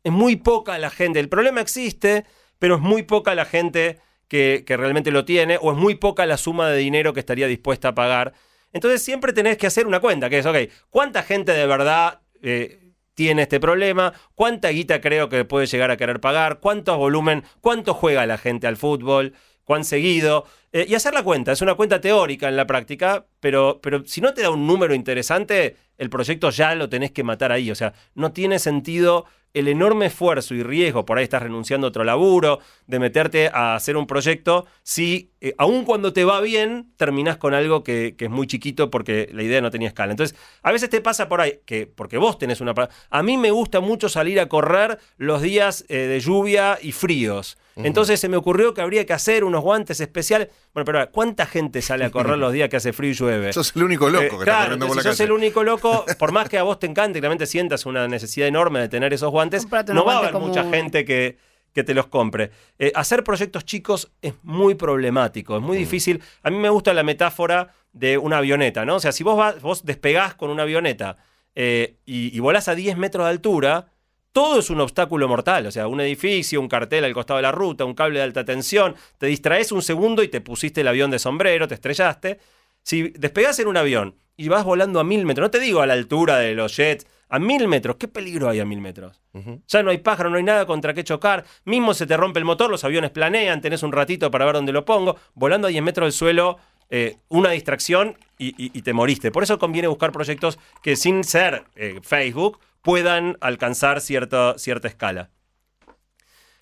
Es 0.04 0.12
muy 0.12 0.36
poca 0.36 0.80
la 0.80 0.90
gente. 0.90 1.20
El 1.20 1.30
problema 1.30 1.62
existe, 1.62 2.26
pero 2.58 2.76
es 2.76 2.82
muy 2.82 3.04
poca 3.04 3.36
la 3.36 3.46
gente 3.46 4.00
que, 4.28 4.64
realmente 4.66 5.12
lo 5.12 5.26
tiene, 5.26 5.60
o 5.62 5.74
es 5.74 5.78
muy 5.78 5.96
poca 5.96 6.26
la 6.26 6.38
suma 6.38 6.70
de 6.70 6.78
dinero 6.78 7.14
que 7.14 7.20
estaría 7.20 7.48
dispuesta 7.48 7.90
a 7.90 7.96
pagar. 7.96 8.34
Entonces 8.72 9.04
siempre 9.04 9.34
tenés 9.34 9.58
que 9.58 9.68
hacer 9.68 9.86
una 9.86 10.00
cuenta, 10.00 10.30
que 10.30 10.40
es, 10.40 10.46
ok, 10.46 10.58
¿cuánta 10.90 11.22
gente 11.22 11.52
de 11.52 11.68
verdad 11.68 12.22
eh, 12.42 12.81
tiene 13.22 13.44
este 13.44 13.60
problema? 13.60 14.14
¿Cuánta 14.34 14.70
guita 14.70 15.00
creo 15.00 15.30
que 15.30 15.46
puede 15.46 15.68
llegar 15.68 15.92
a 15.92 15.98
querer 15.98 16.20
pagar? 16.20 16.60
¿Cuánto 16.60 16.98
volumen? 16.98 17.44
¿Cuánto 17.62 17.94
juega 17.94 18.26
la 18.26 18.40
gente 18.40 18.66
al 18.66 18.78
fútbol? 18.78 19.34
¿Cuán 19.64 19.86
seguido? 19.86 20.46
Eh, 20.74 20.88
y 20.90 20.96
hacer 20.96 21.14
la 21.14 21.22
cuenta, 21.22 21.52
es 21.52 21.62
una 21.62 21.76
cuenta 21.76 22.02
teórica 22.02 22.50
en 22.50 22.58
la 22.58 22.66
práctica, 22.66 23.28
pero, 23.40 23.80
pero 23.80 24.04
si 24.08 24.22
no 24.22 24.34
te 24.34 24.42
da 24.42 24.50
un 24.50 24.66
número 24.66 24.96
interesante, 24.96 25.78
el 26.00 26.10
proyecto 26.10 26.50
ya 26.50 26.74
lo 26.74 26.90
tenés 26.90 27.12
que 27.12 27.24
matar 27.24 27.52
ahí. 27.52 27.70
O 27.70 27.76
sea, 27.76 27.94
no 28.16 28.32
tiene 28.32 28.58
sentido 28.58 29.26
el 29.54 29.68
enorme 29.68 30.08
esfuerzo 30.08 30.54
y 30.54 30.64
riesgo, 30.64 31.06
por 31.06 31.18
ahí 31.18 31.24
estás 31.24 31.44
renunciando 31.44 31.88
a 31.88 31.90
otro 31.90 32.04
laburo, 32.04 32.60
de 32.88 33.00
meterte 33.00 33.50
a 33.54 33.76
hacer 33.76 33.98
un 33.98 34.08
proyecto, 34.08 34.66
si 34.84 35.32
eh, 35.42 35.54
aun 35.58 35.86
cuando 35.86 36.14
te 36.14 36.24
va 36.24 36.42
bien, 36.42 36.92
terminás 36.98 37.38
con 37.38 37.54
algo 37.54 37.84
que, 37.84 38.16
que 38.18 38.26
es 38.26 38.32
muy 38.32 38.48
chiquito 38.48 38.90
porque 38.90 39.30
la 39.34 39.44
idea 39.44 39.62
no 39.62 39.72
tenía 39.72 39.88
escala. 39.88 40.12
Entonces, 40.12 40.38
a 40.62 40.72
veces 40.72 40.90
te 40.90 41.02
pasa 41.02 41.28
por 41.28 41.42
ahí, 41.42 41.60
que 41.66 41.88
porque 41.88 42.18
vos 42.18 42.38
tenés 42.38 42.62
una... 42.62 42.74
A 43.10 43.24
mí 43.24 43.38
me 43.38 43.52
gusta 43.52 43.80
mucho 43.80 44.10
salir 44.10 44.40
a 44.40 44.48
correr 44.48 45.00
los 45.18 45.42
días 45.42 45.86
eh, 45.90 45.98
de 45.98 46.20
lluvia 46.20 46.78
y 46.82 46.92
fríos. 46.92 47.58
Entonces 47.84 48.20
se 48.20 48.30
me 48.30 48.38
ocurrió 48.38 48.74
que 48.74 48.82
habría 48.82 49.06
que 49.06 49.14
hacer 49.14 49.44
unos 49.44 49.62
guantes 49.62 50.00
especiales. 50.00 50.50
Bueno, 50.74 50.86
pero 50.86 51.12
¿cuánta 51.12 51.46
gente 51.46 51.82
sale 51.82 52.06
a 52.06 52.10
correr 52.12 52.38
los 52.38 52.54
días 52.54 52.70
que 52.70 52.78
hace 52.78 52.94
frío 52.94 53.12
y 53.12 53.14
llueve? 53.14 53.54
Sos 53.54 53.74
el 53.76 53.84
único 53.84 54.10
loco 54.10 54.24
Eh, 54.24 54.30
que 54.30 54.36
está 54.38 54.62
corriendo 54.64 54.88
por 54.88 54.96
la 54.98 55.04
sos 55.04 55.20
el 55.20 55.32
único 55.32 55.64
loco, 55.64 56.06
por 56.20 56.32
más 56.32 56.50
que 56.50 56.58
a 56.58 56.64
vos 56.64 56.80
te 56.80 56.88
encante 56.88 57.20
y 57.20 57.22
realmente 57.22 57.46
sientas 57.46 57.86
una 57.86 58.08
necesidad 58.08 58.48
enorme 58.48 58.80
de 58.80 58.90
tener 58.90 59.14
esos 59.14 59.32
guantes, 59.32 59.64
Comprate 59.64 59.94
no 59.94 60.06
va 60.06 60.16
a 60.16 60.18
haber 60.20 60.34
mucha 60.36 60.70
gente 60.70 61.06
que, 61.06 61.38
que 61.74 61.84
te 61.84 61.94
los 61.94 62.08
compre. 62.08 62.52
Eh, 62.80 62.92
hacer 62.96 63.24
proyectos 63.24 63.66
chicos 63.66 64.12
es 64.22 64.34
muy 64.44 64.76
problemático, 64.76 65.58
es 65.58 65.62
muy 65.62 65.78
difícil. 65.78 66.22
A 66.44 66.50
mí 66.50 66.58
me 66.58 66.70
gusta 66.70 66.94
la 66.94 67.04
metáfora 67.04 67.74
de 67.94 68.18
una 68.18 68.38
avioneta, 68.38 68.86
¿no? 68.86 68.96
O 68.96 69.00
sea, 69.00 69.12
si 69.12 69.24
vos, 69.24 69.38
vas, 69.38 69.62
vos 69.62 69.86
despegás 69.86 70.36
con 70.36 70.50
una 70.50 70.64
avioneta 70.64 71.18
eh, 71.56 71.98
y, 72.06 72.36
y 72.36 72.40
volás 72.40 72.68
a 72.70 72.76
10 72.76 72.98
metros 72.98 73.26
de 73.26 73.32
altura, 73.32 73.88
todo 74.32 74.60
es 74.60 74.70
un 74.70 74.80
obstáculo 74.82 75.28
mortal. 75.28 75.66
O 75.68 75.72
sea, 75.72 75.88
un 75.88 76.00
edificio, 76.02 76.60
un 76.62 76.68
cartel 76.68 77.04
al 77.06 77.14
costado 77.14 77.38
de 77.38 77.44
la 77.44 77.52
ruta, 77.52 77.86
un 77.86 77.94
cable 77.94 78.20
de 78.20 78.24
alta 78.24 78.46
tensión, 78.46 78.96
te 79.18 79.28
distraes 79.28 79.72
un 79.72 79.82
segundo 79.82 80.24
y 80.24 80.28
te 80.28 80.42
pusiste 80.42 80.82
el 80.82 80.88
avión 80.88 81.12
de 81.12 81.20
sombrero, 81.20 81.68
te 81.68 81.76
estrellaste. 81.76 82.40
Si 82.84 83.10
despegás 83.10 83.60
en 83.60 83.68
un 83.68 83.78
avión 83.78 84.16
y 84.38 84.48
vas 84.48 84.64
volando 84.64 85.00
a 85.00 85.04
mil 85.04 85.26
metros, 85.26 85.46
no 85.46 85.52
te 85.52 85.60
digo 85.60 85.82
a 85.82 85.86
la 85.86 85.94
altura 85.94 86.38
de 86.38 86.56
los 86.56 86.76
jets, 86.76 87.06
a 87.30 87.40
mil 87.40 87.68
metros, 87.68 87.96
¿qué 87.98 88.08
peligro 88.08 88.50
hay 88.50 88.60
a 88.60 88.66
mil 88.66 88.82
metros? 88.82 89.22
Ya 89.68 89.84
no 89.84 89.92
hay 89.92 90.00
pájaro, 90.00 90.30
no 90.30 90.38
hay 90.38 90.44
nada 90.44 90.66
contra 90.66 90.94
qué 90.94 91.04
chocar, 91.04 91.46
mismo 91.64 91.94
se 91.94 92.06
te 92.08 92.18
rompe 92.18 92.40
el 92.40 92.46
motor, 92.46 92.70
los 92.70 92.84
aviones 92.84 93.12
planean, 93.12 93.62
tenés 93.62 93.84
un 93.84 93.92
ratito 93.92 94.30
para 94.32 94.46
ver 94.46 94.56
dónde 94.56 94.72
lo 94.74 94.84
pongo, 94.84 95.16
volando 95.34 95.68
a 95.68 95.70
10 95.70 95.82
metros 95.84 96.06
del 96.08 96.12
suelo, 96.14 96.58
eh, 96.90 97.18
una 97.30 97.52
distracción 97.52 98.18
y, 98.38 98.48
y- 98.62 98.72
y 98.78 98.82
te 98.82 98.92
moriste. 98.94 99.32
Por 99.32 99.44
eso 99.44 99.58
conviene 99.60 99.88
buscar 99.88 100.12
proyectos 100.12 100.60
que 100.84 100.96
sin 100.98 101.24
ser 101.24 101.64
eh, 101.76 102.00
Facebook 102.04 102.60
puedan 102.82 103.38
alcanzar 103.42 104.02
cierta, 104.02 104.58
cierta 104.58 104.88
escala. 104.88 105.30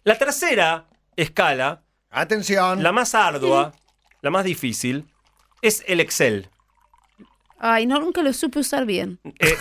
La 0.03 0.17
tercera 0.17 0.87
escala, 1.15 1.83
Atención. 2.09 2.81
la 2.83 2.91
más 2.91 3.13
ardua, 3.15 3.73
la 4.21 4.29
más 4.29 4.43
difícil, 4.45 5.05
es 5.61 5.83
el 5.87 5.99
Excel. 5.99 6.49
Ay, 7.57 7.85
no, 7.85 7.99
nunca 7.99 8.21
lo 8.21 8.31
supe 8.33 8.59
usar 8.59 8.85
bien. 8.85 9.19
Eh, 9.39 9.57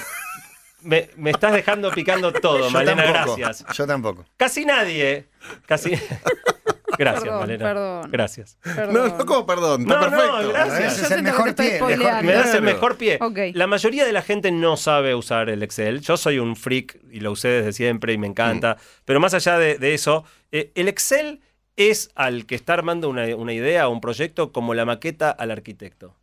me, 0.83 1.11
me 1.17 1.31
estás 1.31 1.53
dejando 1.53 1.91
picando 1.91 2.33
todo, 2.33 2.59
Yo 2.67 2.71
Malena, 2.71 3.13
tampoco. 3.13 3.37
gracias. 3.37 3.77
Yo 3.77 3.87
tampoco. 3.87 4.25
Casi 4.37 4.65
nadie, 4.65 5.29
casi... 5.67 5.93
Gracias, 6.99 7.23
Perdón, 7.25 7.41
Malena. 7.41 7.65
perdón. 7.65 8.11
Gracias. 8.11 8.59
Perdón. 8.63 8.95
No, 8.95 9.09
no, 9.19 9.27
¿cómo? 9.27 9.47
Perdón, 9.47 9.83
está 9.83 9.95
No, 9.95 10.11
no, 10.11 10.17
perfecto. 10.17 10.49
gracias. 10.53 10.93
Ese 10.97 11.05
es 11.05 11.11
el 11.13 11.23
mejor 11.23 11.55
pie. 11.55 11.81
mejor. 11.83 12.23
Me 12.25 12.33
das 12.33 12.55
el 12.55 12.63
mejor 12.63 12.97
pie. 12.97 13.19
La 13.55 13.67
mayoría 13.67 14.05
de 14.05 14.13
la 14.13 14.23
gente 14.23 14.51
no 14.51 14.77
sabe 14.77 15.15
usar 15.15 15.49
el 15.49 15.63
Excel. 15.63 16.01
Yo 16.01 16.17
soy 16.17 16.39
un 16.39 16.57
freak 16.57 16.99
y 17.11 17.21
lo 17.21 17.33
usé 17.33 17.49
desde 17.49 17.73
siempre 17.73 18.13
y 18.13 18.19
me 18.19 18.27
encanta. 18.27 18.75
Mm. 18.75 19.03
Pero 19.05 19.21
más 19.21 19.35
allá 19.35 19.59
de, 19.59 19.79
de 19.79 19.95
eso, 19.95 20.25
eh, 20.53 20.73
el 20.75 20.89
Excel 20.89 21.41
es 21.77 22.11
al 22.17 22.45
que 22.47 22.57
está 22.57 22.75
armando 22.75 23.09
una, 23.09 23.25
una 23.37 23.53
idea 23.53 23.89
o 23.89 23.93
un 23.93 24.01
proyecto 24.01 24.53
como 24.53 24.75
la 24.75 24.85
maqueta 24.85 25.31
al 25.31 25.51
arquitecto. 25.53 26.17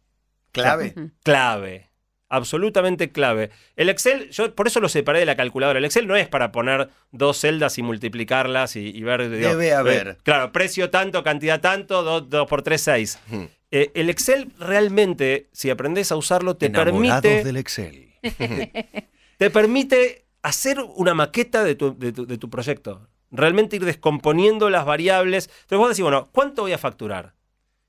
Clave. 0.52 0.94
Clave. 1.24 1.90
Absolutamente 2.28 3.12
clave. 3.12 3.52
El 3.76 3.90
Excel, 3.90 4.30
yo 4.32 4.54
por 4.56 4.68
eso 4.68 4.80
lo 4.80 4.90
separé 4.90 5.20
de 5.20 5.26
la 5.26 5.36
calculadora. 5.36 5.78
El 5.80 5.86
Excel 5.86 6.08
no 6.08 6.16
es 6.16 6.28
para 6.28 6.52
poner 6.52 6.90
dos 7.12 7.38
celdas 7.40 7.78
y 7.78 7.84
multiplicarlas 7.84 8.76
y, 8.76 8.90
y 8.90 9.04
ver. 9.04 9.30
digo, 9.30 9.50
Debe 9.50 9.74
haber. 9.74 10.08
eh, 10.08 10.18
claro, 10.24 10.52
precio 10.52 10.90
tanto, 10.90 11.24
cantidad 11.24 11.62
tanto, 11.62 12.22
2 12.22 12.48
por 12.48 12.62
3, 12.64 12.82
6. 12.82 13.20
Ujú. 13.32 13.50
el 13.72 14.10
Excel 14.10 14.52
realmente, 14.58 15.50
si 15.52 15.70
aprendes 15.70 16.12
a 16.12 16.16
usarlo, 16.16 16.56
te 16.58 16.66
Enamorados 16.68 17.22
permite, 17.22 17.44
del 17.44 17.58
Excel. 17.58 18.10
te 19.38 19.50
permite 19.50 20.26
hacer 20.42 20.80
una 20.96 21.14
maqueta 21.14 21.64
de 21.64 21.76
tu, 21.76 21.98
de 21.98 22.12
tu- 22.12 22.26
de 22.26 22.38
tu 22.38 22.50
proyecto. 22.50 23.08
Realmente 23.32 23.76
ir 23.76 23.86
descomponiendo 23.86 24.70
las 24.70 24.86
variables. 24.86 25.50
Entonces 25.64 25.78
vos 25.78 25.90
decís, 25.90 26.04
bueno, 26.04 26.30
¿cuánto 26.32 26.62
voy 26.64 26.74
a 26.74 26.78
facturar? 26.78 27.34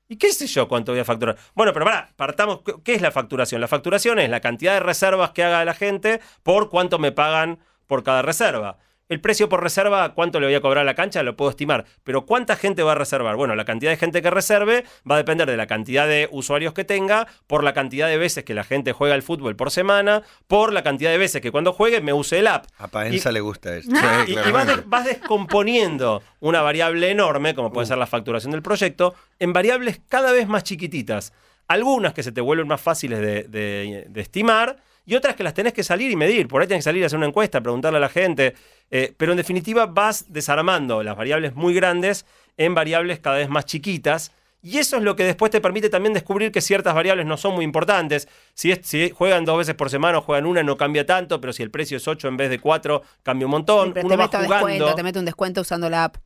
¿Y 0.09 0.17
qué 0.17 0.31
sé 0.31 0.47
yo 0.47 0.67
cuánto 0.67 0.91
voy 0.93 1.01
a 1.01 1.05
facturar? 1.05 1.37
Bueno, 1.53 1.73
pero 1.73 1.85
pará, 1.85 2.13
partamos. 2.15 2.61
¿qué- 2.65 2.75
¿Qué 2.83 2.93
es 2.95 3.01
la 3.01 3.11
facturación? 3.11 3.59
La 3.61 3.67
facturación 3.67 4.19
es 4.19 4.29
la 4.29 4.39
cantidad 4.39 4.73
de 4.73 4.79
reservas 4.79 5.31
que 5.31 5.43
haga 5.43 5.65
la 5.65 5.73
gente 5.73 6.21
por 6.43 6.69
cuánto 6.69 6.97
me 6.99 7.11
pagan 7.11 7.59
por 7.87 8.03
cada 8.03 8.21
reserva. 8.21 8.77
El 9.09 9.21
precio 9.21 9.47
por 9.47 9.63
reserva, 9.63 10.13
cuánto 10.13 10.39
le 10.41 10.47
voy 10.47 10.55
a 10.55 10.59
cobrar 10.59 10.81
a 10.81 10.83
la 10.85 10.93
cancha, 10.93 11.23
lo 11.23 11.37
puedo 11.37 11.49
estimar. 11.51 11.85
Pero 12.03 12.25
¿cuánta 12.25 12.57
gente 12.57 12.83
va 12.83 12.91
a 12.91 12.95
reservar? 12.95 13.37
Bueno, 13.37 13.55
la 13.55 13.63
cantidad 13.63 13.89
de 13.91 13.95
gente 13.97 14.21
que 14.21 14.29
reserve 14.29 14.83
va 15.09 15.15
a 15.15 15.17
depender 15.17 15.49
de 15.49 15.55
la 15.55 15.65
cantidad 15.65 16.05
de 16.07 16.27
usuarios 16.31 16.73
que 16.73 16.83
tenga, 16.83 17.25
por 17.47 17.63
la 17.63 17.73
cantidad 17.73 18.07
de 18.09 18.17
veces 18.17 18.43
que 18.43 18.53
la 18.53 18.65
gente 18.65 18.91
juega 18.91 19.15
al 19.15 19.21
fútbol 19.23 19.55
por 19.55 19.71
semana, 19.71 20.23
por 20.47 20.73
la 20.73 20.83
cantidad 20.83 21.09
de 21.11 21.17
veces 21.17 21.41
que 21.41 21.51
cuando 21.51 21.71
juegue 21.71 22.01
me 22.01 22.11
use 22.11 22.39
el 22.39 22.47
app. 22.47 22.65
A 22.77 22.89
Paenza 22.89 23.31
le 23.31 23.39
gusta 23.39 23.77
esto. 23.77 23.91
Sí, 24.25 24.31
Y, 24.31 24.31
y 24.31 24.35
vas, 24.35 24.43
claramente. 24.43 24.75
de- 24.81 24.83
vas 24.87 25.05
descomponiendo 25.05 26.21
una 26.41 26.61
variable 26.61 27.09
enorme, 27.09 27.55
como 27.55 27.71
puede 27.71 27.87
ser 27.87 27.97
la 27.97 28.07
facturación 28.07 28.51
del 28.51 28.61
proyecto, 28.61 29.15
en 29.39 29.53
variables 29.53 30.01
cada 30.09 30.31
vez 30.33 30.47
más 30.47 30.63
chiquititas. 30.63 31.31
Algunas 31.69 32.13
que 32.13 32.23
se 32.23 32.31
te 32.31 32.41
vuelven 32.41 32.67
más 32.67 32.81
fáciles 32.81 33.19
de, 33.19 33.43
de- 33.43 34.05
de 34.09 34.21
estimar 34.21 34.77
y 35.07 35.15
otras 35.15 35.35
que 35.35 35.43
las 35.43 35.55
tenés 35.55 35.73
que 35.73 35.83
salir 35.83 36.11
y 36.11 36.15
medir. 36.15 36.47
Por 36.47 36.61
ahí 36.61 36.67
tenés 36.67 36.83
que 36.83 36.89
salir 36.89 37.01
a 37.03 37.07
hacer 37.07 37.17
una 37.17 37.25
encuesta, 37.27 37.61
preguntarle 37.61 37.97
a 37.97 38.01
la 38.01 38.09
gente. 38.09 38.53
Eh, 38.91 39.13
pero 39.17 39.31
en 39.31 39.37
definitiva 39.37 39.87
vas 39.87 40.25
desarmando 40.31 41.01
las 41.01 41.15
variables 41.17 41.55
muy 41.55 41.73
grandes 41.73 42.25
en 42.57 42.75
variables 42.75 43.19
cada 43.19 43.37
vez 43.37 43.49
más 43.49 43.65
chiquitas. 43.65 44.31
Y 44.61 44.79
eso 44.79 44.97
es 44.97 45.03
lo 45.03 45.15
que 45.15 45.23
después 45.23 45.49
te 45.51 45.61
permite 45.61 45.89
también 45.89 46.13
descubrir 46.13 46.51
que 46.51 46.59
ciertas 46.61 46.93
variables 46.93 47.25
no 47.25 47.37
son 47.37 47.53
muy 47.55 47.63
importantes. 47.63 48.27
Si, 48.53 48.71
es- 48.71 48.79
si 48.83 49.09
juegan 49.11 49.45
dos 49.45 49.57
veces 49.59 49.75
por 49.75 49.89
semana 49.89 50.17
o 50.17 50.21
juegan 50.21 50.45
una, 50.45 50.61
no 50.63 50.75
cambia 50.75 51.05
tanto, 51.05 51.39
pero 51.39 51.53
si 51.53 51.63
el 51.63 51.71
precio 51.71 51.95
es 51.97 52.07
8 52.07 52.27
en 52.27 52.35
vez 52.37 52.49
de 52.49 52.59
4, 52.59 53.01
cambia 53.23 53.45
un 53.47 53.51
montón. 53.51 53.89
Uno 53.89 54.29
te 54.29 54.37
jugando. 54.37 54.39
descuento, 54.39 54.95
te 54.95 55.03
meto 55.03 55.19
un 55.19 55.25
descuento 55.25 55.61
usando 55.61 55.89
la 55.89 56.03
app. 56.05 56.17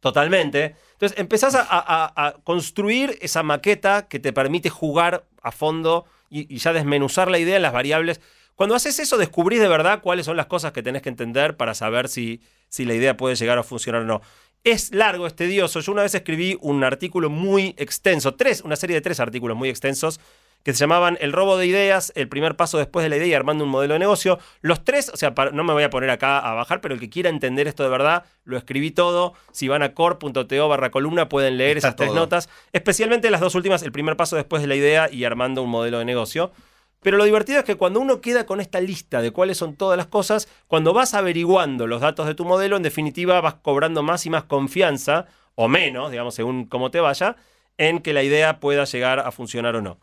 Totalmente. 0.00 0.76
Entonces 0.92 1.18
empezás 1.18 1.54
a, 1.54 1.66
a- 1.68 2.12
a 2.28 2.32
construir 2.44 3.16
esa 3.20 3.42
maqueta 3.42 4.06
que 4.08 4.18
te 4.20 4.32
permite 4.32 4.70
jugar 4.70 5.24
a 5.42 5.50
fondo 5.52 6.04
y, 6.30 6.56
ya 6.56 6.72
desmenuzar 6.72 7.30
la 7.30 7.38
idea 7.38 7.56
en 7.56 7.62
las 7.62 7.72
variables. 7.72 8.20
Cuando 8.54 8.74
haces 8.74 8.98
eso, 8.98 9.18
descubrís 9.18 9.60
de 9.60 9.68
verdad 9.68 10.00
cuáles 10.02 10.26
son 10.26 10.36
las 10.36 10.46
cosas 10.46 10.72
que 10.72 10.82
tenés 10.82 11.02
que 11.02 11.08
entender 11.08 11.56
para 11.56 11.74
saber 11.74 12.08
si, 12.08 12.40
si 12.68 12.84
la 12.84 12.94
idea 12.94 13.16
puede 13.16 13.36
llegar 13.36 13.58
a 13.58 13.62
funcionar 13.62 14.02
o 14.02 14.04
no. 14.04 14.20
Es 14.64 14.92
largo, 14.92 15.26
es 15.26 15.36
tedioso. 15.36 15.80
Yo 15.80 15.92
una 15.92 16.02
vez 16.02 16.14
escribí 16.14 16.58
un 16.60 16.82
artículo 16.82 17.30
muy 17.30 17.74
extenso, 17.78 18.34
tres, 18.34 18.62
una 18.62 18.76
serie 18.76 18.94
de 18.94 19.00
tres 19.00 19.20
artículos 19.20 19.56
muy 19.56 19.68
extensos 19.68 20.20
que 20.68 20.74
se 20.74 20.80
llamaban 20.80 21.16
El 21.22 21.32
robo 21.32 21.56
de 21.56 21.64
ideas, 21.64 22.12
el 22.14 22.28
primer 22.28 22.54
paso 22.54 22.76
después 22.76 23.02
de 23.02 23.08
la 23.08 23.16
idea 23.16 23.26
y 23.26 23.32
armando 23.32 23.64
un 23.64 23.70
modelo 23.70 23.94
de 23.94 24.00
negocio. 24.00 24.38
Los 24.60 24.84
tres, 24.84 25.08
o 25.08 25.16
sea, 25.16 25.34
para- 25.34 25.50
no 25.50 25.64
me 25.64 25.72
voy 25.72 25.82
a 25.82 25.88
poner 25.88 26.10
acá 26.10 26.38
a 26.40 26.52
bajar, 26.52 26.82
pero 26.82 26.92
el 26.92 27.00
que 27.00 27.08
quiera 27.08 27.30
entender 27.30 27.66
esto 27.66 27.84
de 27.84 27.88
verdad, 27.88 28.24
lo 28.44 28.58
escribí 28.58 28.90
todo. 28.90 29.32
Si 29.50 29.66
van 29.66 29.82
a 29.82 29.94
core.to 29.94 30.68
barra 30.68 30.90
columna 30.90 31.30
pueden 31.30 31.56
leer 31.56 31.78
Está 31.78 31.88
esas 31.88 31.96
tres 31.96 32.12
notas, 32.12 32.50
especialmente 32.74 33.30
las 33.30 33.40
dos 33.40 33.54
últimas, 33.54 33.82
el 33.82 33.92
primer 33.92 34.14
paso 34.18 34.36
después 34.36 34.60
de 34.60 34.68
la 34.68 34.74
idea 34.74 35.08
y 35.10 35.24
armando 35.24 35.62
un 35.62 35.70
modelo 35.70 36.00
de 36.00 36.04
negocio. 36.04 36.52
Pero 37.00 37.16
lo 37.16 37.24
divertido 37.24 37.60
es 37.60 37.64
que 37.64 37.76
cuando 37.76 37.98
uno 38.00 38.20
queda 38.20 38.44
con 38.44 38.60
esta 38.60 38.78
lista 38.82 39.22
de 39.22 39.30
cuáles 39.30 39.56
son 39.56 39.74
todas 39.74 39.96
las 39.96 40.08
cosas, 40.08 40.48
cuando 40.66 40.92
vas 40.92 41.14
averiguando 41.14 41.86
los 41.86 42.02
datos 42.02 42.26
de 42.26 42.34
tu 42.34 42.44
modelo, 42.44 42.76
en 42.76 42.82
definitiva 42.82 43.40
vas 43.40 43.54
cobrando 43.54 44.02
más 44.02 44.26
y 44.26 44.28
más 44.30 44.44
confianza, 44.44 45.24
o 45.54 45.66
menos, 45.66 46.10
digamos, 46.10 46.34
según 46.34 46.66
cómo 46.66 46.90
te 46.90 47.00
vaya, 47.00 47.36
en 47.78 48.00
que 48.00 48.12
la 48.12 48.22
idea 48.22 48.60
pueda 48.60 48.84
llegar 48.84 49.20
a 49.20 49.30
funcionar 49.32 49.74
o 49.76 49.80
no. 49.80 49.96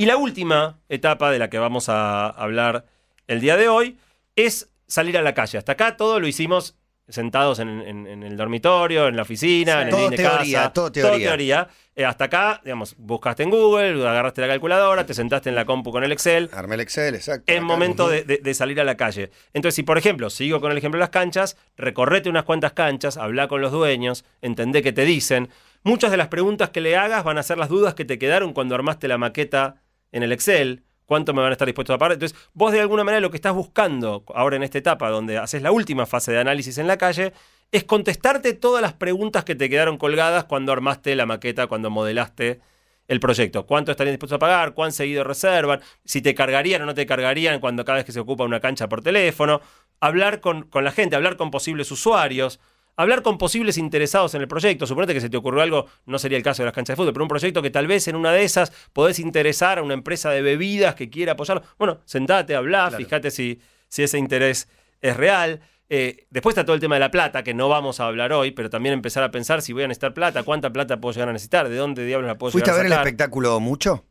Y 0.00 0.06
la 0.06 0.16
última 0.16 0.78
etapa 0.88 1.30
de 1.30 1.38
la 1.38 1.50
que 1.50 1.58
vamos 1.58 1.90
a 1.90 2.26
hablar 2.30 2.86
el 3.26 3.38
día 3.42 3.58
de 3.58 3.68
hoy 3.68 3.98
es 4.34 4.70
salir 4.86 5.18
a 5.18 5.20
la 5.20 5.34
calle. 5.34 5.58
Hasta 5.58 5.72
acá 5.72 5.98
todo 5.98 6.18
lo 6.20 6.26
hicimos 6.26 6.74
sentados 7.06 7.58
en, 7.58 7.68
en- 7.82 8.06
en 8.06 8.22
el 8.22 8.34
dormitorio, 8.34 9.08
en 9.08 9.16
la 9.16 9.22
oficina, 9.22 9.82
en 9.82 9.88
el 9.88 9.94
Todo 9.94 10.08
de 10.08 10.16
teoría, 10.16 10.58
casa. 10.60 10.72
todo 10.72 10.90
teoría. 10.90 11.68
Eh, 11.94 12.06
hasta 12.06 12.24
acá, 12.24 12.62
digamos, 12.64 12.94
buscaste 12.96 13.42
en 13.42 13.50
Google, 13.50 14.08
agarraste 14.08 14.40
la 14.40 14.46
calculadora, 14.48 15.04
te 15.04 15.12
sentaste 15.12 15.50
en 15.50 15.54
la 15.54 15.66
compu 15.66 15.92
con 15.92 16.02
el 16.02 16.12
Excel, 16.12 16.48
Armé 16.54 16.76
el 16.76 16.80
Excel, 16.80 17.14
exacto. 17.16 17.52
es 17.52 17.60
momento 17.60 18.08
de, 18.08 18.22
de- 18.24 18.38
de 18.38 18.54
salir 18.54 18.80
a 18.80 18.84
la 18.84 18.96
calle. 18.96 19.30
Entonces, 19.52 19.74
si 19.74 19.82
por 19.82 19.98
ejemplo, 19.98 20.30
sigo 20.30 20.62
con 20.62 20.72
el 20.72 20.78
ejemplo 20.78 20.96
de 20.96 21.00
las 21.02 21.10
canchas, 21.10 21.58
recorrete 21.76 22.30
unas 22.30 22.44
cuantas 22.44 22.72
canchas, 22.72 23.18
habla 23.18 23.48
con 23.48 23.60
los 23.60 23.70
dueños, 23.70 24.24
entendé 24.40 24.80
qué 24.82 24.92
te 24.94 25.04
dicen. 25.04 25.50
Muchas 25.82 26.10
de 26.10 26.16
las 26.16 26.28
preguntas 26.28 26.70
que 26.70 26.80
le 26.80 26.96
hagas 26.96 27.22
van 27.22 27.36
a 27.36 27.42
ser 27.42 27.58
las 27.58 27.68
dudas 27.68 27.92
que 27.94 28.06
te 28.06 28.18
quedaron 28.18 28.54
cuando 28.54 28.74
armaste 28.74 29.08
la 29.08 29.18
maqueta 29.18 29.76
en 30.12 30.22
el 30.22 30.32
Excel, 30.32 30.84
cuánto 31.06 31.34
me 31.34 31.42
van 31.42 31.50
a 31.50 31.52
estar 31.52 31.66
dispuestos 31.66 31.94
a 31.94 31.98
pagar. 31.98 32.12
Entonces, 32.12 32.38
vos 32.52 32.72
de 32.72 32.80
alguna 32.80 33.04
manera 33.04 33.20
lo 33.20 33.30
que 33.30 33.36
estás 33.36 33.54
buscando 33.54 34.24
ahora 34.34 34.56
en 34.56 34.62
esta 34.62 34.78
etapa, 34.78 35.08
donde 35.10 35.38
haces 35.38 35.62
la 35.62 35.72
última 35.72 36.06
fase 36.06 36.32
de 36.32 36.38
análisis 36.38 36.78
en 36.78 36.86
la 36.86 36.98
calle, 36.98 37.32
es 37.72 37.84
contestarte 37.84 38.52
todas 38.52 38.82
las 38.82 38.92
preguntas 38.92 39.44
que 39.44 39.54
te 39.54 39.68
quedaron 39.68 39.98
colgadas 39.98 40.44
cuando 40.44 40.72
armaste 40.72 41.14
la 41.14 41.26
maqueta, 41.26 41.66
cuando 41.66 41.90
modelaste 41.90 42.60
el 43.08 43.18
proyecto. 43.18 43.66
¿Cuánto 43.66 43.90
estarían 43.90 44.14
dispuestos 44.14 44.36
a 44.36 44.38
pagar? 44.38 44.72
¿Cuán 44.72 44.92
seguido 44.92 45.24
reservan? 45.24 45.80
Si 46.04 46.22
te 46.22 46.34
cargarían 46.34 46.82
o 46.82 46.86
no 46.86 46.94
te 46.94 47.06
cargarían 47.06 47.58
cuando 47.58 47.84
cada 47.84 47.96
vez 47.96 48.04
que 48.04 48.12
se 48.12 48.20
ocupa 48.20 48.44
una 48.44 48.60
cancha 48.60 48.88
por 48.88 49.02
teléfono. 49.02 49.60
Hablar 49.98 50.40
con, 50.40 50.62
con 50.62 50.84
la 50.84 50.92
gente, 50.92 51.16
hablar 51.16 51.36
con 51.36 51.50
posibles 51.50 51.90
usuarios. 51.90 52.60
Hablar 52.96 53.22
con 53.22 53.38
posibles 53.38 53.78
interesados 53.78 54.34
en 54.34 54.42
el 54.42 54.48
proyecto. 54.48 54.86
Suponete 54.86 55.14
que 55.14 55.20
se 55.20 55.30
te 55.30 55.36
ocurrió 55.36 55.62
algo, 55.62 55.86
no 56.06 56.18
sería 56.18 56.36
el 56.36 56.44
caso 56.44 56.62
de 56.62 56.66
las 56.66 56.74
canchas 56.74 56.94
de 56.94 56.96
fútbol, 57.02 57.12
pero 57.14 57.24
un 57.24 57.28
proyecto 57.28 57.62
que 57.62 57.70
tal 57.70 57.86
vez 57.86 58.06
en 58.08 58.16
una 58.16 58.32
de 58.32 58.42
esas 58.42 58.72
podés 58.92 59.18
interesar 59.18 59.78
a 59.78 59.82
una 59.82 59.94
empresa 59.94 60.30
de 60.30 60.42
bebidas 60.42 60.94
que 60.94 61.08
quiera 61.08 61.32
apoyarlo. 61.32 61.62
Bueno, 61.78 62.00
sentate, 62.04 62.54
hablá, 62.54 62.88
Claro. 62.88 62.96
fíjate 63.04 63.30
si, 63.30 63.60
si 63.88 64.02
ese 64.02 64.18
interés 64.18 64.68
es 65.00 65.16
real. 65.16 65.60
Eh, 65.88 66.26
después 66.30 66.52
está 66.52 66.64
todo 66.64 66.74
el 66.74 66.80
tema 66.80 66.94
de 66.96 67.00
la 67.00 67.10
plata, 67.10 67.42
que 67.42 67.52
no 67.54 67.68
vamos 67.68 67.98
a 68.00 68.06
hablar 68.06 68.32
hoy, 68.32 68.52
pero 68.52 68.70
también 68.70 68.92
empezar 68.92 69.22
a 69.24 69.30
pensar 69.30 69.60
si 69.62 69.72
voy 69.72 69.82
a 69.84 69.88
necesitar 69.88 70.14
plata, 70.14 70.42
cuánta 70.44 70.70
plata 70.72 71.00
puedo 71.00 71.12
llegar 71.14 71.30
a 71.30 71.32
necesitar, 71.32 71.68
de 71.68 71.76
dónde 71.76 72.04
diablos 72.04 72.28
la 72.28 72.38
puedo 72.38 72.52
¿Fuiste 72.52 72.70
a 72.70 72.74
ver 72.74 72.84
a 72.84 72.86
el 72.86 72.92
espectáculo 72.92 73.58
mucho? 73.60 74.04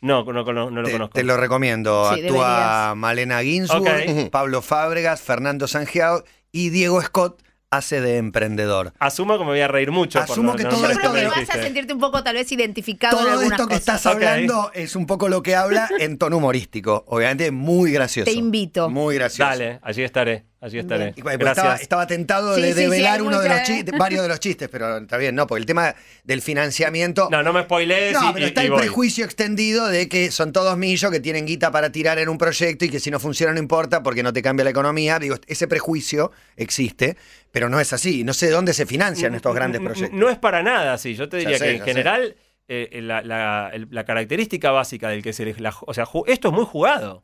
No, 0.00 0.22
no, 0.24 0.44
no, 0.44 0.70
no 0.70 0.82
lo 0.82 0.86
te, 0.86 0.92
conozco. 0.92 1.14
te 1.14 1.24
lo 1.24 1.36
recomiendo. 1.38 2.04
Sí, 2.14 2.20
Actúa 2.20 2.46
deberías. 2.48 2.96
Malena 2.96 3.42
Ginsburg. 3.42 4.30
Pablo 4.30 4.60
Fábregas, 4.60 5.22
Fernando 5.22 5.66
Sangiao 5.66 6.22
y 6.52 6.68
Diego 6.68 7.00
Scott 7.02 7.42
hace 7.76 8.00
de 8.00 8.16
emprendedor. 8.18 8.92
Asumo 8.98 9.38
que 9.38 9.44
me 9.44 9.50
voy 9.50 9.60
a 9.60 9.68
reír 9.68 9.90
mucho. 9.90 10.18
por 10.20 10.30
Asumo 10.30 10.52
los 10.52 10.56
que 10.56 10.64
todo 10.64 10.88
esto 10.88 11.10
creo 11.10 11.30
que 11.32 11.40
vas 11.40 11.50
a 11.50 11.62
sentirte 11.62 11.92
un 11.92 12.00
poco 12.00 12.22
tal 12.22 12.34
vez 12.36 12.50
identificado 12.52 13.18
en 13.18 13.24
Todo 13.24 13.42
esto 13.42 13.56
que 13.56 13.62
cosas. 13.76 13.78
estás 13.80 14.06
hablando 14.06 14.70
es 14.74 14.96
un 14.96 15.06
poco 15.06 15.28
lo 15.28 15.42
que 15.42 15.56
habla 15.56 15.88
en 15.98 16.18
tono 16.18 16.38
humorístico. 16.38 17.04
Obviamente 17.08 17.50
muy 17.50 17.92
gracioso. 17.92 18.26
Te 18.30 18.32
invito. 18.36 18.90
Muy 18.90 19.14
gracioso. 19.16 19.48
Dale, 19.50 19.78
allí 19.82 20.02
estaré, 20.02 20.44
allí 20.64 20.78
estaré. 20.78 21.12
Y, 21.16 21.22
pues, 21.22 21.38
Gracias. 21.38 21.58
Estaba, 21.64 21.76
estaba 21.76 22.06
tentado 22.06 22.54
Sí, 22.56 22.62
de 22.62 22.72
sí, 22.74 23.04
uno 23.20 23.40
de 23.40 23.48
los 23.48 23.62
chistes, 23.62 23.98
varios 23.98 24.22
de 24.22 24.28
los 24.28 24.40
chistes, 24.40 24.68
pero 24.68 24.98
está 24.98 25.16
bien, 25.16 25.34
no, 25.34 25.46
porque 25.46 25.60
el 25.60 25.66
tema 25.66 25.94
del 26.24 26.42
financiamiento. 26.42 27.28
No, 27.30 27.42
no 27.42 27.52
me 27.52 27.62
spoilees 27.62 28.12
No, 28.14 28.30
y, 28.30 28.32
pero 28.32 28.44
y- 28.46 28.48
está 28.48 28.62
y 28.64 28.66
el 28.66 28.74
prejuicio 28.74 29.24
extendido 29.24 29.86
de 29.88 30.08
que 30.08 30.30
son 30.30 30.52
todos 30.52 30.76
millos 30.76 31.10
que 31.10 31.20
tienen 31.20 31.46
guita 31.46 31.70
para 31.70 31.90
tirar 31.92 32.18
en 32.18 32.28
un 32.28 32.38
proyecto 32.38 32.84
y 32.84 32.88
que 32.88 33.00
si 33.00 33.10
no 33.10 33.20
funciona 33.20 33.52
no 33.52 33.58
importa 33.58 34.02
porque 34.02 34.22
no 34.22 34.32
te 34.32 34.42
cambia 34.42 34.64
la 34.64 34.70
economía. 34.70 35.18
Digo, 35.18 35.36
ese 35.46 35.68
prejuicio 35.68 36.32
existe, 36.56 37.16
pero 37.52 37.68
no 37.68 37.78
es 37.80 37.92
así. 37.92 38.24
No 38.24 38.32
sé 38.32 38.46
de 38.46 38.52
dónde 38.52 38.72
se 38.72 38.86
financian 38.86 39.34
estos 39.34 39.54
grandes 39.54 39.80
proyectos. 39.80 40.18
No 40.18 40.28
es 40.30 40.38
para 40.38 40.62
nada 40.62 40.94
así. 40.94 41.14
Yo 41.14 41.28
te 41.28 41.36
diría 41.38 41.58
sé, 41.58 41.64
que 41.64 41.70
en 41.76 41.82
general 41.82 42.36
eh, 42.68 43.00
la, 43.02 43.20
la- 43.22 44.04
característica 44.04 44.70
básica 44.70 45.08
del 45.10 45.22
que 45.22 45.32
se 45.32 45.44
la 45.60 45.74
o 45.80 45.92
sea, 45.92 46.06
esto 46.26 46.48
es 46.48 46.54
muy 46.54 46.64
jugado. 46.64 47.22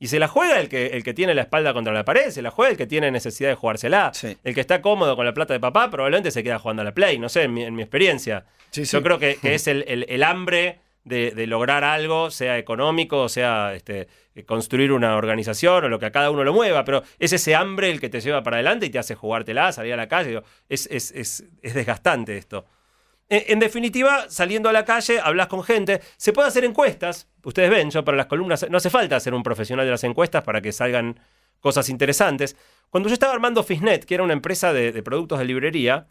Y 0.00 0.06
se 0.08 0.18
la 0.20 0.28
juega 0.28 0.60
el 0.60 0.68
que, 0.68 0.86
el 0.88 1.02
que 1.02 1.12
tiene 1.12 1.34
la 1.34 1.42
espalda 1.42 1.72
contra 1.72 1.92
la 1.92 2.04
pared, 2.04 2.30
se 2.30 2.40
la 2.42 2.50
juega 2.52 2.70
el 2.70 2.76
que 2.76 2.86
tiene 2.86 3.10
necesidad 3.10 3.48
de 3.48 3.54
jugársela. 3.56 4.12
Sí. 4.14 4.36
El 4.44 4.54
que 4.54 4.60
está 4.60 4.80
cómodo 4.80 5.16
con 5.16 5.26
la 5.26 5.34
plata 5.34 5.54
de 5.54 5.60
papá 5.60 5.90
probablemente 5.90 6.30
se 6.30 6.44
queda 6.44 6.58
jugando 6.60 6.82
a 6.82 6.84
la 6.84 6.94
Play, 6.94 7.18
no 7.18 7.28
sé, 7.28 7.42
en 7.42 7.54
mi, 7.54 7.64
en 7.64 7.74
mi 7.74 7.82
experiencia. 7.82 8.44
Sí, 8.70 8.86
sí. 8.86 8.92
Yo 8.96 9.02
creo 9.02 9.18
que, 9.18 9.36
que 9.36 9.54
es 9.56 9.66
el, 9.66 9.84
el- 9.88 10.06
el 10.08 10.22
hambre 10.22 10.78
de, 11.04 11.30
de 11.32 11.46
lograr 11.46 11.84
algo, 11.84 12.30
sea 12.30 12.58
económico, 12.58 13.28
sea 13.28 13.72
este, 13.74 14.06
eh, 14.34 14.44
construir 14.44 14.92
una 14.92 15.16
organización 15.16 15.84
o 15.84 15.88
lo 15.88 15.98
que 15.98 16.06
a 16.06 16.12
cada 16.12 16.30
uno 16.30 16.44
lo 16.44 16.52
mueva, 16.52 16.84
pero 16.84 17.02
es 17.18 17.32
ese 17.32 17.54
hambre 17.56 17.90
el 17.90 17.98
que 17.98 18.08
te 18.10 18.20
lleva 18.20 18.42
para 18.42 18.56
adelante 18.56 18.86
y 18.86 18.90
te 18.90 18.98
hace 18.98 19.14
jugártela, 19.16 19.72
salir 19.72 19.94
a 19.94 19.96
la 19.96 20.06
calle. 20.06 20.42
es, 20.68 20.86
es- 20.92 21.10
es- 21.12 21.44
es 21.62 21.74
desgastante 21.74 22.36
esto. 22.36 22.66
En, 23.30 23.42
en 23.48 23.58
definitiva, 23.58 24.26
saliendo 24.28 24.68
a 24.68 24.72
la 24.72 24.84
calle, 24.84 25.20
hablas 25.20 25.48
con 25.48 25.62
gente, 25.62 26.00
se 26.16 26.32
puede 26.32 26.48
hacer 26.48 26.64
encuestas. 26.64 27.28
Ustedes 27.44 27.70
ven, 27.70 27.90
yo 27.90 28.04
para 28.04 28.16
las 28.16 28.26
columnas 28.26 28.66
no 28.70 28.78
hace 28.78 28.90
falta 28.90 29.18
ser 29.20 29.34
un 29.34 29.42
profesional 29.42 29.84
de 29.84 29.92
las 29.92 30.04
encuestas 30.04 30.42
para 30.44 30.60
que 30.60 30.72
salgan 30.72 31.18
cosas 31.60 31.88
interesantes. 31.88 32.56
Cuando 32.90 33.08
yo 33.08 33.12
estaba 33.14 33.32
armando 33.32 33.62
Fisnet, 33.62 34.04
que 34.04 34.14
era 34.14 34.22
una 34.22 34.32
empresa 34.32 34.72
de, 34.72 34.92
de 34.92 35.02
productos 35.02 35.38
de 35.38 35.44
librería, 35.44 36.06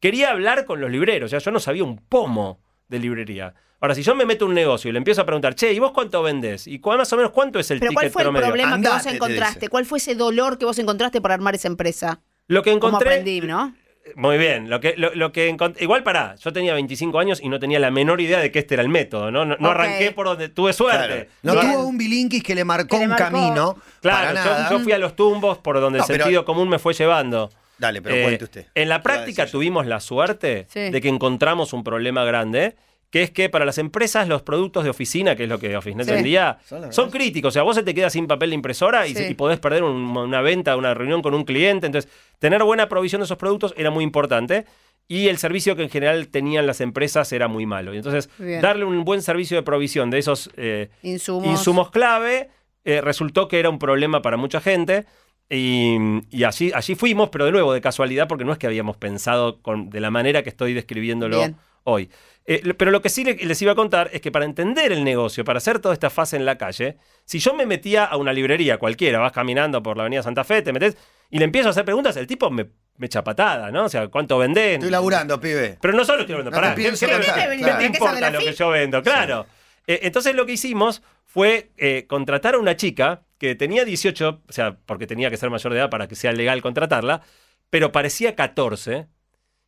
quería 0.00 0.30
hablar 0.30 0.64
con 0.64 0.80
los 0.80 0.90
libreros. 0.90 1.28
O 1.28 1.30
sea, 1.30 1.38
yo 1.40 1.50
no 1.50 1.60
sabía 1.60 1.84
un 1.84 1.98
pomo 1.98 2.60
de 2.88 2.98
librería. 2.98 3.54
Ahora, 3.80 3.94
si 3.96 4.02
yo 4.02 4.14
me 4.14 4.24
meto 4.24 4.44
a 4.44 4.48
un 4.48 4.54
negocio 4.54 4.88
y 4.88 4.92
le 4.92 4.98
empiezo 4.98 5.22
a 5.22 5.26
preguntar, 5.26 5.54
che, 5.56 5.72
¿y 5.72 5.78
vos 5.80 5.90
cuánto 5.92 6.22
vendés? 6.22 6.68
¿Y 6.68 6.78
cuál- 6.78 6.98
más 6.98 7.12
o 7.12 7.16
menos 7.16 7.32
cuánto 7.32 7.58
es 7.58 7.68
el 7.72 7.80
Pero 7.80 7.90
ticket 7.90 8.00
¿cuál 8.00 8.10
fue 8.12 8.22
el 8.22 8.26
promedio? 8.26 8.46
problema 8.48 8.74
Andate, 8.74 8.88
que 8.90 8.94
vos 8.94 9.02
te 9.02 9.16
encontraste? 9.16 9.68
¿Cuál 9.68 9.84
fue 9.86 9.98
ese 9.98 10.14
dolor 10.14 10.56
que 10.56 10.64
vos 10.64 10.78
encontraste 10.78 11.20
para 11.20 11.34
armar 11.34 11.54
esa 11.56 11.66
empresa? 11.68 12.20
Lo 12.46 12.62
que 12.62 12.70
¿Cómo 12.78 12.88
encontré. 12.88 13.10
aprendí, 13.10 13.40
no? 13.40 13.74
Muy 14.16 14.36
bien, 14.36 14.68
lo 14.68 14.80
que, 14.80 14.94
lo, 14.96 15.14
lo 15.14 15.30
que 15.32 15.48
encont- 15.50 15.80
Igual 15.80 16.02
pará, 16.02 16.34
yo 16.42 16.52
tenía 16.52 16.74
25 16.74 17.18
años 17.20 17.40
y 17.42 17.48
no 17.48 17.58
tenía 17.60 17.78
la 17.78 17.90
menor 17.90 18.20
idea 18.20 18.40
de 18.40 18.50
que 18.50 18.58
este 18.58 18.74
era 18.74 18.82
el 18.82 18.88
método, 18.88 19.30
¿no? 19.30 19.44
No, 19.44 19.70
arranqué 19.70 20.10
por 20.10 20.26
donde 20.26 20.48
tuve 20.48 20.72
suerte. 20.72 21.28
No 21.42 21.54
tuvo 21.54 21.86
un 21.86 21.96
bilinkis 21.98 22.42
que 22.42 22.54
le 22.54 22.64
marcó 22.64 22.88
Que 22.88 22.98
le 22.98 23.04
un 23.04 23.10
marcó. 23.10 23.24
camino. 23.24 23.76
Claro, 24.00 24.26
para 24.34 24.44
yo- 24.44 24.50
nada. 24.50 24.70
yo, 24.70 24.78
fui 24.80 24.92
a 24.92 24.98
los 24.98 25.14
tumbos 25.16 25.58
por 25.58 25.80
donde 25.80 25.98
No, 25.98 26.04
el 26.04 26.08
pero- 26.08 26.24
sentido 26.24 26.44
común 26.44 26.68
me 26.68 26.78
fue 26.78 26.94
llevando. 26.94 27.50
Dale, 27.78 28.02
pero 28.02 28.14
Eh, 28.16 28.22
cuente 28.22 28.44
usted. 28.44 28.66
En 28.74 28.88
la 28.88 28.96
¿Qué 28.96 29.02
iba 29.08 29.14
a 29.14 29.16
práctica 29.16 29.46
tuvimos 29.46 29.86
la 29.86 29.98
suerte 30.00 30.66
Sí. 30.68 30.90
de 30.90 31.00
que 31.00 31.08
encontramos 31.08 31.72
un 31.72 31.82
problema 31.82 32.24
grande, 32.24 32.76
que 33.12 33.22
es 33.22 33.30
que 33.30 33.48
para 33.50 33.64
las 33.66 33.76
empresas 33.78 34.26
los 34.26 34.42
productos 34.42 34.82
de 34.84 34.90
oficina, 34.90 35.36
que 35.36 35.44
es 35.44 35.48
lo 35.48 35.58
que 35.60 35.76
OfficeNet 35.76 36.06
Sí. 36.06 36.12
vendía, 36.14 36.58
Son 36.90 37.10
críticos. 37.10 37.50
O 37.50 37.52
sea, 37.52 37.62
vos 37.62 37.76
se 37.76 37.82
te 37.84 37.94
queda 37.94 38.08
sin 38.10 38.26
papel 38.26 38.50
de 38.50 38.54
impresora 38.56 39.06
y, 39.06 39.14
Sí. 39.14 39.24
y 39.30 39.34
podés 39.34 39.60
perder 39.60 39.84
un- 39.84 40.16
una 40.16 40.40
venta, 40.40 40.76
una 40.76 40.94
reunión 40.94 41.20
con 41.22 41.34
un 41.34 41.44
cliente. 41.44 41.86
Entonces, 41.86 42.10
tener 42.40 42.64
buena 42.64 42.88
provisión 42.88 43.20
de 43.20 43.26
esos 43.26 43.36
productos 43.36 43.74
era 43.76 43.90
muy 43.90 44.02
importante. 44.02 44.64
Y 45.08 45.28
el 45.28 45.36
servicio 45.36 45.76
que 45.76 45.82
en 45.82 45.90
general 45.90 46.28
tenían 46.28 46.66
las 46.66 46.80
empresas 46.80 47.30
era 47.32 47.48
muy 47.48 47.66
malo. 47.66 47.92
Y 47.92 47.98
entonces, 47.98 48.30
Bien. 48.38 48.62
darle 48.62 48.86
un 48.86 49.04
buen 49.04 49.20
servicio 49.20 49.58
de 49.58 49.62
provisión 49.62 50.08
de 50.10 50.18
esos 50.18 50.48
eh, 50.56 50.88
Insumos. 51.02 51.46
insumos 51.48 51.90
clave, 51.90 52.48
eh, 52.84 53.00
resultó 53.02 53.46
que 53.46 53.58
era 53.60 53.68
un 53.68 53.78
problema 53.78 54.22
para 54.22 54.38
mucha 54.38 54.60
gente. 54.62 55.04
Y, 55.50 55.96
y 56.30 56.44
allí, 56.44 56.72
allí 56.74 56.94
fuimos, 56.94 57.28
pero 57.28 57.44
de 57.44 57.52
nuevo, 57.52 57.74
de 57.74 57.82
casualidad, 57.82 58.26
porque 58.26 58.44
no 58.46 58.52
es 58.52 58.58
que 58.58 58.66
habíamos 58.66 58.96
pensado 58.96 59.60
con, 59.60 59.90
de 59.90 60.00
la 60.00 60.10
manera 60.10 60.42
que 60.42 60.48
estoy 60.48 60.72
describiéndolo 60.72 61.36
Bien. 61.36 61.56
Hoy. 61.84 62.10
Eh, 62.44 62.74
pero 62.76 62.90
lo 62.90 63.00
que 63.02 63.08
sí 63.08 63.22
le- 63.24 63.34
les 63.36 63.62
iba 63.62 63.72
a 63.72 63.74
contar 63.74 64.10
es 64.12 64.20
que 64.20 64.32
para 64.32 64.44
entender 64.44 64.90
el 64.92 65.04
negocio, 65.04 65.44
para 65.44 65.58
hacer 65.58 65.78
toda 65.78 65.94
esta 65.94 66.10
fase 66.10 66.36
en 66.36 66.44
la 66.44 66.58
calle, 66.58 66.96
si 67.24 67.38
yo 67.38 67.54
me 67.54 67.66
metía 67.66 68.04
a 68.04 68.16
una 68.16 68.32
librería 68.32 68.78
cualquiera, 68.78 69.20
vas 69.20 69.32
caminando 69.32 69.82
por 69.82 69.96
la 69.96 70.02
avenida 70.02 70.22
Santa 70.22 70.42
Fe, 70.44 70.62
te 70.62 70.72
metes 70.72 70.96
y 71.30 71.38
le 71.38 71.44
empiezo 71.44 71.68
a 71.68 71.70
hacer 71.70 71.84
preguntas, 71.84 72.16
el 72.16 72.26
tipo 72.26 72.50
me, 72.50 72.66
me 72.96 73.06
echa 73.06 73.22
patada, 73.22 73.70
¿no? 73.70 73.84
O 73.84 73.88
sea, 73.88 74.08
¿cuánto 74.08 74.38
vendés? 74.38 74.74
Estoy 74.74 74.90
laburando, 74.90 75.40
pibe. 75.40 75.78
Pero 75.80 75.94
no 75.94 76.04
solo 76.04 76.20
estoy 76.22 76.34
hablando, 76.34 76.50
No 76.50 76.56
pará, 76.56 76.74
te 76.74 76.80
pienso 76.82 77.06
¿qué- 77.06 77.12
qué- 77.12 77.18
contar, 77.18 77.50
qué- 77.50 77.56
claro. 77.58 77.78
¿qué 77.78 77.86
te 77.86 77.92
¿Qué 77.92 77.98
sabe 77.98 78.08
importa 78.18 78.30
lo 78.30 78.38
que 78.40 78.52
yo 78.52 78.68
vendo? 78.70 79.02
Claro. 79.02 79.46
Eh, 79.86 80.00
entonces 80.02 80.34
lo 80.34 80.44
que 80.46 80.52
hicimos 80.52 81.02
fue 81.24 81.70
eh, 81.78 82.06
contratar 82.08 82.54
a 82.54 82.58
una 82.58 82.76
chica 82.76 83.22
que 83.38 83.54
tenía 83.54 83.84
18, 83.84 84.42
o 84.48 84.52
sea, 84.52 84.76
porque 84.84 85.06
tenía 85.06 85.30
que 85.30 85.36
ser 85.36 85.48
mayor 85.50 85.72
de 85.72 85.78
edad 85.78 85.90
para 85.90 86.06
que 86.08 86.14
sea 86.16 86.32
legal 86.32 86.60
contratarla, 86.60 87.22
pero 87.70 87.90
parecía 87.92 88.36
14. 88.36 89.06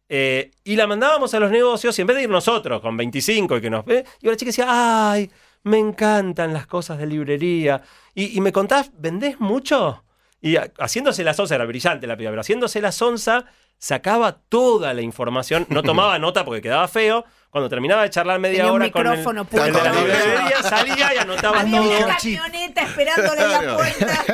Eh, 0.09 0.51
y 0.65 0.77
la 0.77 0.87
mandábamos 0.87 1.33
a 1.35 1.41
los 1.41 1.51
negocios 1.51 1.99
y 1.99 2.03
en 2.03 2.07
vez 2.07 2.17
de 2.17 2.23
ir 2.25 2.29
nosotros 2.31 2.81
con 2.81 2.97
25 2.97 3.57
y 3.57 3.61
que 3.61 3.71
nos 3.71 3.85
ve, 3.85 4.05
y 4.21 4.27
la 4.29 4.37
chica 4.37 4.51
decía, 4.51 4.67
ay, 5.13 5.31
me 5.63 5.79
encantan 5.79 6.53
las 6.53 6.67
cosas 6.67 6.99
de 6.99 7.07
librería. 7.07 7.83
Y, 8.15 8.37
y 8.37 8.41
me 8.41 8.53
contás, 8.53 8.91
¿vendés 8.99 9.41
mucho? 9.41 10.05
Y 10.41 10.57
a- 10.57 10.71
haciéndose 10.79 11.25
la 11.25 11.33
sonza, 11.35 11.55
era 11.55 11.65
brillante 11.65 12.07
la 12.07 12.17
piba, 12.17 12.31
pero 12.31 12.43
haciéndose 12.43 12.81
la 12.83 12.93
sonza, 12.93 13.47
sacaba 13.79 14.41
toda 14.49 14.93
la 14.95 15.01
información, 15.03 15.67
no 15.71 15.83
tomaba 15.83 16.19
nota 16.19 16.45
porque 16.45 16.61
quedaba 16.61 16.87
feo. 16.89 17.25
Cuando 17.55 17.69
terminaba 17.69 18.03
de 18.03 18.11
charlar 18.11 18.41
media 18.41 18.57
Tenía 18.65 18.73
un 18.73 18.83
hora 18.83 18.91
con 18.91 19.07
el, 19.07 19.13
micrófono 19.13 19.47
con 19.47 19.61
el 19.65 19.73
de 19.73 19.81
la 19.81 19.93
librería, 19.93 20.61
salía 20.61 21.15
y 21.15 21.19
anotaba 21.19 21.61
Había 21.61 21.79
todo. 21.79 21.99
una 22.05 22.17
camioneta 22.17 22.83
esperándole 22.83 23.43
en 23.43 23.51
la 23.53 23.77
puerta. 23.77 24.25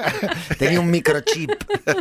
Tenía 0.59 0.81
un 0.81 0.91
microchip. 0.91 1.51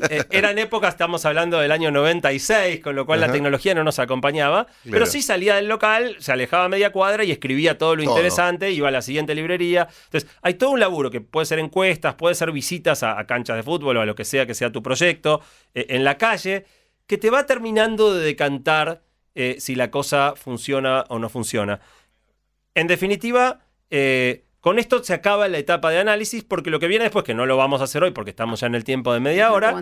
Eh, 0.10 0.24
eran 0.30 0.58
épocas, 0.60 0.94
estamos 0.94 1.26
hablando 1.26 1.60
del 1.60 1.74
año 1.74 1.92
96, 1.92 2.80
con 2.80 2.96
lo 2.96 3.06
cual 3.06 3.20
la 3.20 3.30
tecnología 3.34 3.76
no 3.76 3.84
nos 3.84 4.00
acompañaba, 4.00 4.68
pero 4.90 5.06
sí 5.06 5.22
salía 5.22 5.56
del 5.56 5.68
local, 5.68 6.16
se 6.20 6.32
alejaba 6.32 6.64
a 6.64 6.70
media 6.70 6.94
cuadra 6.94 7.26
y 7.26 7.34
escribía 7.34 7.78
todo 7.78 7.98
lo 7.98 8.04
Todo. 8.06 8.14
interesante, 8.14 8.72
iba 8.72 8.88
a 8.88 8.92
la 8.92 9.02
siguiente 9.02 9.36
librería. 9.36 9.90
Entonces, 10.06 10.30
hay 10.42 10.54
todo 10.54 10.70
un 10.70 10.80
laburo 10.80 11.12
que 11.12 11.20
puede 11.20 11.46
ser 11.46 11.60
encuestas, 11.60 12.14
puede 12.14 12.34
ser 12.34 12.54
visitas 12.54 13.04
a, 13.04 13.20
a 13.20 13.28
canchas 13.28 13.58
de 13.58 13.64
fútbol 13.64 13.98
o 13.98 14.02
a 14.02 14.06
lo 14.06 14.16
que 14.16 14.24
sea 14.24 14.46
que 14.46 14.54
sea 14.54 14.72
tu 14.72 14.82
proyecto, 14.82 15.42
eh, 15.74 15.88
en 15.90 16.06
la 16.06 16.18
calle, 16.18 16.66
que 17.08 17.18
te 17.18 17.30
va 17.30 17.46
terminando 17.46 18.14
de 18.14 18.24
decantar 18.24 19.02
eh, 19.36 19.58
si 19.60 19.76
la 19.76 19.92
cosa 19.92 20.34
funciona 20.36 21.06
o 21.10 21.20
no 21.20 21.30
funciona. 21.30 21.80
En 22.76 22.88
definitiva, 22.88 23.60
eh, 23.90 24.46
con 24.60 24.78
esto 24.80 25.04
se 25.04 25.14
acaba 25.14 25.48
la 25.48 25.58
etapa 25.58 25.90
de 25.90 26.00
análisis, 26.00 26.44
porque 26.44 26.70
lo 26.70 26.80
que 26.80 26.88
viene 26.88 27.04
después, 27.06 27.24
que 27.24 27.34
no 27.34 27.46
lo 27.46 27.56
vamos 27.58 27.82
a 27.82 27.86
hacer 27.86 28.04
hoy 28.04 28.12
porque 28.12 28.32
estamos 28.32 28.60
ya 28.60 28.68
en 28.68 28.76
el 28.76 28.84
tiempo 28.84 29.14
de 29.14 29.20
media 29.22 29.52
hora, 29.52 29.74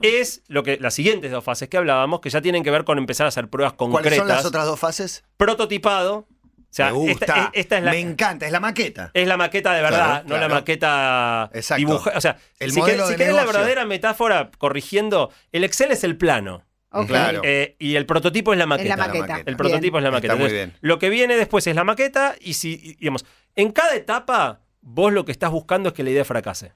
es 0.00 0.42
lo 0.48 0.62
que 0.62 0.78
las 0.78 0.94
siguientes 0.94 1.30
dos 1.30 1.44
fases 1.44 1.68
que 1.68 1.76
hablábamos, 1.76 2.20
que 2.20 2.30
ya 2.30 2.40
tienen 2.40 2.62
que 2.64 2.70
ver 2.70 2.84
con 2.84 2.98
empezar 2.98 3.26
a 3.26 3.28
hacer 3.28 3.48
pruebas 3.48 3.74
concretas. 3.74 4.02
¿Cuáles 4.02 4.18
son 4.18 4.28
las 4.28 4.44
otras 4.44 4.66
dos 4.66 4.80
fases? 4.80 5.24
Prototipado. 5.36 6.26
O 6.72 6.74
sea, 6.74 6.86
Me 6.86 6.92
gusta. 6.92 7.26
esta, 7.26 7.50
esta 7.52 7.78
es 7.78 7.84
la. 7.84 7.90
Me 7.90 8.00
encanta, 8.00 8.46
es 8.46 8.52
la 8.52 8.60
maqueta. 8.60 9.10
Es 9.12 9.28
la 9.28 9.36
maqueta 9.36 9.74
de 9.74 9.82
verdad, 9.82 10.22
Claro, 10.24 10.28
no 10.28 10.38
la 10.38 10.48
maqueta 10.48 11.50
Exacto. 11.52 11.78
dibujada. 11.80 12.16
O 12.16 12.20
sea, 12.22 12.38
El 12.58 12.72
si, 12.72 12.80
si 12.80 12.86
querés 13.16 13.34
la 13.34 13.44
verdadera 13.44 13.84
metáfora, 13.84 14.50
corrigiendo, 14.56 15.30
el 15.52 15.64
Excel 15.64 15.92
es 15.92 16.02
el 16.02 16.16
plano. 16.16 16.64
Claro. 17.06 17.40
Eh, 17.44 17.76
y 17.78 17.96
el 17.96 18.06
prototipo 18.06 18.52
es 18.52 18.58
la 18.58 18.64
Es 18.64 18.68
maqueta. 18.68 18.96
la 18.96 19.06
maqueta. 19.06 19.42
El 19.46 19.56
prototipo 19.56 19.98
es 19.98 20.02
la 20.02 20.08
Está 20.10 20.16
maqueta. 20.18 20.34
muy 20.36 20.44
Entonces, 20.44 20.66
bien. 20.68 20.78
Lo 20.80 20.98
que 20.98 21.08
viene 21.10 21.36
después 21.36 21.66
es 21.66 21.74
la 21.74 21.84
maqueta 21.84 22.34
y 22.40 22.54
si, 22.54 22.96
digamos, 23.00 23.24
en 23.56 23.72
cada 23.72 23.94
etapa 23.94 24.60
vos 24.80 25.12
lo 25.12 25.24
que 25.24 25.32
estás 25.32 25.50
buscando 25.50 25.88
es 25.90 25.94
que 25.94 26.02
la 26.02 26.10
idea 26.10 26.24
fracase. 26.24 26.72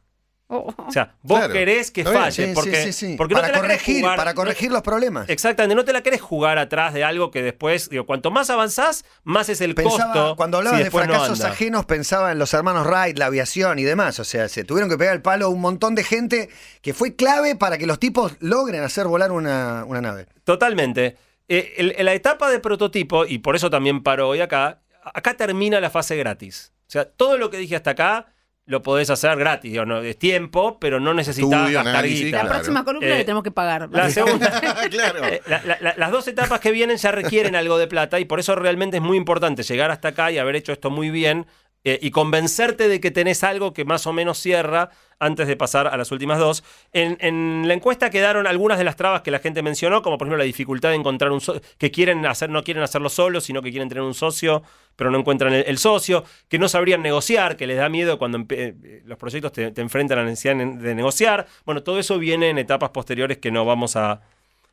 Oh. 0.49 0.73
O 0.79 0.93
sea, 0.93 1.17
vos 1.23 1.39
Claro. 1.41 1.53
querés 1.53 1.91
que 1.91 2.05
falle 2.05 2.47
Sí, 2.47 2.53
porque, 2.55 2.77
sí, 2.85 2.93
sí, 2.93 3.07
sí. 3.09 3.15
porque 3.17 3.35
no 3.35 3.41
para 3.41 3.53
te 3.53 3.57
la 3.59 3.63
querés 3.63 3.79
corregir, 3.83 4.01
jugar- 4.03 4.17
para 4.17 4.35
corregir 4.35 4.71
los 4.71 4.83
problemas. 4.83 5.29
Exactamente, 5.29 5.75
no 5.75 5.85
te 5.85 5.93
la 5.93 6.03
querés 6.05 6.21
jugar 6.21 6.59
atrás 6.59 6.95
de 6.95 7.03
algo 7.03 7.33
que 7.33 7.43
después, 7.43 7.89
digo, 7.91 8.07
cuanto 8.07 8.31
más 8.31 8.49
avanzás, 8.49 9.05
más 9.25 9.49
es 9.49 9.61
el 9.61 9.75
Pensaba, 9.75 10.13
costo. 10.13 10.37
cuando 10.37 10.59
si 10.59 10.61
hablabas 10.61 10.79
de 10.79 10.85
no 10.85 10.91
fracasos 10.93 11.41
ajenos, 11.43 11.85
pensaba 11.87 12.31
en 12.31 12.39
los 12.39 12.55
hermanos 12.55 12.87
Wright, 12.87 13.19
la 13.19 13.27
aviación 13.27 13.81
y 13.81 13.83
demás. 13.83 14.21
O 14.21 14.25
sea, 14.25 14.49
se 14.49 14.63
tuvieron 14.63 14.89
que 14.89 14.97
pegar 14.97 15.17
el 15.17 15.23
palo 15.23 15.47
a 15.47 15.49
un 15.49 15.61
montón 15.61 15.97
de 15.97 16.05
gente 16.05 16.49
que 16.81 16.95
fue 16.95 17.17
clave 17.17 17.57
para 17.57 17.77
que 17.77 17.87
los 17.87 17.99
tipos 17.99 18.37
logren 18.39 18.83
hacer 18.85 19.09
volar 19.09 19.33
una, 19.33 19.85
una 19.85 20.01
nave. 20.01 20.27
Totalmente. 20.45 21.17
Eh, 21.49 21.75
el- 21.77 21.95
en 21.99 22.05
la 22.05 22.15
etapa 22.15 22.51
de 22.51 22.61
prototipo, 22.61 23.27
y 23.27 23.39
por 23.39 23.57
eso 23.57 23.69
también 23.69 24.03
paro 24.05 24.29
hoy 24.29 24.41
acá, 24.41 24.81
acá 25.13 25.35
termina 25.37 25.81
la 25.81 25.91
fase 25.91 26.17
gratis. 26.17 26.73
O 26.83 26.91
sea, 26.91 27.05
todo 27.05 27.37
lo 27.37 27.51
que 27.51 27.57
dije 27.57 27.75
hasta 27.75 27.91
acá 27.91 28.27
lo 28.67 28.83
podés 28.83 29.11
hacer 29.11 29.37
gratis. 29.39 29.71
digo, 29.73 29.85
no, 29.87 30.01
es 30.01 30.19
tiempo, 30.19 30.79
pero 30.81 30.99
no 31.01 31.15
necesitas 31.15 31.51
Estudio, 31.53 31.77
gastar 31.79 31.95
análisis, 31.95 32.25
guita. 32.27 32.37
La 32.39 32.43
Claro. 32.43 32.55
próxima 32.57 32.85
columna 32.85 33.07
Eh, 33.07 33.19
le 33.19 33.25
tenemos 33.25 33.45
que 33.45 33.51
pagar. 33.53 33.89
La 33.93 34.11
segunda, 34.11 34.61
claro. 34.91 35.25
Eh, 35.27 35.41
la- 35.47 35.63
la- 35.65 35.79
la- 35.81 35.95
las 35.97 36.11
dos 36.11 36.27
etapas 36.29 36.59
que 36.61 36.73
vienen 36.73 36.97
ya 36.97 37.13
requieren 37.13 37.55
algo 37.55 37.79
de 37.79 37.87
plata 37.87 38.19
y 38.21 38.25
por 38.25 38.41
eso 38.41 38.55
realmente 38.57 38.97
es 38.97 39.03
muy 39.03 39.17
importante 39.17 39.63
llegar 39.63 39.91
hasta 39.91 40.09
acá 40.09 40.31
y 40.33 40.39
haber 40.39 40.57
hecho 40.57 40.73
esto 40.73 40.91
muy 40.91 41.11
bien 41.11 41.47
eh, 41.89 42.01
y 42.03 42.11
convencerte 42.11 42.89
de 42.89 42.99
que 42.99 43.13
tenés 43.13 43.45
algo 43.45 43.73
que 43.73 43.85
más 43.85 44.09
o 44.09 44.13
menos 44.13 44.41
cierra 44.41 44.91
antes 45.21 45.47
de 45.47 45.55
pasar 45.55 45.87
a 45.87 45.97
las 45.97 46.11
últimas 46.11 46.41
dos. 46.41 46.65
En, 46.93 47.69
la 47.69 47.75
encuesta 47.75 48.11
quedaron 48.11 48.49
algunas 48.49 48.79
de 48.79 48.83
las 48.83 48.97
trabas 48.97 49.23
que 49.23 49.31
la 49.31 49.39
gente 49.39 49.63
mencionó, 49.63 50.03
como 50.03 50.19
por 50.19 50.27
ejemplo 50.27 50.39
la 50.39 50.47
dificultad 50.47 50.89
de 50.89 50.97
encontrar 50.97 51.31
un 51.31 51.41
socio, 51.41 51.63
que 51.79 51.93
quieren 51.93 52.27
hacer, 52.27 52.51
no 52.51 52.65
quieren 52.65 52.83
hacerlo 52.83 53.09
solos, 53.09 53.45
sino 53.45 53.63
que 53.63 53.71
quieren 53.71 53.89
tener 53.89 54.03
un 54.03 54.15
socio, 54.15 54.65
pero 54.97 55.13
no 55.13 55.19
encuentran 55.21 55.53
el, 55.53 55.79
socio, 55.79 56.25
que 56.49 56.59
no 56.59 56.69
sabrían 56.69 57.03
negociar, 57.03 57.57
que 57.57 57.69
les 57.69 57.77
da 57.77 57.89
miedo 57.89 58.19
cuando 58.19 58.45
eh, 58.49 59.03
los 59.05 59.17
proyectos 59.17 59.53
te, 59.53 59.71
te 59.71 59.81
enfrentan 59.81 60.19
a 60.19 60.23
la 60.23 60.31
necesidad 60.31 60.57
de 60.57 60.95
negociar. 60.97 61.47
Bueno, 61.65 61.85
todo 61.85 62.01
eso 62.01 62.19
viene 62.19 62.51
en 62.51 62.59
etapas 62.59 62.91
posteriores 62.91 63.39
que 63.39 63.53
no 63.53 63.65
vamos 63.65 63.95
a, 63.95 64.23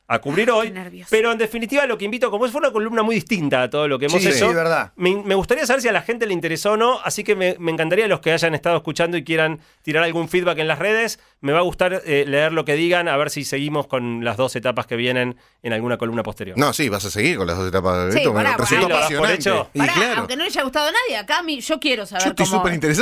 a 0.06 0.18
cubrir 0.18 0.50
hoy. 0.50 0.72
Pero 1.08 1.32
en 1.32 1.38
definitiva 1.38 1.86
lo 1.86 1.96
que 1.96 2.04
invito, 2.04 2.30
como 2.30 2.46
fue 2.48 2.60
una 2.60 2.70
columna 2.72 3.02
muy 3.02 3.14
distinta 3.14 3.62
a 3.62 3.70
todo 3.70 3.88
lo 3.88 3.98
que 3.98 4.06
hemos 4.06 4.20
Sí, 4.20 4.28
hecho, 4.28 4.48
sí, 4.48 4.54
verdad. 4.54 4.92
Me, 4.96 5.16
me 5.22 5.34
gustaría 5.34 5.64
saber 5.66 5.80
si 5.82 5.88
a 5.88 5.92
la 5.92 6.02
gente 6.02 6.26
le 6.26 6.34
interesó 6.34 6.72
o 6.72 6.76
no, 6.76 7.00
así 7.04 7.24
que 7.24 7.34
me, 7.34 7.56
me 7.58 7.72
encantaría 7.72 8.06
los 8.06 8.20
que 8.20 8.30
hayan 8.32 8.54
estado 8.54 8.76
escuchando 8.76 9.16
y 9.16 9.24
quieran 9.24 9.60
tirar 9.82 10.04
algún 10.04 10.28
feedback 10.28 10.58
en 10.58 10.68
las 10.68 10.78
redes. 10.78 11.20
Me 11.40 11.52
va 11.52 11.60
a 11.60 11.62
gustar 11.62 12.02
eh, 12.04 12.24
leer 12.26 12.52
lo 12.52 12.64
que 12.66 12.74
digan, 12.74 13.08
a 13.08 13.16
ver 13.16 13.30
si 13.30 13.44
seguimos 13.44 13.86
con 13.86 14.24
las 14.24 14.36
dos 14.36 14.54
etapas 14.56 14.86
que 14.86 14.96
vienen 14.96 15.36
en 15.62 15.72
alguna 15.72 15.96
columna 15.96 16.22
posterior. 16.22 16.58
No, 16.58 16.72
sí, 16.72 16.88
vas 16.88 17.04
a 17.06 17.10
seguir 17.10 17.38
con 17.38 17.46
las 17.46 17.56
dos 17.56 17.68
etapas 17.68 18.06
de 18.06 18.12
Sí, 18.20 18.26
me 18.28 18.32
pará, 18.34 18.56
resultó 18.58 18.82
pará. 18.88 18.96
Apasionante. 18.98 19.34
hecho. 19.34 19.70
Y 19.72 19.78
Pará, 19.78 19.92
claro. 19.94 20.14
aunque 20.18 20.36
no 20.36 20.42
le 20.44 20.48
haya 20.50 20.62
gustado 20.62 20.88
a 20.88 20.92
nadie, 20.92 21.16
acá 21.16 21.42
yo 21.46 21.80
quiero 21.80 22.04
saber 22.06 22.24
Yo 22.24 22.30
estoy 22.30 22.46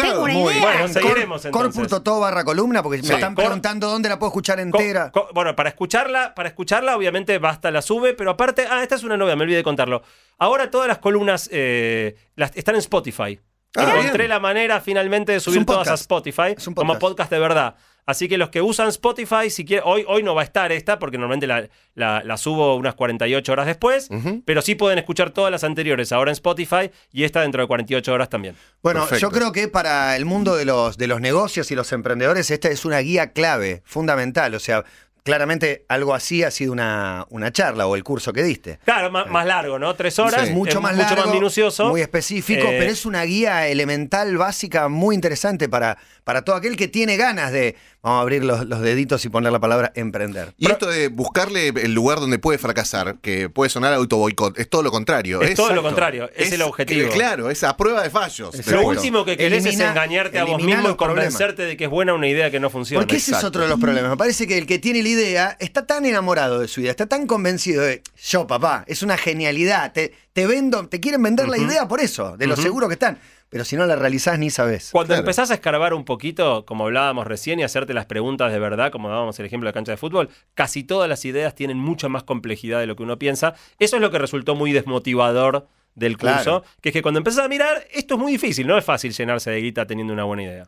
Tengo 0.03 0.23
una 0.23 0.33
muy 0.35 0.53
idea. 0.53 0.63
Bueno, 0.63 0.89
seguiremos 0.89 1.45
entonces. 1.45 1.75
Corpus.to 1.75 2.21
barra 2.21 2.45
columna, 2.45 2.83
porque 2.83 3.03
Sí. 3.03 3.09
me 3.09 3.15
están 3.15 3.35
Cor- 3.35 3.45
preguntando 3.47 3.89
dónde 3.89 4.09
la 4.09 4.19
puedo 4.19 4.31
escuchar 4.31 4.61
entera. 4.61 5.11
bueno, 5.35 5.55
para 5.57 5.69
escucharla, 5.69 6.35
para 6.35 6.49
escucharla, 6.49 6.92
obviamente 6.97 7.39
basta 7.39 7.71
la 7.71 7.83
sube, 7.83 8.15
pero 8.15 8.31
aparte, 8.31 8.67
ah, 8.71 8.83
esta 8.83 8.95
es 8.97 9.03
una 9.05 9.17
novia, 9.17 9.37
me 9.37 9.43
olvidé 9.43 9.59
de 9.59 9.63
contarlo. 9.65 10.03
Ahora 10.39 10.71
todas 10.71 10.89
las 10.89 10.99
columnas 10.99 11.49
eh, 11.53 12.17
las, 12.37 12.57
están 12.57 12.75
en 12.75 12.81
Spotify. 12.81 13.39
Ah, 13.77 13.85
Encontré 13.91 14.19
bien. 14.25 14.29
la 14.31 14.39
manera 14.41 14.81
finalmente 14.83 15.33
de 15.33 15.41
subir 15.41 15.65
todas 15.65 15.89
a. 15.89 15.95
Spotify 15.95 16.55
Es 16.57 16.67
un 16.67 16.75
como 16.75 16.99
podcast. 16.99 17.31
de 17.31 17.39
verdad. 17.39 17.75
Así 18.05 18.29
que 18.29 18.37
los 18.37 18.51
que 18.51 18.61
usan 18.61 18.89
Spotify, 18.89 19.49
si 19.49 19.65
quieren, 19.65 19.85
hoy, 19.87 20.05
hoy 20.09 20.25
no 20.25 20.35
va 20.35 20.41
a 20.43 20.45
estar 20.45 20.73
esta, 20.73 20.99
porque 20.99 21.17
normalmente 21.19 21.47
la, 21.47 21.69
la- 21.95 22.21
la 22.25 22.37
subo 22.37 22.75
unas 22.75 22.97
48 22.97 23.53
horas 23.53 23.65
después, 23.67 24.09
pero 24.45 24.61
sí 24.61 24.75
pueden 24.75 24.99
escuchar 24.99 25.31
todas 25.31 25.53
las 25.53 25.63
anteriores 25.63 26.11
ahora 26.11 26.33
en 26.33 26.35
Spotify 26.35 26.91
y 27.13 27.23
esta 27.23 27.43
dentro 27.43 27.63
de 27.63 27.69
48 27.69 28.13
horas 28.13 28.29
también. 28.29 28.57
Bueno, 28.83 29.03
Perfecto. 29.03 29.21
yo 29.21 29.31
creo 29.31 29.53
que 29.53 29.69
para 29.69 30.17
el 30.17 30.25
mundo 30.25 30.57
de 30.57 30.65
los, 30.65 30.99
de 30.99 31.07
los 31.07 31.21
negocios 31.21 31.71
y 31.71 31.77
los 31.77 31.93
emprendedores 31.93 32.51
esta 32.51 32.69
es 32.69 32.85
una 32.85 32.99
guía 32.99 33.33
clave, 33.33 33.83
fundamental. 33.87 34.53
O 34.57 34.59
sea, 34.61 34.85
claramente 35.23 35.85
algo 35.89 36.15
así 36.15 36.43
ha 36.43 36.51
sido 36.51 36.73
una, 36.73 37.27
una 37.31 37.53
charla 37.53 37.87
o 37.87 37.95
el 37.97 38.03
curso 38.05 38.33
que 38.33 38.43
diste. 38.43 38.79
Claro, 38.85 39.11
más, 39.11 39.29
más 39.29 39.47
largo, 39.47 39.79
¿no? 39.79 39.95
Tres 39.95 40.19
horas, 40.19 40.43
Sí. 40.43 40.49
es 40.49 40.53
Mucho 40.53 40.81
más 40.81 40.95
mucho 40.97 41.09
largo, 41.15 41.25
más 41.27 41.35
minucioso. 41.35 41.89
muy 41.89 42.01
específico, 42.01 42.67
Eh, 42.67 42.77
pero 42.79 42.91
es 42.91 43.07
una 43.07 43.23
guía 43.25 43.69
elemental, 43.69 44.37
básica, 44.37 44.89
muy 44.89 45.15
interesante 45.15 45.69
para, 45.69 45.99
para 46.25 46.43
todo 46.43 46.57
aquel 46.57 46.77
que 46.77 46.89
tiene 46.89 47.17
ganas 47.17 47.53
de, 47.53 47.77
vamos 48.03 48.19
a 48.19 48.23
abrir 48.23 48.43
los, 48.45 48.67
los 48.67 48.81
deditos 48.81 49.25
y 49.25 49.29
poner 49.29 49.53
la 49.53 49.61
palabra 49.61 49.93
emprender. 49.95 50.55
Y 50.59 50.67
esto 50.71 50.87
de 50.89 51.09
buscarle 51.09 51.69
el 51.69 51.95
lugar 51.95 52.19
donde 52.19 52.39
puede 52.39 52.59
fracasar, 52.59 53.17
que 53.21 53.49
puede 53.49 53.71
sonar 53.71 53.93
autoboicot, 53.95 54.59
es 54.59 54.69
todo 54.69 54.83
lo 54.83 54.91
contrario. 54.91 55.41
Es 55.43 55.55
todo 55.55 55.73
lo 55.73 55.83
contrario, 55.83 56.31
es 56.35 56.51
el 56.53 56.63
objetivo. 56.63 57.09
que- 57.11 57.15
Claro, 57.15 57.49
es 57.51 57.63
a 57.63 57.77
prueba 57.77 58.03
de 58.03 58.11
fallos. 58.11 58.55
Exacto. 58.55 58.81
Lo 58.83 58.89
último 58.89 59.25
que 59.25 59.37
querés 59.37 59.65
Elimina- 59.65 59.85
es 59.85 59.91
engañarte 59.91 60.39
a 60.39 60.45
vos 60.45 60.57
mismo 60.63 60.73
y 60.91 60.95
problemas. 60.95 60.97
convencerte 60.97 61.63
de 61.63 61.77
que 61.77 61.85
es 61.85 61.91
buena 61.91 62.15
una 62.15 62.27
idea 62.27 62.51
que 62.51 62.59
no 62.59 62.71
funciona. 62.71 63.01
Porque 63.03 63.17
ese 63.17 63.33
es 63.33 63.45
otro 63.45 63.63
de 63.63 63.69
los 63.69 63.79
problemas. 63.79 64.11
Me 64.11 64.17
parece 64.17 64.47
que 64.49 64.59
el 64.59 64.67
que 64.67 64.79
tiene 64.79 65.03
la 65.03 65.09
idea 65.13 65.57
está 65.61 65.87
tan 65.87 66.05
enamorado 66.05 66.59
de 66.59 66.69
su 66.69 66.81
idea, 66.81 66.91
está 66.91 67.07
tan 67.07 67.27
convencido 67.27 67.83
de, 67.83 68.03
yo 68.23 68.47
papá, 68.47 68.85
es 68.89 69.03
una 69.03 69.17
genialidad, 69.17 69.93
te, 69.93 70.13
te 70.33 70.47
vendo, 70.47 70.89
te 70.89 70.99
quieren 71.01 71.23
vender 71.23 71.49
la 71.49 71.59
idea 71.59 71.87
por 71.89 72.01
eso, 72.01 72.37
de 72.37 72.47
lo 72.47 72.57
seguro 72.57 72.89
que 72.89 72.95
están. 72.95 73.19
Pero 73.49 73.67
si 73.67 73.77
no 73.77 73.85
la 73.85 73.97
realizás 73.97 74.39
ni 74.39 74.49
sabes. 74.49 74.89
Cuando 74.93 75.09
Claro. 75.09 75.21
empezás 75.21 75.51
a 75.51 75.55
escarbar 75.55 75.93
un 75.93 76.07
poquito, 76.07 76.65
como 76.65 76.85
hablábamos 76.85 77.27
recién, 77.27 77.61
y 77.61 77.63
hacerte 77.65 77.93
las 77.93 78.07
preguntas 78.07 78.51
de 78.51 78.59
verdad, 78.59 78.91
como 78.91 79.11
dábamos 79.11 79.39
el 79.41 79.45
ejemplo 79.45 79.69
de 79.69 79.75
cancha 79.75 79.93
de 79.93 79.99
fútbol, 79.99 80.31
casi 80.55 80.85
todas 80.85 81.07
las 81.07 81.23
ideas 81.27 81.55
tienen 81.55 81.77
mucha 81.77 82.09
más 82.09 82.23
complejidad 82.23 82.81
de 82.81 82.87
lo 82.87 82.97
que 82.97 83.03
uno 83.03 83.19
piensa. 83.19 83.55
Eso 83.79 83.97
es 83.97 84.03
lo 84.03 84.11
que 84.11 84.19
resultó 84.19 84.55
muy 84.55 84.73
desmotivador 84.73 85.69
del 85.95 86.17
curso, 86.17 86.43
Claro. 86.43 86.65
que 86.81 86.89
es 86.89 86.93
que 86.95 87.03
cuando 87.03 87.19
empezás 87.19 87.45
a 87.45 87.49
mirar, 87.49 87.87
esto 87.93 88.15
es 88.15 88.21
muy 88.21 88.33
difícil, 88.33 88.67
no 88.67 88.79
es 88.79 88.85
fácil 88.87 89.13
llenarse 89.13 89.51
de 89.51 89.61
guita 89.61 89.87
teniendo 89.87 90.15
una 90.15 90.25
buena 90.25 90.45
idea. 90.45 90.65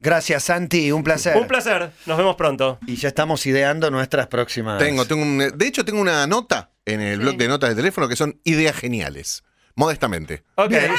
Gracias, 0.00 0.44
Santi, 0.44 0.90
un 0.92 1.04
placer. 1.04 1.36
Un 1.36 1.46
placer, 1.46 1.90
nos 2.06 2.16
vemos 2.16 2.34
pronto. 2.36 2.78
Y 2.86 2.96
ya 2.96 3.08
estamos 3.08 3.44
ideando 3.46 3.90
nuestras 3.90 4.26
próximas. 4.28 4.78
Tengo, 4.78 5.04
tengo 5.06 5.22
un- 5.22 5.52
de 5.54 5.66
hecho, 5.66 5.84
tengo 5.84 6.00
una 6.00 6.26
nota 6.26 6.70
en 6.86 7.00
el 7.02 7.20
blog 7.20 7.36
de 7.36 7.48
notas 7.48 7.70
de 7.70 7.76
teléfono 7.76 8.08
que 8.08 8.16
son 8.16 8.40
ideas 8.44 8.74
geniales. 8.76 9.44
Modestamente. 9.76 10.42
Ok. 10.56 10.68
Bien. 10.70 10.90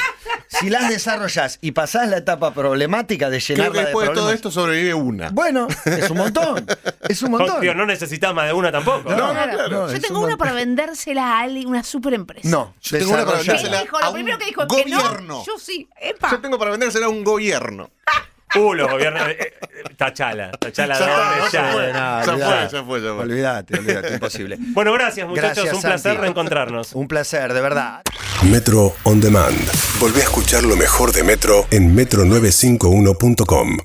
Si 0.47 0.69
las 0.69 0.89
desarrollás 0.89 1.59
y 1.61 1.71
pasás 1.71 2.07
la 2.09 2.17
etapa 2.17 2.53
problemática 2.53 3.29
de 3.29 3.39
Creo 3.39 3.57
llenarla 3.57 3.73
que 3.73 3.79
de 3.79 3.85
después 3.85 4.09
de 4.09 4.15
todo 4.15 4.31
esto 4.31 4.49
sobrevive 4.49 4.93
una. 4.93 5.29
Bueno, 5.29 5.67
es 5.85 6.09
un 6.09 6.17
montón. 6.17 6.65
Es 7.07 7.21
un 7.21 7.31
montón. 7.31 7.59
Digo, 7.61 7.73
no 7.73 7.85
necesitas 7.85 8.33
más 8.33 8.47
de 8.47 8.53
una 8.53 8.71
tampoco. 8.71 9.09
No, 9.11 9.17
¿no? 9.17 9.33
Claro. 9.33 9.67
no, 9.69 9.91
Yo 9.91 9.99
tengo 9.99 10.19
un 10.19 10.25
una 10.25 10.37
para 10.37 10.53
vendérsela 10.53 11.37
a 11.37 11.39
alguien, 11.41 11.67
una 11.67 11.83
super 11.83 12.13
empresa. 12.13 12.47
No, 12.49 12.73
Yo 12.81 12.97
tengo 12.99 13.13
una 13.13 13.25
para 13.25 13.37
vendérsela 13.39 13.81
dijo, 13.81 13.97
a 13.97 14.01
lo 14.01 14.07
un 14.09 14.13
primero 14.13 14.37
que 14.39 14.45
dijo 14.45 14.61
que 14.67 14.81
gobierno. 14.83 15.21
no. 15.21 15.45
Yo 15.45 15.57
sí. 15.59 15.87
Epa. 15.99 16.31
Yo 16.31 16.39
tengo 16.39 16.57
para 16.57 16.71
vendérsela 16.71 17.05
a 17.07 17.09
un 17.09 17.23
gobierno. 17.23 17.89
Uh, 18.55 18.73
los 18.73 18.89
gobiernos. 18.91 19.27
eh, 19.29 19.37
eh, 19.39 19.53
tachala, 19.97 20.51
tachala 20.51 20.97
Ya 20.99 21.05
está, 21.05 21.25
¿dónde? 21.25 21.51
ya 21.51 21.61
Ya. 21.65 21.71
fue. 21.71 21.93
No, 21.93 21.93
Ya 21.93 22.23
fue, 22.25 22.33
olvidate. 22.33 22.75
ya 22.75 22.83
fue, 22.83 23.01
ya 23.01 23.09
fue. 23.13 23.19
Olvídate, 23.23 23.77
olvídate, 23.79 24.13
imposible. 24.15 24.57
Bueno, 24.73 24.93
gracias 24.93 25.27
muchachos, 25.27 25.55
Gracias, 25.55 25.73
un 25.75 25.81
placer 25.81 26.01
Santi. 26.11 26.21
reencontrarnos. 26.21 26.93
Un 26.93 27.07
placer, 27.07 27.53
de 27.53 27.61
verdad. 27.61 28.01
Metro 28.43 28.93
On 29.03 29.21
Demand. 29.21 29.57
Volvé 29.99 30.21
a 30.21 30.23
escuchar 30.23 30.63
lo 30.63 30.75
mejor 30.75 31.11
de 31.13 31.23
Metro 31.23 31.65
en 31.71 31.95
metro951.com. 31.95 33.77